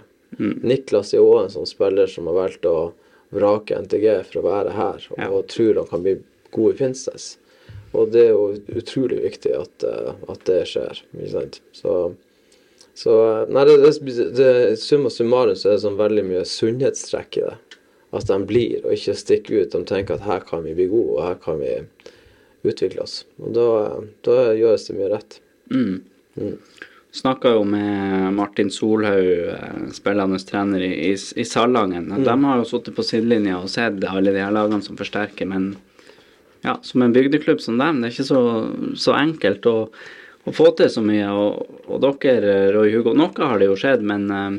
Niklas 0.66 1.14
er 1.14 1.22
òg 1.22 1.44
en 1.44 1.54
sånn 1.60 1.70
spiller 1.70 2.10
som 2.10 2.26
har 2.26 2.40
valgt 2.42 2.66
å 2.66 2.90
vrake 3.36 3.78
NTG 3.86 4.08
for 4.32 4.40
å 4.42 4.46
være 4.50 4.74
her, 4.74 5.06
og, 5.14 5.18
Ja. 5.22 5.42
tror 5.46 5.78
han 5.84 5.90
kan 5.94 6.02
bli 6.02 6.18
god 6.50 6.74
i 6.74 6.78
Finnsnes. 6.82 7.36
Og 7.96 8.12
det 8.12 8.26
er 8.28 8.32
jo 8.34 8.78
utrolig 8.80 9.22
viktig 9.24 9.52
at, 9.56 9.86
eh, 9.88 10.12
at 10.32 10.46
det 10.48 10.62
skjer. 10.70 11.02
Ikke 11.16 11.32
sant? 11.32 11.60
Så, 11.76 11.94
så 12.96 13.14
eh, 13.24 13.54
Nei, 13.54 13.64
det, 13.68 13.76
det, 13.82 14.26
det, 14.36 14.50
summa 14.82 15.12
summarum 15.12 15.56
så 15.56 15.70
er 15.70 15.78
det 15.78 15.84
sånn 15.86 16.00
veldig 16.00 16.26
mye 16.28 16.44
sunnhetstrekk 16.48 17.40
i 17.40 17.46
det. 17.46 17.78
At 18.16 18.28
de 18.28 18.36
blir, 18.48 18.82
og 18.84 18.94
ikke 18.94 19.16
stikker 19.18 19.62
ut. 19.62 19.72
De 19.74 19.82
tenker 19.88 20.16
at 20.16 20.28
her 20.28 20.44
kan 20.46 20.64
vi 20.66 20.76
bli 20.76 20.90
gode, 20.92 21.16
og 21.16 21.24
her 21.26 21.40
kan 21.42 21.58
vi 21.60 21.72
utvikle 22.66 23.04
oss. 23.04 23.24
Og 23.42 23.56
da, 23.56 23.70
da 24.26 24.36
gjøres 24.56 24.86
det 24.88 24.98
mye 24.98 25.10
rett. 25.12 25.40
Snakka 27.16 27.54
jo 27.54 27.64
med 27.64 28.34
Martin 28.36 28.70
Solhaug, 28.70 29.28
eh, 29.56 29.90
spillende 29.96 30.38
trener 30.44 30.84
i, 30.84 30.92
i, 31.10 31.12
i 31.16 31.44
Salangen. 31.48 32.10
De 32.12 32.38
har 32.44 32.60
jo 32.60 32.68
sittet 32.68 32.96
på 32.96 33.04
sidelinja 33.06 33.60
og 33.62 33.70
sett 33.72 34.04
alle 34.04 34.34
de 34.34 34.42
her 34.42 34.52
lagene 34.52 34.84
som 34.84 34.98
forsterker, 34.98 35.48
men 35.48 35.70
ja, 36.66 36.78
som 36.82 37.02
en 37.02 37.14
bygdeklubb 37.14 37.60
som 37.62 37.78
dem, 37.78 38.00
det 38.02 38.10
er 38.10 38.14
ikke 38.16 38.26
så, 38.26 38.40
så 38.98 39.14
enkelt 39.14 39.66
å, 39.70 39.76
å 40.46 40.54
få 40.54 40.72
til 40.78 40.90
så 40.90 41.04
mye. 41.04 41.28
Og, 41.30 41.82
og 41.86 42.02
dere, 42.22 42.56
Roy 42.74 42.90
Hugo, 42.94 43.14
noe 43.14 43.30
har 43.38 43.62
det 43.62 43.70
jo 43.70 43.78
skjedd, 43.78 44.02
men 44.06 44.26
eh, 44.34 44.58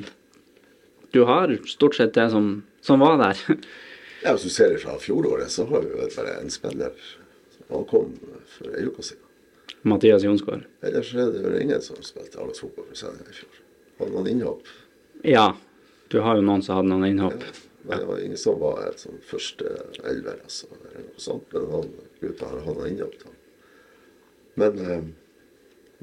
du 1.16 1.26
har 1.28 1.52
stort 1.68 2.00
sett 2.00 2.16
det 2.16 2.30
som, 2.34 2.62
som 2.86 3.04
var 3.04 3.20
der. 3.24 3.44
Ja, 4.24 4.32
Hvis 4.34 4.48
du 4.48 4.50
ser 4.50 4.72
det 4.74 4.80
fra 4.82 4.96
fjoråret, 4.98 5.52
så 5.54 5.68
har 5.70 5.84
vi 5.86 5.92
jo 5.94 6.08
bare 6.16 6.32
en 6.42 6.50
spiller. 6.50 6.96
som 7.68 7.84
kom 7.86 8.16
for 8.50 8.74
ei 8.74 8.88
uke 8.90 9.04
siden. 9.06 9.22
Mathias 9.88 10.26
Jonsgaard. 10.26 10.66
Ellers 10.82 11.12
er 11.14 11.30
det 11.32 11.44
vel 11.46 11.60
ingen 11.62 11.84
som 11.86 12.00
spilte 12.04 12.40
A-lagsfotball 12.42 12.88
for 12.90 12.98
Senja 12.98 13.28
i 13.30 13.36
fjor. 13.38 13.60
Hadde 14.02 14.16
noen 14.16 14.32
innhopp. 14.32 14.72
Ja, 15.22 15.46
du 16.10 16.18
har 16.26 16.42
jo 16.42 16.48
noen 16.50 16.66
som 16.66 16.80
hadde 16.80 16.90
noen 16.90 17.06
innhopp. 17.12 17.46
Men 17.88 18.02
det 18.02 18.08
var 18.10 18.20
ingen 18.20 18.40
som 18.42 18.60
var 18.60 18.82
helt 18.84 19.00
sånn 19.00 19.22
første 19.24 19.72
elver, 20.04 20.42
altså. 20.44 20.68
Eller 20.82 21.06
noe 21.08 21.24
sånt. 21.24 21.54
Men 21.54 21.70
han 21.72 21.92
gutta 22.20 22.50
har 22.52 22.82
innhopp. 22.88 23.16
da. 23.24 23.36
Men 24.60 24.82
eh, 24.84 25.06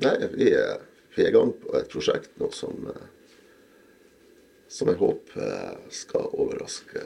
nei, 0.06 0.14
vi 0.32 0.48
er, 0.56 0.86
vi 1.16 1.26
er 1.26 1.32
i 1.32 1.34
gang 1.34 1.52
på 1.60 1.74
et 1.76 1.90
prosjekt 1.92 2.32
nå 2.40 2.48
som 2.56 2.88
eh, 2.92 3.04
som 4.74 4.90
jeg 4.90 4.98
håper 4.98 5.42
eh, 5.44 5.74
skal 5.94 6.30
overraske 6.32 7.02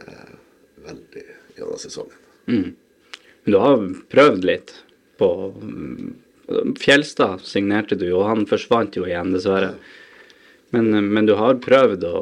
veldig 0.86 1.24
gjennom 1.56 1.80
sesongen. 1.80 2.20
Men 3.44 3.52
du 3.52 3.58
har 3.60 3.82
prøvd 4.12 4.46
litt 4.48 4.74
på 5.20 5.28
mm, 5.52 6.14
Fjelstad 6.80 7.42
signerte 7.44 7.98
du 8.00 8.06
jo, 8.08 8.22
han 8.24 8.46
forsvant 8.48 8.96
jo 8.96 9.04
igjen, 9.04 9.34
dessverre. 9.34 9.74
Men, 10.70 10.90
men 11.14 11.26
du 11.26 11.32
har 11.38 11.56
prøvd 11.64 12.02
å, 12.04 12.18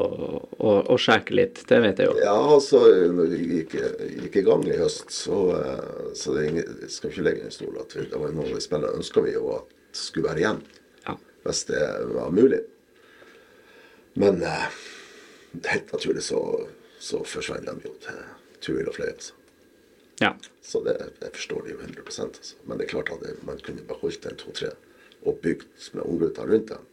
å, 0.63 0.73
å 0.95 0.97
sjekke 1.03 1.35
litt, 1.35 1.65
det 1.67 1.81
vet 1.83 1.99
jeg 1.99 2.07
jo. 2.13 2.19
Ja, 2.23 2.37
altså, 2.55 2.79
når 3.11 3.33
vi 3.33 3.41
gikk, 3.57 3.75
gikk 4.23 4.39
i 4.39 4.45
gang 4.47 4.63
i 4.71 4.77
høst, 4.79 5.11
så, 5.11 5.41
eh, 5.59 6.13
så 6.15 6.37
det 6.37 6.45
ingen, 6.53 6.77
skal 6.93 7.11
ikke 7.11 7.25
legge 7.27 7.49
en 7.49 7.55
stol 7.55 7.75
at 7.83 7.97
det 7.97 8.07
var 8.15 8.31
noen 8.31 8.47
av 8.47 8.55
de 8.55 8.63
spillerne 8.63 9.01
ønska 9.01 9.25
vi 9.27 9.35
jo 9.35 9.51
at 9.57 9.75
skulle 9.97 10.29
være 10.29 10.45
igjen, 10.45 10.63
Ja. 11.09 11.17
hvis 11.43 11.65
det 11.73 11.83
var 12.15 12.31
mulig. 12.39 12.63
Men 14.15 14.39
eh, 14.47 14.69
helt 15.67 15.93
naturlig 15.93 16.23
så, 16.31 16.41
så 17.03 17.25
forsvant 17.27 17.67
de 17.67 17.75
jo 17.89 17.97
til 18.07 18.23
Tuil 18.63 18.87
og 18.89 18.95
Fløy. 18.97 19.11
Altså. 19.11 19.35
ja. 20.23 20.33
Så 20.63 20.81
det, 20.87 20.95
jeg 21.23 21.35
forstår 21.35 21.67
det 21.67 21.75
jo 21.75 21.83
100% 21.83 22.31
altså. 22.31 22.55
Men 22.65 22.79
det 22.79 22.87
er 22.87 22.95
klart 22.95 23.11
at 23.15 23.43
man 23.47 23.59
kunne 23.67 23.85
beholdt 23.91 24.27
en 24.31 24.39
to-tre 24.41 24.71
og 25.27 25.41
bygd 25.43 25.67
med 25.99 26.07
unggutter 26.07 26.47
rundt 26.47 26.71
dem. 26.73 26.87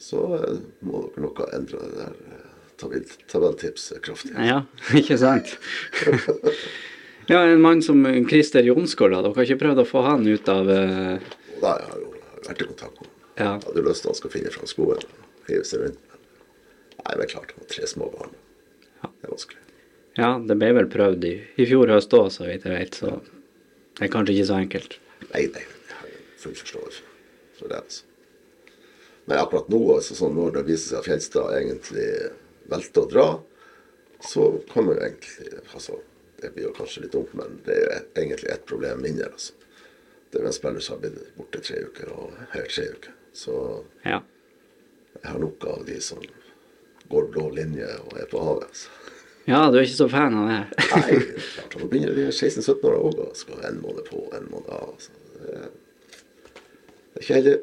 Så 0.00 0.20
eh, 0.38 0.60
må 0.86 1.04
dere 1.06 1.24
nok 1.26 1.42
ha 1.44 1.48
endra 1.58 1.80
det 1.84 1.96
der 1.98 2.14
eh, 2.32 2.46
tabelltipset 3.30 4.00
kraftig. 4.04 4.32
Ja, 4.34 4.62
ikke 5.00 5.18
sant? 5.20 5.56
Ja, 7.28 7.44
en 7.44 7.60
mann 7.62 7.82
som 7.84 8.02
Christer 8.30 8.64
Jonsgaard. 8.66 9.12
Dere 9.12 9.34
har 9.36 9.46
ikke 9.46 9.60
prøvd 9.60 9.82
å 9.84 9.88
få 9.88 10.04
han 10.08 10.24
ut 10.26 10.48
av 10.50 10.66
uh... 10.66 11.16
Nei, 11.20 11.60
da 11.60 11.74
har 11.76 11.82
jeg 11.84 12.06
jo 12.06 12.12
vært 12.46 12.64
i 12.64 12.68
kontakt 12.70 12.96
med 12.96 13.06
ham. 13.06 13.16
Ja. 13.40 13.50
Jeg 13.52 13.66
hadde 13.68 13.84
lyst 13.86 14.02
til 14.02 14.08
at 14.08 14.14
han 14.14 14.20
skal 14.22 14.32
finne 14.34 14.54
fram 14.56 14.70
skoen 14.70 15.04
og 15.04 15.50
hive 15.50 15.66
seg 15.68 15.84
rundt. 15.84 16.00
Men 16.10 17.04
nei, 17.04 17.14
men 17.20 17.30
klart, 17.30 17.52
han 17.54 17.64
har 17.64 17.70
tre 17.76 17.90
små 17.92 18.08
barn. 18.12 18.34
Det 19.04 19.28
er 19.28 19.32
vanskelig. 19.32 19.62
Ja, 20.18 20.32
det 20.42 20.56
ble 20.58 20.72
vel 20.76 20.90
prøvd 20.90 21.24
i, 21.28 21.34
i 21.60 21.68
fjor 21.70 21.92
høst 21.92 22.16
òg, 22.16 22.28
så 22.34 22.48
vidt 22.48 22.66
jeg 22.66 22.74
vet, 22.74 22.98
så 22.98 23.14
det 23.20 24.08
er 24.08 24.12
kanskje 24.12 24.34
ikke 24.34 24.48
så 24.50 24.58
enkelt. 24.58 24.96
Nei, 25.30 25.46
nei, 25.54 25.62
jeg 25.62 25.98
har 26.00 26.14
full 26.42 26.56
forståelse 26.58 27.04
for 27.60 27.70
det. 27.70 27.84
altså. 27.84 28.09
Men 29.30 29.38
akkurat 29.44 29.68
nå, 29.70 29.78
altså, 29.94 30.16
sånn 30.18 30.34
når 30.34 30.56
det 30.58 30.62
viser 30.66 30.88
seg 30.90 30.98
at 31.00 31.06
Fjelstad 31.06 31.52
egentlig 31.60 32.06
velter 32.70 33.04
å 33.04 33.10
dra, 33.10 33.26
så 34.26 34.48
kan 34.72 34.84
man 34.88 34.96
jo 34.98 35.04
egentlig 35.06 35.60
altså, 35.74 36.00
Det 36.40 36.50
blir 36.54 36.66
jo 36.66 36.72
kanskje 36.76 37.02
litt 37.04 37.12
dumt, 37.14 37.32
men 37.36 37.58
det 37.66 37.74
er 37.76 37.82
jo 37.84 37.96
egentlig 38.22 38.48
ett 38.50 38.62
problem 38.66 39.02
mindre. 39.04 39.26
altså. 39.30 39.52
Det 40.32 40.40
er 40.40 40.46
en 40.48 40.54
spiller 40.56 40.80
som 40.80 40.94
har 40.96 41.02
blitt 41.02 41.34
borte 41.36 41.60
tre 41.60 41.82
uker, 41.84 42.08
og 42.16 42.32
her 42.54 42.64
tre 42.70 42.86
uker. 42.94 43.12
Så 43.36 43.54
Ja. 44.06 44.22
jeg 45.22 45.30
har 45.30 45.38
nok 45.38 45.64
av 45.68 45.84
de 45.86 45.98
som 46.00 46.18
går 47.10 47.28
blå 47.34 47.50
linje 47.54 47.86
og 48.06 48.16
er 48.18 48.24
på 48.30 48.40
havet. 48.40 48.64
altså. 48.70 48.88
ja, 49.46 49.60
du 49.70 49.76
er 49.78 49.82
ikke 49.84 49.98
så 50.00 50.08
fan 50.08 50.34
av 50.40 50.48
det 50.48 50.56
her? 50.56 50.72
Nei, 50.96 51.20
klart, 51.54 51.76
nå 51.82 51.88
begynner 51.92 52.14
de 52.16 52.26
16-17 52.32 52.84
år 52.88 52.96
òg 53.02 53.20
og 53.26 53.36
skal 53.36 53.60
en 53.68 53.80
måned 53.84 54.04
på 54.08 54.24
en 54.32 54.48
måned 54.50 54.72
av. 54.80 54.94
Altså. 54.94 55.10
det, 55.36 55.54
er, 55.60 55.70
det 57.12 57.20
er 57.20 57.22
ikke 57.26 57.34
heldig, 57.40 57.56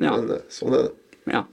Ja. 0.00 0.16
men 0.16 0.30
eh, 0.38 0.44
sånn 0.48 0.72
er 0.78 0.88
det. 0.88 0.92
Ja. 1.30 1.44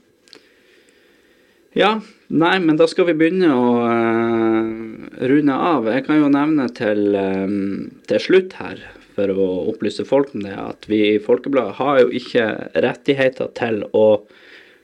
Ja, 1.78 1.90
nei, 2.26 2.56
men 2.58 2.78
da 2.80 2.88
skal 2.90 3.06
vi 3.06 3.14
begynne 3.14 3.52
å 3.54 3.66
uh, 3.86 5.20
runde 5.30 5.54
av. 5.54 5.86
Jeg 5.86 6.06
kan 6.08 6.18
jo 6.18 6.30
nevne 6.32 6.66
til, 6.74 7.12
um, 7.14 7.84
til 8.10 8.22
slutt 8.24 8.56
her, 8.58 8.82
for 9.14 9.30
å 9.30 9.46
opplyse 9.70 10.06
folk 10.06 10.32
om 10.34 10.42
det, 10.42 10.56
at 10.58 10.88
vi 10.90 11.00
i 11.12 11.22
Folkebladet 11.22 11.78
har 11.78 12.00
jo 12.02 12.10
ikke 12.18 12.46
rettigheter 12.82 13.52
til 13.58 13.84
å 13.94 14.06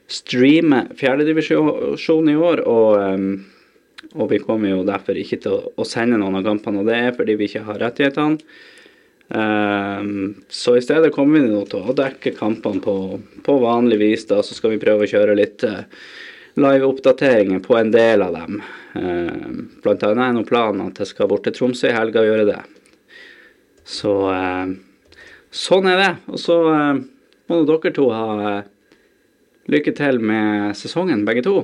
streame 0.07 0.85
fjerdedivisjon 0.99 2.31
i 2.31 2.39
år, 2.39 2.63
og, 2.71 2.89
Um, 3.03 3.29
og 4.15 4.31
vi 4.31 4.39
kommer 4.39 4.71
jo 4.71 4.85
derfor 4.87 5.19
ikke 5.19 5.41
til 5.43 5.57
å, 5.67 5.85
sende 5.89 6.19
noen 6.21 6.39
av 6.39 6.45
kampene, 6.47 6.81
og 6.81 6.89
det 6.89 6.97
er 6.97 7.15
fordi 7.17 7.35
vi 7.37 7.49
ikke 7.49 7.65
har 7.67 7.81
rettighetene. 7.83 8.39
Ehm, 9.29 10.35
så 10.49 10.77
i 10.77 10.83
stedet 10.83 11.13
kommer 11.15 11.41
vi 11.41 11.49
nå 11.51 11.65
til 11.71 11.83
å 11.83 11.97
dekke 11.97 12.35
kampene 12.37 12.83
på, 12.83 12.97
på 13.43 13.59
vanlig 13.63 13.99
vis. 14.03 14.27
da, 14.31 14.43
Så 14.43 14.55
skal 14.55 14.75
vi 14.77 14.83
prøve 14.83 15.07
å 15.07 15.11
kjøre 15.11 15.37
litt 15.39 15.65
uh, 15.67 15.83
live-oppdateringer 16.55 17.61
på 17.65 17.77
en 17.79 17.93
del 17.95 18.23
av 18.23 18.37
dem. 18.39 18.63
Ehm, 18.97 19.61
blant 19.83 20.07
annet 20.07 20.29
er 20.29 20.37
nå 20.37 20.47
planen 20.49 20.89
at 20.89 21.03
jeg 21.03 21.13
skal 21.13 21.31
bort 21.33 21.47
til 21.47 21.57
Tromsø 21.57 21.91
i 21.91 21.97
helga 21.97 22.23
og 22.23 22.31
gjøre 22.31 22.49
det. 22.53 22.63
Så 23.87 24.15
ehm, 24.33 24.79
sånn 25.51 25.91
er 25.91 26.03
det. 26.03 26.13
Og 26.33 26.41
så 26.41 26.57
eh, 26.73 27.03
må 27.47 27.61
nå 27.61 27.67
dere 27.69 27.95
to 27.95 28.09
ha 28.15 28.27
eh, 28.51 28.99
lykke 29.73 29.95
til 29.99 30.21
med 30.23 30.77
sesongen, 30.79 31.27
begge 31.29 31.45
to. 31.47 31.61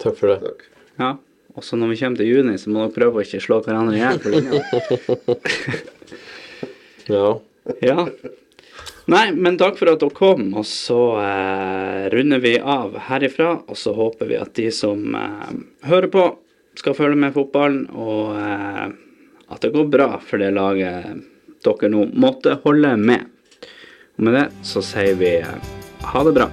Takk 0.00 0.16
for 0.16 0.32
det. 0.32 0.40
Takk. 0.46 0.66
Ja. 1.00 1.14
Og 1.58 1.64
så 1.66 1.76
når 1.76 1.92
vi 1.92 1.96
kommer 2.00 2.20
til 2.20 2.30
juni, 2.30 2.58
så 2.60 2.70
må 2.70 2.84
dere 2.84 2.94
prøve 2.94 3.20
å 3.20 3.24
ikke 3.24 3.42
slå 3.42 3.58
hverandre 3.64 3.98
i 3.98 4.02
hjel 4.02 4.20
på 4.22 4.32
linja. 4.32 4.60
Ja. 7.10 7.34
Ja. 7.84 8.06
Nei, 9.10 9.32
men 9.34 9.58
takk 9.58 9.78
for 9.80 9.90
at 9.90 10.02
dere 10.02 10.14
kom, 10.14 10.52
og 10.54 10.66
så 10.68 11.00
eh, 11.18 12.06
runder 12.14 12.42
vi 12.42 12.54
av 12.60 12.94
herifra. 13.08 13.56
Og 13.66 13.78
så 13.78 13.94
håper 13.96 14.30
vi 14.30 14.38
at 14.38 14.54
de 14.58 14.68
som 14.74 15.16
eh, 15.18 15.50
hører 15.90 16.10
på, 16.12 16.26
skal 16.78 16.96
følge 16.96 17.18
med 17.18 17.34
fotballen, 17.34 17.88
og 17.90 18.38
eh, 18.38 18.86
at 19.50 19.66
det 19.66 19.74
går 19.74 19.90
bra 19.90 20.10
for 20.22 20.42
det 20.42 20.52
laget 20.54 21.26
dere 21.66 21.92
nå 21.92 22.06
måtte 22.14 22.60
holde 22.64 22.94
med. 23.02 23.26
Og 24.16 24.26
med 24.28 24.38
det 24.38 24.48
så 24.66 24.84
sier 24.84 25.18
vi 25.18 25.38
eh, 25.42 25.70
ha 26.14 26.26
det 26.26 26.36
bra. 26.38 26.52